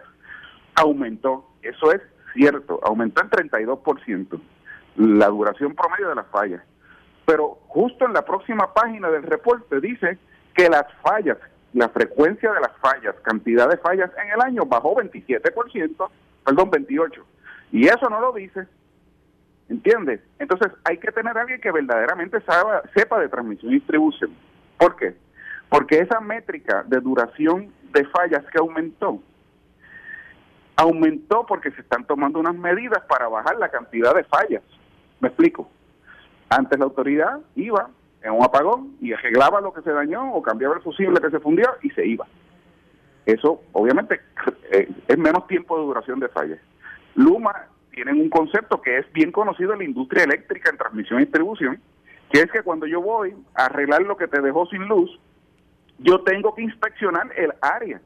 aumentó. 0.74 1.48
Eso 1.62 1.92
es 1.92 2.00
cierto, 2.34 2.80
aumentó 2.82 3.22
en 3.22 3.30
32% 3.30 4.40
la 4.96 5.26
duración 5.26 5.74
promedio 5.74 6.08
de 6.08 6.14
las 6.14 6.26
fallas. 6.28 6.62
Pero 7.24 7.58
justo 7.66 8.06
en 8.06 8.12
la 8.12 8.24
próxima 8.24 8.72
página 8.72 9.10
del 9.10 9.24
reporte 9.24 9.80
dice 9.80 10.18
que 10.54 10.68
las 10.68 10.86
fallas, 11.02 11.38
la 11.72 11.88
frecuencia 11.88 12.52
de 12.52 12.60
las 12.60 12.76
fallas, 12.78 13.14
cantidad 13.22 13.68
de 13.68 13.76
fallas 13.78 14.10
en 14.22 14.30
el 14.30 14.40
año 14.40 14.64
bajó 14.64 14.94
27%, 14.94 16.08
perdón, 16.44 16.70
28%. 16.70 17.22
Y 17.72 17.86
eso 17.88 18.08
no 18.08 18.20
lo 18.20 18.32
dice. 18.32 18.66
¿Entiendes? 19.68 20.20
Entonces 20.38 20.72
hay 20.84 20.98
que 20.98 21.10
tener 21.10 21.36
a 21.36 21.40
alguien 21.40 21.60
que 21.60 21.72
verdaderamente 21.72 22.38
sepa 22.94 23.20
de 23.20 23.28
transmisión 23.28 23.72
y 23.72 23.76
distribución. 23.76 24.30
¿Por 24.78 24.96
qué? 24.96 25.16
Porque 25.68 25.98
esa 25.98 26.20
métrica 26.20 26.84
de 26.86 27.00
duración 27.00 27.72
de 27.92 28.04
fallas 28.06 28.44
que 28.52 28.58
aumentó, 28.58 29.20
aumentó 30.76 31.44
porque 31.46 31.72
se 31.72 31.80
están 31.80 32.04
tomando 32.06 32.38
unas 32.38 32.54
medidas 32.54 33.02
para 33.08 33.28
bajar 33.28 33.56
la 33.56 33.68
cantidad 33.68 34.14
de 34.14 34.24
fallas. 34.24 34.62
¿Me 35.20 35.28
explico? 35.28 35.68
Antes 36.48 36.78
la 36.78 36.84
autoridad 36.84 37.40
iba 37.56 37.88
en 38.22 38.32
un 38.32 38.44
apagón 38.44 38.96
y 39.00 39.12
arreglaba 39.12 39.60
lo 39.60 39.72
que 39.72 39.82
se 39.82 39.90
dañó 39.90 40.32
o 40.32 40.42
cambiaba 40.42 40.76
el 40.76 40.82
fusible 40.82 41.20
que 41.20 41.30
se 41.30 41.40
fundió 41.40 41.66
y 41.82 41.90
se 41.90 42.06
iba. 42.06 42.26
Eso, 43.24 43.62
obviamente, 43.72 44.20
eh, 44.70 44.88
es 45.08 45.18
menos 45.18 45.46
tiempo 45.48 45.76
de 45.76 45.84
duración 45.84 46.20
de 46.20 46.28
fallas. 46.28 46.60
Luma 47.16 47.66
tienen 47.97 48.20
un 48.20 48.28
concepto 48.28 48.82
que 48.82 48.99
es 48.99 49.11
bien 49.14 49.32
conocido 49.32 49.72
en 49.72 49.78
la 49.78 49.84
industria 49.86 50.24
eléctrica 50.24 50.68
en 50.68 50.76
transmisión 50.76 51.18
y 51.18 51.24
distribución, 51.24 51.80
que 52.30 52.40
es 52.40 52.53
que 52.53 52.62
cuando 52.62 52.86
yo 52.86 53.01
voy 53.01 53.34
a 53.55 53.64
arreglar 53.64 54.03
lo 54.03 54.18
que 54.18 54.28
te 54.28 54.42
dejó 54.42 54.66
sin 54.66 54.86
luz, 54.86 55.18
yo 56.01 56.20
tengo 56.20 56.55
que 56.55 56.61
inspeccionar 56.61 57.32
el 57.34 57.55
área 57.62 58.03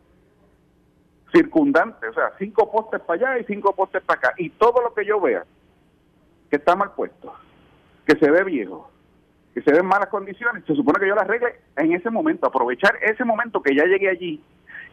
circundante, 1.33 2.07
o 2.07 2.15
sea, 2.15 2.31
cinco 2.39 2.71
postes 2.71 3.01
para 3.01 3.33
allá 3.33 3.41
y 3.41 3.45
cinco 3.47 3.75
postes 3.75 4.01
para 4.05 4.19
acá, 4.19 4.35
y 4.39 4.51
todo 4.51 4.81
lo 4.81 4.95
que 4.95 5.05
yo 5.05 5.21
vea 5.21 5.45
que 6.51 6.57
está 6.57 6.77
mal 6.77 6.93
puesto, 6.95 7.35
que 8.07 8.17
se 8.17 8.31
ve 8.31 8.45
viejo, 8.45 8.89
que 9.55 9.63
se 9.63 9.73
ve 9.73 9.79
en 9.79 9.87
malas 9.87 10.09
condiciones, 10.09 10.65
se 10.67 10.77
supone 10.77 11.01
que 11.01 11.09
yo 11.09 11.17
la 11.17 11.23
arregle 11.23 11.57
en 11.75 11.93
ese 11.95 12.11
momento, 12.11 12.47
aprovechar 12.47 12.97
ese 13.03 13.25
momento 13.25 13.61
que 13.61 13.75
ya 13.75 13.87
llegué 13.87 14.09
allí, 14.09 14.41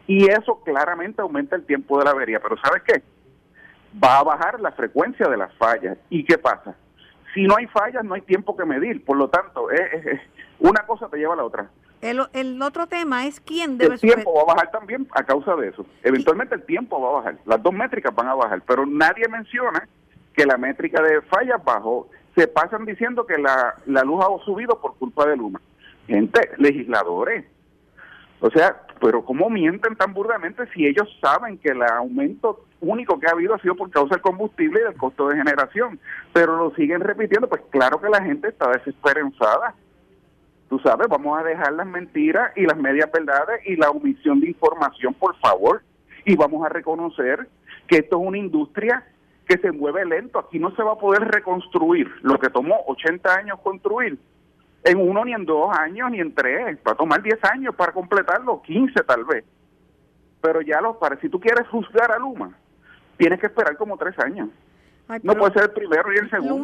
y 0.08 0.28
eso 0.28 0.60
claramente 0.64 1.22
aumenta 1.22 1.54
el 1.54 1.64
tiempo 1.66 2.00
de 2.00 2.04
la 2.04 2.10
avería, 2.10 2.40
pero 2.40 2.56
¿sabes 2.56 2.82
qué? 2.82 3.00
Va 4.02 4.18
a 4.18 4.24
bajar 4.24 4.60
la 4.60 4.72
frecuencia 4.72 5.28
de 5.28 5.36
las 5.36 5.52
fallas, 5.54 5.96
¿y 6.10 6.24
qué 6.24 6.38
pasa? 6.38 6.74
Si 7.34 7.44
no 7.44 7.56
hay 7.56 7.66
fallas, 7.66 8.04
no 8.04 8.14
hay 8.14 8.22
tiempo 8.22 8.56
que 8.56 8.64
medir, 8.64 9.04
por 9.04 9.16
lo 9.16 9.28
tanto, 9.28 9.70
es, 9.70 10.20
una 10.58 10.84
cosa 10.86 11.08
te 11.08 11.18
lleva 11.18 11.34
a 11.34 11.36
la 11.36 11.44
otra. 11.44 11.70
El, 12.00 12.20
el 12.32 12.60
otro 12.62 12.86
tema 12.86 13.26
es 13.26 13.40
quién 13.40 13.76
debe... 13.76 13.94
El 13.94 14.00
tiempo 14.00 14.34
va 14.34 14.42
a 14.42 14.54
bajar 14.54 14.70
también 14.70 15.08
a 15.12 15.24
causa 15.24 15.56
de 15.56 15.68
eso. 15.68 15.84
Eventualmente 16.02 16.54
el 16.54 16.64
tiempo 16.64 17.00
va 17.00 17.08
a 17.08 17.12
bajar, 17.12 17.38
las 17.44 17.62
dos 17.62 17.72
métricas 17.72 18.14
van 18.14 18.28
a 18.28 18.34
bajar, 18.34 18.62
pero 18.66 18.86
nadie 18.86 19.26
menciona 19.28 19.88
que 20.34 20.46
la 20.46 20.56
métrica 20.56 21.02
de 21.02 21.20
fallas 21.22 21.62
bajó. 21.64 22.08
Se 22.36 22.46
pasan 22.46 22.84
diciendo 22.84 23.26
que 23.26 23.36
la, 23.36 23.74
la 23.86 24.02
luz 24.02 24.24
ha 24.24 24.44
subido 24.44 24.80
por 24.80 24.94
culpa 24.96 25.26
de 25.26 25.36
Luma. 25.36 25.60
Gente, 26.06 26.52
legisladores. 26.56 27.44
O 28.40 28.48
sea, 28.50 28.82
pero 29.00 29.24
¿cómo 29.24 29.50
mienten 29.50 29.96
tan 29.96 30.12
burdamente 30.12 30.66
si 30.74 30.86
ellos 30.86 31.08
saben 31.20 31.58
que 31.58 31.70
el 31.70 31.82
aumento 31.82 32.64
único 32.80 33.18
que 33.18 33.26
ha 33.26 33.32
habido 33.32 33.54
ha 33.54 33.58
sido 33.60 33.74
por 33.74 33.90
causa 33.90 34.14
del 34.14 34.22
combustible 34.22 34.80
y 34.80 34.84
del 34.84 34.96
costo 34.96 35.28
de 35.28 35.36
generación? 35.36 35.98
Pero 36.32 36.56
lo 36.56 36.74
siguen 36.74 37.00
repitiendo, 37.00 37.48
pues 37.48 37.62
claro 37.70 38.00
que 38.00 38.08
la 38.08 38.22
gente 38.22 38.48
está 38.48 38.70
desesperanzada. 38.70 39.74
Tú 40.68 40.78
sabes, 40.80 41.08
vamos 41.08 41.38
a 41.38 41.44
dejar 41.44 41.72
las 41.72 41.86
mentiras 41.86 42.52
y 42.56 42.66
las 42.66 42.76
medias 42.76 43.10
verdades 43.10 43.60
y 43.66 43.76
la 43.76 43.90
omisión 43.90 44.40
de 44.40 44.48
información, 44.48 45.14
por 45.14 45.36
favor. 45.36 45.82
Y 46.24 46.36
vamos 46.36 46.64
a 46.64 46.68
reconocer 46.68 47.48
que 47.86 47.96
esto 47.96 48.20
es 48.20 48.26
una 48.26 48.38
industria 48.38 49.04
que 49.46 49.56
se 49.58 49.72
mueve 49.72 50.04
lento. 50.04 50.38
Aquí 50.38 50.58
no 50.58 50.74
se 50.76 50.82
va 50.82 50.92
a 50.92 50.98
poder 50.98 51.22
reconstruir 51.22 52.10
lo 52.22 52.38
que 52.38 52.50
tomó 52.50 52.76
80 52.86 53.34
años 53.34 53.58
construir 53.60 54.18
en 54.84 54.98
uno, 54.98 55.24
ni 55.24 55.32
en 55.32 55.44
dos 55.44 55.76
años, 55.76 56.10
ni 56.10 56.20
en 56.20 56.34
tres. 56.34 56.78
Va 56.86 56.92
a 56.92 56.94
tomar 56.94 57.22
10 57.22 57.38
años 57.44 57.74
para 57.74 57.92
completarlo, 57.92 58.62
15 58.62 59.02
tal 59.04 59.24
vez. 59.24 59.44
Pero 60.40 60.60
ya 60.60 60.80
los 60.80 60.96
para 60.96 61.18
si 61.20 61.28
tú 61.28 61.40
quieres 61.40 61.66
juzgar 61.68 62.12
a 62.12 62.18
Luma, 62.18 62.56
tienes 63.16 63.40
que 63.40 63.46
esperar 63.46 63.76
como 63.76 63.96
tres 63.96 64.18
años. 64.18 64.48
no 65.22 65.34
puede 65.34 65.52
ser 65.52 65.64
el 65.64 65.70
primero 65.70 66.12
y 66.12 66.18
el 66.18 66.30
segundo. 66.30 66.54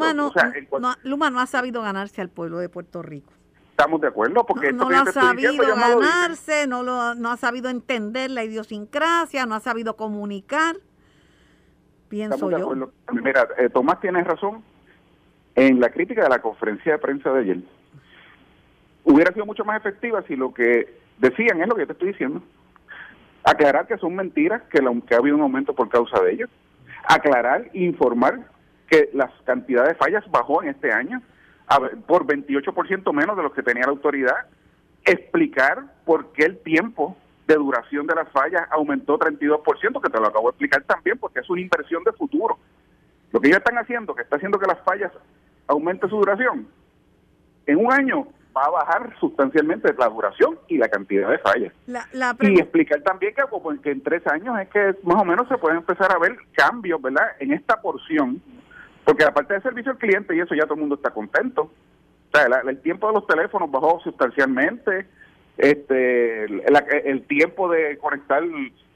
Luma 1.03 1.31
no, 1.31 1.41
ha 1.41 1.47
sabido 1.47 1.83
ganarse 1.83 2.21
al 2.21 2.29
pueblo 2.29 2.59
de 2.59 2.69
Puerto 2.69 3.03
Rico. 3.03 3.33
Estamos 3.71 4.01
de 4.01 4.07
acuerdo, 4.07 4.47
porque 4.47 4.73
no, 4.73 4.89
lo 4.89 4.97
ha 4.97 5.07
sabido 5.07 5.53
ganarse, 5.75 6.69
no, 6.69 6.85
lo, 6.85 7.17
no 7.17 7.33
ha 7.33 7.37
sabido 7.37 7.69
entender 7.69 8.31
la 8.31 8.45
idiosincrasia, 8.45 9.47
no 9.47 9.57
ha 9.57 9.61
sabido 9.61 9.97
comunicar 9.97 10.77
pienso 12.15 12.51
yo. 12.51 12.93
Mira, 13.13 13.49
eh, 13.59 13.69
Tomás 13.69 14.01
tiene 14.01 14.23
razón 14.23 14.63
en 15.57 15.81
la 15.81 15.91
crítica 15.91 16.23
de 16.23 16.29
la 16.29 16.41
conferencia 16.41 16.93
de 16.93 16.99
prensa 16.99 17.33
de 17.33 17.41
ayer. 17.41 17.59
Hubiera 19.05 19.33
sido 19.33 19.47
mucho 19.47 19.65
más 19.65 19.77
efectiva 19.79 20.23
si 20.27 20.35
lo 20.35 20.53
que 20.53 20.99
decían 21.19 21.61
es 21.61 21.69
lo 21.69 21.75
que 21.75 21.83
yo 21.83 21.87
te 21.87 21.93
estoy 21.93 22.09
diciendo. 22.09 22.43
Aclarar 23.45 23.87
que 23.87 23.99
son 23.99 24.17
mentiras, 24.17 24.63
que, 24.71 24.81
que 25.07 25.15
ha 25.15 25.19
habido 25.19 25.37
un 25.37 25.43
aumento 25.43 25.75
por 25.75 25.91
causa 25.91 26.21
de 26.23 26.33
ellos. 26.33 26.51
Aclarar 27.07 27.69
informar 27.75 28.49
que 28.89 29.11
las 29.13 29.31
cantidades 29.45 29.91
de 29.91 29.95
fallas 29.97 30.25
bajó 30.31 30.63
en 30.63 30.71
este 30.71 30.91
año 30.91 31.21
por 32.07 32.27
28% 32.27 33.13
menos 33.13 33.37
de 33.37 33.43
lo 33.43 33.53
que 33.53 33.63
tenía 33.63 33.85
la 33.85 33.91
autoridad. 33.91 34.47
Explicar 35.05 35.85
por 36.07 36.33
qué 36.33 36.47
el 36.47 36.59
tiempo 36.59 37.17
de 37.47 37.57
duración 37.57 38.07
de 38.07 38.15
las 38.15 38.31
fallas 38.31 38.63
aumentó 38.71 39.19
32%, 39.19 40.01
que 40.01 40.11
te 40.11 40.21
lo 40.21 40.27
acabo 40.27 40.49
de 40.49 40.51
explicar 40.51 40.83
también, 40.85 41.19
porque 41.19 41.41
es 41.41 41.51
una 41.51 41.61
inversión 41.61 42.03
de 42.05 42.13
futuro. 42.13 42.59
Lo 43.33 43.41
que 43.41 43.49
ellos 43.49 43.59
están 43.59 43.77
haciendo, 43.77 44.15
que 44.15 44.23
está 44.23 44.37
haciendo 44.37 44.59
que 44.59 44.67
las 44.67 44.81
fallas 44.83 45.13
aumente 45.67 46.09
su 46.09 46.17
duración, 46.17 46.67
en 47.67 47.85
un 47.85 47.93
año 47.93 48.29
va 48.57 48.65
a 48.65 48.71
bajar 48.71 49.15
sustancialmente 49.19 49.93
la 49.99 50.09
duración 50.09 50.59
y 50.69 50.79
la 50.79 50.89
cantidad 50.89 51.29
de 51.29 51.39
fallas. 51.39 51.73
y 52.41 52.61
explicar 52.61 53.01
también 53.03 53.35
que, 53.35 53.43
pues, 53.47 53.81
que 53.81 53.91
en 53.91 54.03
tres 54.03 54.27
años 54.27 54.59
es 54.61 54.69
que 54.69 54.95
más 55.03 55.21
o 55.21 55.25
menos 55.25 55.49
se 55.49 55.59
pueden 55.59 55.79
empezar 55.79 56.13
a 56.13 56.19
ver 56.19 56.37
cambios, 56.53 57.01
¿verdad? 57.03 57.27
En 57.41 57.53
esta 57.53 57.81
porción, 57.81 58.41
porque 59.05 59.25
aparte 59.25 59.55
de 59.55 59.61
servicio 59.61 59.93
al 59.93 59.99
cliente 59.99 60.35
y 60.35 60.41
eso 60.41 60.55
ya 60.55 60.65
todo 60.65 60.75
el 60.75 60.81
mundo 60.81 60.97
está 60.97 61.11
contento. 61.11 61.63
O 62.33 62.37
sea, 62.37 62.47
el 62.47 62.81
tiempo 62.81 63.09
de 63.09 63.15
los 63.15 63.27
teléfonos 63.27 63.71
bajó 63.71 64.01
sustancialmente, 64.03 65.07
este 65.57 66.45
el, 66.45 67.23
tiempo 67.29 67.69
de 67.69 67.97
conectar 67.99 68.43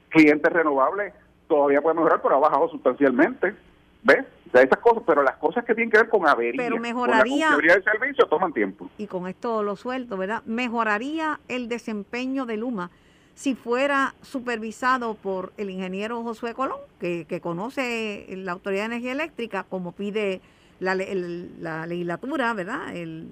clientes 0.09 0.51
renovables 0.51 1.13
todavía 1.47 1.81
puede 1.81 1.95
mejorar, 1.95 2.21
pero 2.21 2.35
ha 2.35 2.39
bajado 2.39 2.69
sustancialmente. 2.69 3.55
¿Ves? 4.03 4.25
O 4.47 4.51
sea, 4.51 4.61
esas 4.61 4.79
cosas, 4.79 5.03
pero 5.05 5.21
las 5.21 5.37
cosas 5.37 5.63
que 5.63 5.75
tienen 5.75 5.91
que 5.91 5.97
ver 5.97 6.09
con 6.09 6.27
avería, 6.27 6.53
pero 6.57 6.79
mejoraría, 6.79 7.53
con 7.53 7.65
la 7.65 7.73
del 7.73 7.83
servicio 7.83 8.25
toman 8.25 8.51
tiempo. 8.51 8.89
Y 8.97 9.05
con 9.07 9.27
esto 9.27 9.61
lo 9.61 9.75
suelto, 9.75 10.17
¿verdad? 10.17 10.41
Mejoraría 10.45 11.39
el 11.47 11.69
desempeño 11.69 12.45
de 12.45 12.57
Luma 12.57 12.89
si 13.35 13.55
fuera 13.55 14.15
supervisado 14.21 15.13
por 15.13 15.53
el 15.55 15.69
ingeniero 15.69 16.23
Josué 16.23 16.53
Colón, 16.53 16.79
que, 16.99 17.25
que 17.25 17.39
conoce 17.39 18.25
la 18.29 18.51
Autoridad 18.51 18.81
de 18.81 18.87
Energía 18.87 19.13
Eléctrica, 19.13 19.63
como 19.69 19.93
pide 19.93 20.41
la, 20.79 20.93
la 20.93 21.85
legislatura, 21.85 22.53
¿verdad? 22.53 22.93
El, 22.93 23.29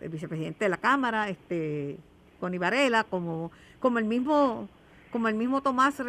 el, 0.00 0.08
vicepresidente 0.08 0.64
de 0.64 0.68
la 0.68 0.78
Cámara, 0.78 1.28
este 1.28 1.98
con 2.40 2.54
Ibarela, 2.54 3.04
como, 3.04 3.52
como 3.78 3.98
el 3.98 4.06
mismo, 4.06 4.68
como 5.12 5.28
el 5.28 5.34
mismo 5.34 5.60
Tomás 5.60 6.02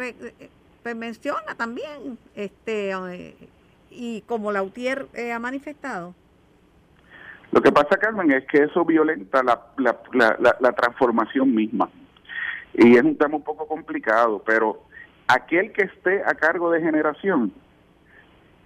pues, 0.82 0.96
menciona 0.96 1.54
también, 1.56 2.18
este 2.34 2.90
eh, 2.90 3.36
y 3.90 4.22
como 4.22 4.52
Lautier 4.52 5.06
eh, 5.14 5.32
ha 5.32 5.38
manifestado. 5.38 6.14
Lo 7.52 7.60
que 7.60 7.72
pasa, 7.72 7.96
Carmen, 7.96 8.30
es 8.30 8.46
que 8.46 8.62
eso 8.62 8.84
violenta 8.84 9.42
la, 9.42 9.60
la, 9.76 9.98
la, 10.12 10.56
la, 10.60 10.72
transformación 10.72 11.52
misma. 11.52 11.90
Y 12.74 12.96
es 12.96 13.02
un 13.02 13.16
tema 13.16 13.36
un 13.36 13.42
poco 13.42 13.66
complicado, 13.66 14.40
pero 14.46 14.84
aquel 15.26 15.72
que 15.72 15.82
esté 15.82 16.22
a 16.24 16.34
cargo 16.34 16.70
de 16.70 16.80
generación 16.80 17.52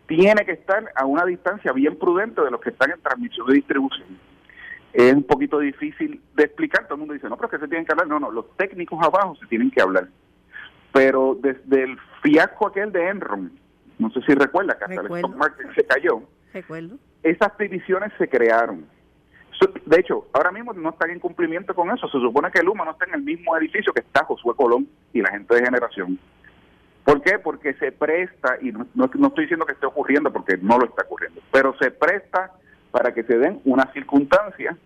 tiene 0.06 0.44
que 0.44 0.52
estar 0.52 0.84
a 0.94 1.06
una 1.06 1.24
distancia 1.24 1.72
bien 1.72 1.98
prudente 1.98 2.42
de 2.42 2.50
los 2.50 2.60
que 2.60 2.70
están 2.70 2.90
en 2.90 3.00
transmisión 3.00 3.46
y 3.50 3.54
distribución. 3.54 4.18
Es 4.92 5.14
un 5.14 5.24
poquito 5.24 5.58
difícil 5.58 6.20
de 6.34 6.44
explicar, 6.44 6.84
todo 6.84 6.94
el 6.94 7.00
mundo 7.00 7.14
dice, 7.14 7.28
no, 7.28 7.36
pero 7.36 7.48
que 7.48 7.58
se 7.58 7.68
tienen 7.68 7.86
que 7.86 7.92
hablar, 7.92 8.06
no, 8.06 8.20
no, 8.20 8.30
los 8.30 8.54
técnicos 8.56 9.02
abajo 9.02 9.34
se 9.40 9.46
tienen 9.46 9.70
que 9.70 9.80
hablar. 9.80 10.08
Pero 10.92 11.36
desde 11.40 11.84
el 11.84 11.98
fiasco 12.22 12.68
aquel 12.68 12.92
de 12.92 13.08
Enron, 13.08 13.63
no 13.98 14.10
sé 14.10 14.20
si 14.22 14.34
recuerda 14.34 14.76
que 14.76 14.84
hasta 14.84 15.00
el 15.00 15.06
stock 15.06 15.36
market 15.36 15.74
se 15.74 15.84
cayó, 15.84 16.22
Recuerdo. 16.52 16.96
esas 17.22 17.56
divisiones 17.58 18.12
se 18.18 18.28
crearon. 18.28 18.86
De 19.86 20.00
hecho, 20.00 20.26
ahora 20.32 20.50
mismo 20.50 20.72
no 20.72 20.90
están 20.90 21.10
en 21.10 21.20
cumplimiento 21.20 21.74
con 21.74 21.90
eso. 21.90 22.06
Se 22.08 22.18
supone 22.18 22.50
que 22.50 22.62
Luma 22.62 22.84
no 22.84 22.90
está 22.90 23.06
en 23.06 23.14
el 23.14 23.22
mismo 23.22 23.56
edificio 23.56 23.92
que 23.92 24.00
está 24.00 24.24
Josué 24.24 24.54
Colón 24.56 24.88
y 25.12 25.22
la 25.22 25.30
gente 25.30 25.54
de 25.54 25.64
generación. 25.64 26.18
¿Por 27.04 27.22
qué? 27.22 27.38
Porque 27.38 27.74
se 27.74 27.92
presta, 27.92 28.56
y 28.60 28.72
no, 28.72 28.86
no, 28.94 29.04
estoy 29.04 29.44
diciendo 29.44 29.66
que 29.66 29.72
esté 29.72 29.86
ocurriendo 29.86 30.32
porque 30.32 30.56
no 30.56 30.78
lo 30.78 30.86
está 30.86 31.02
ocurriendo, 31.02 31.40
pero 31.52 31.76
se 31.78 31.90
presta 31.90 32.52
para 32.90 33.12
que 33.12 33.24
se 33.24 33.38
den 33.38 33.60
unas 33.64 33.92
circunstancias, 33.92 34.76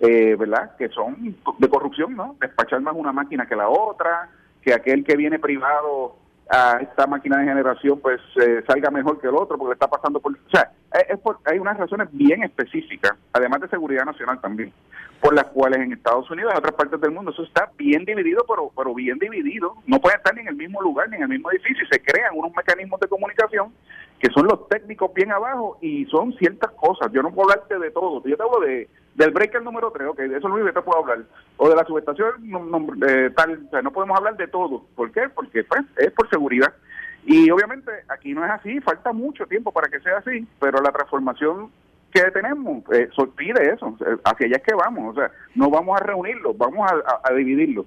eh, 0.00 0.36
¿verdad?, 0.36 0.76
que 0.76 0.88
son 0.90 1.36
de 1.58 1.68
corrupción, 1.68 2.14
¿no? 2.14 2.36
Despachar 2.40 2.80
más 2.80 2.94
una 2.96 3.12
máquina 3.12 3.46
que 3.46 3.56
la 3.56 3.68
otra, 3.68 4.30
que 4.62 4.72
aquel 4.72 5.04
que 5.04 5.16
viene 5.16 5.38
privado 5.38 6.16
a 6.50 6.78
esta 6.80 7.06
máquina 7.06 7.38
de 7.38 7.44
generación 7.44 8.00
pues 8.00 8.20
eh, 8.40 8.62
salga 8.66 8.90
mejor 8.90 9.20
que 9.20 9.28
el 9.28 9.36
otro 9.36 9.58
porque 9.58 9.74
está 9.74 9.88
pasando 9.88 10.20
por... 10.20 10.32
O 10.32 10.50
sea, 10.50 10.72
es 10.92 11.18
hay 11.44 11.58
unas 11.58 11.76
razones 11.76 12.08
bien 12.12 12.42
específicas, 12.42 13.12
además 13.32 13.60
de 13.60 13.68
seguridad 13.68 14.04
nacional 14.04 14.40
también, 14.40 14.72
por 15.20 15.34
las 15.34 15.44
cuales 15.44 15.80
en 15.80 15.92
Estados 15.92 16.30
Unidos 16.30 16.50
y 16.50 16.52
en 16.52 16.58
otras 16.58 16.74
partes 16.74 17.00
del 17.00 17.10
mundo 17.10 17.32
eso 17.32 17.42
está 17.42 17.70
bien 17.76 18.04
dividido, 18.04 18.44
pero, 18.48 18.72
pero 18.74 18.94
bien 18.94 19.18
dividido. 19.18 19.74
No 19.86 20.00
puede 20.00 20.16
estar 20.16 20.34
ni 20.34 20.40
en 20.40 20.48
el 20.48 20.56
mismo 20.56 20.80
lugar 20.80 21.10
ni 21.10 21.16
en 21.16 21.22
el 21.22 21.28
mismo 21.28 21.50
edificio 21.50 21.86
se 21.90 22.00
crean 22.02 22.32
unos 22.34 22.52
mecanismos 22.56 22.98
de 23.00 23.08
comunicación 23.08 23.72
que 24.18 24.30
son 24.30 24.46
los 24.46 24.68
técnicos 24.68 25.12
bien 25.14 25.30
abajo 25.30 25.78
y 25.80 26.06
son 26.06 26.32
ciertas 26.38 26.70
cosas. 26.72 27.12
Yo 27.12 27.22
no 27.22 27.30
puedo 27.30 27.50
hablarte 27.50 27.78
de 27.78 27.90
todo. 27.90 28.22
Yo 28.24 28.36
te 28.36 28.42
hablo 28.42 28.60
de 28.60 28.88
del 29.18 29.32
breaker 29.32 29.60
número 29.62 29.90
3, 29.90 30.10
ok, 30.10 30.18
de 30.18 30.38
eso 30.38 30.48
no 30.48 30.72
te 30.72 30.80
puedo 30.80 31.00
hablar. 31.00 31.24
O 31.56 31.68
de 31.68 31.74
la 31.74 31.84
subestación 31.84 32.34
eh, 33.04 33.30
tal, 33.34 33.64
o 33.66 33.70
sea, 33.70 33.82
no 33.82 33.90
podemos 33.90 34.16
hablar 34.16 34.36
de 34.36 34.46
todo. 34.46 34.84
¿Por 34.94 35.10
qué? 35.10 35.28
Porque 35.34 35.64
pues, 35.64 35.82
es 35.96 36.12
por 36.12 36.30
seguridad. 36.30 36.72
Y 37.26 37.50
obviamente 37.50 37.90
aquí 38.08 38.32
no 38.32 38.44
es 38.44 38.50
así, 38.52 38.80
falta 38.80 39.12
mucho 39.12 39.44
tiempo 39.46 39.72
para 39.72 39.88
que 39.88 39.98
sea 40.00 40.18
así, 40.18 40.46
pero 40.60 40.80
la 40.80 40.92
transformación 40.92 41.72
que 42.12 42.22
tenemos 42.30 42.84
eh, 42.92 43.10
pide 43.36 43.74
eso, 43.74 43.98
hacia 44.24 44.46
allá 44.46 44.56
es 44.56 44.62
que 44.62 44.74
vamos, 44.74 45.16
o 45.16 45.20
sea, 45.20 45.32
no 45.56 45.68
vamos 45.68 46.00
a 46.00 46.04
reunirlos, 46.04 46.56
vamos 46.56 46.88
a, 46.88 47.20
a 47.24 47.34
dividirlos. 47.34 47.86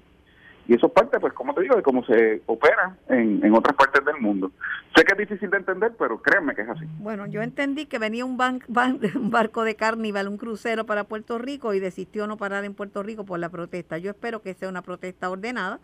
Y 0.68 0.74
eso 0.74 0.86
es 0.86 0.92
parte, 0.92 1.18
pues, 1.18 1.32
como 1.32 1.54
te 1.54 1.62
digo, 1.62 1.74
de 1.74 1.82
cómo 1.82 2.04
se 2.04 2.42
opera 2.46 2.96
en, 3.08 3.44
en 3.44 3.54
otras 3.54 3.76
partes 3.76 4.04
del 4.04 4.20
mundo. 4.20 4.52
Sé 4.94 5.04
que 5.04 5.12
es 5.12 5.18
difícil 5.18 5.50
de 5.50 5.56
entender, 5.56 5.92
pero 5.98 6.22
créanme 6.22 6.54
que 6.54 6.62
es 6.62 6.68
así. 6.68 6.84
Bueno, 6.98 7.26
yo 7.26 7.42
entendí 7.42 7.86
que 7.86 7.98
venía 7.98 8.24
un, 8.24 8.38
un 9.16 9.30
barco 9.30 9.64
de 9.64 9.74
carnival, 9.74 10.28
un 10.28 10.36
crucero 10.36 10.86
para 10.86 11.04
Puerto 11.04 11.38
Rico 11.38 11.74
y 11.74 11.80
desistió 11.80 12.26
no 12.26 12.36
parar 12.36 12.64
en 12.64 12.74
Puerto 12.74 13.02
Rico 13.02 13.24
por 13.24 13.38
la 13.38 13.48
protesta. 13.48 13.98
Yo 13.98 14.10
espero 14.10 14.42
que 14.42 14.54
sea 14.54 14.68
una 14.68 14.82
protesta 14.82 15.30
ordenada. 15.30 15.80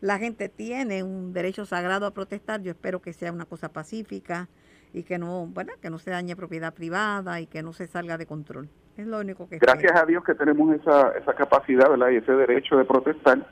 La 0.00 0.18
gente 0.18 0.48
tiene 0.48 1.02
un 1.02 1.32
derecho 1.32 1.64
sagrado 1.66 2.06
a 2.06 2.12
protestar. 2.12 2.62
Yo 2.62 2.70
espero 2.70 3.00
que 3.00 3.12
sea 3.12 3.32
una 3.32 3.44
cosa 3.44 3.72
pacífica 3.72 4.48
y 4.92 5.04
que 5.04 5.18
no, 5.18 5.46
bueno, 5.46 5.72
que 5.80 5.90
no 5.90 5.98
se 5.98 6.10
dañe 6.10 6.36
propiedad 6.36 6.74
privada 6.74 7.40
y 7.40 7.46
que 7.46 7.62
no 7.62 7.72
se 7.72 7.86
salga 7.86 8.18
de 8.18 8.26
control. 8.26 8.68
Es 8.96 9.06
lo 9.06 9.20
único 9.20 9.48
que 9.48 9.58
Gracias 9.58 9.92
a 9.94 10.04
Dios 10.04 10.22
que 10.24 10.34
tenemos 10.34 10.74
esa, 10.74 11.12
esa 11.12 11.34
capacidad, 11.34 11.88
¿verdad? 11.88 12.10
Y 12.10 12.16
ese 12.16 12.32
derecho 12.32 12.76
de 12.76 12.84
protestar 12.84 13.46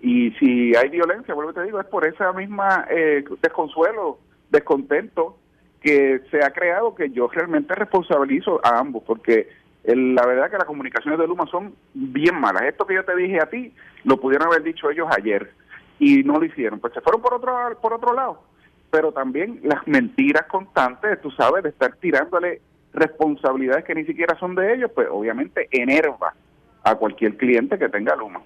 y 0.00 0.30
si 0.32 0.74
hay 0.74 0.88
violencia, 0.88 1.34
vuelvo 1.34 1.52
te 1.52 1.62
digo, 1.62 1.80
es 1.80 1.86
por 1.86 2.06
esa 2.06 2.32
misma 2.32 2.86
eh, 2.90 3.22
desconsuelo, 3.42 4.18
descontento 4.50 5.36
que 5.82 6.22
se 6.30 6.42
ha 6.42 6.50
creado 6.50 6.94
que 6.94 7.10
yo 7.10 7.28
realmente 7.28 7.74
responsabilizo 7.74 8.60
a 8.64 8.78
ambos, 8.78 9.02
porque 9.06 9.48
la 9.84 10.26
verdad 10.26 10.50
que 10.50 10.58
las 10.58 10.66
comunicaciones 10.66 11.18
de 11.18 11.26
Luma 11.26 11.46
son 11.50 11.74
bien 11.94 12.38
malas. 12.38 12.62
Esto 12.62 12.86
que 12.86 12.94
yo 12.94 13.04
te 13.04 13.16
dije 13.16 13.40
a 13.40 13.48
ti, 13.48 13.72
lo 14.04 14.18
pudieron 14.20 14.48
haber 14.48 14.62
dicho 14.62 14.90
ellos 14.90 15.08
ayer 15.10 15.50
y 15.98 16.22
no 16.22 16.38
lo 16.38 16.44
hicieron. 16.44 16.80
Pues 16.80 16.92
se 16.92 17.00
fueron 17.00 17.22
por 17.22 17.34
otro, 17.34 17.54
por 17.80 17.94
otro 17.94 18.14
lado. 18.14 18.42
Pero 18.90 19.12
también 19.12 19.60
las 19.62 19.86
mentiras 19.86 20.46
constantes, 20.46 21.20
tú 21.22 21.30
sabes, 21.30 21.62
de 21.62 21.70
estar 21.70 21.94
tirándole 21.96 22.60
responsabilidades 22.92 23.84
que 23.84 23.94
ni 23.94 24.04
siquiera 24.04 24.36
son 24.38 24.54
de 24.54 24.74
ellos, 24.74 24.90
pues 24.94 25.08
obviamente 25.10 25.68
enerva 25.70 26.34
a 26.82 26.94
cualquier 26.96 27.36
cliente 27.36 27.78
que 27.78 27.88
tenga 27.88 28.16
Luma. 28.16 28.42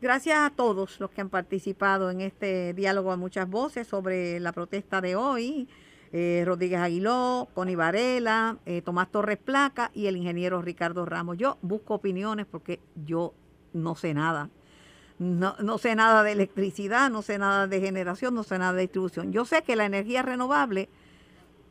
Gracias 0.00 0.38
a 0.38 0.48
todos 0.48 0.98
los 0.98 1.10
que 1.10 1.20
han 1.20 1.28
participado 1.28 2.10
en 2.10 2.22
este 2.22 2.72
diálogo 2.72 3.12
a 3.12 3.18
muchas 3.18 3.48
voces 3.48 3.86
sobre 3.86 4.40
la 4.40 4.52
protesta 4.52 5.02
de 5.02 5.14
hoy. 5.14 5.68
Eh, 6.12 6.42
Rodríguez 6.46 6.80
Aguiló, 6.80 7.48
Connie 7.52 7.76
Varela, 7.76 8.56
eh, 8.64 8.80
Tomás 8.80 9.10
Torres 9.10 9.36
Placa 9.36 9.90
y 9.92 10.06
el 10.06 10.16
ingeniero 10.16 10.62
Ricardo 10.62 11.04
Ramos. 11.04 11.36
Yo 11.36 11.58
busco 11.60 11.94
opiniones 11.94 12.46
porque 12.46 12.80
yo 13.04 13.34
no 13.74 13.94
sé 13.94 14.14
nada. 14.14 14.48
No, 15.18 15.54
no 15.60 15.76
sé 15.76 15.94
nada 15.94 16.22
de 16.22 16.32
electricidad, 16.32 17.10
no 17.10 17.20
sé 17.20 17.36
nada 17.36 17.66
de 17.66 17.78
generación, 17.80 18.34
no 18.34 18.42
sé 18.42 18.58
nada 18.58 18.72
de 18.72 18.82
distribución. 18.82 19.32
Yo 19.32 19.44
sé 19.44 19.62
que 19.62 19.76
la 19.76 19.84
energía 19.84 20.22
renovable 20.22 20.88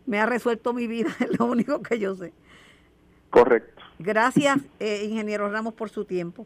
me 0.05 0.19
ha 0.19 0.27
resuelto 0.27 0.71
mi 0.71 0.85
vida, 0.85 1.09
es 1.19 1.39
lo 1.39 1.45
único 1.45 1.81
que 1.81 1.97
yo 1.97 2.15
sé. 2.15 2.31
Correcto. 3.31 3.81
Gracias, 3.97 4.59
eh, 4.79 5.03
ingeniero 5.03 5.49
Ramos, 5.49 5.73
por 5.73 5.89
su 5.89 6.05
tiempo. 6.05 6.45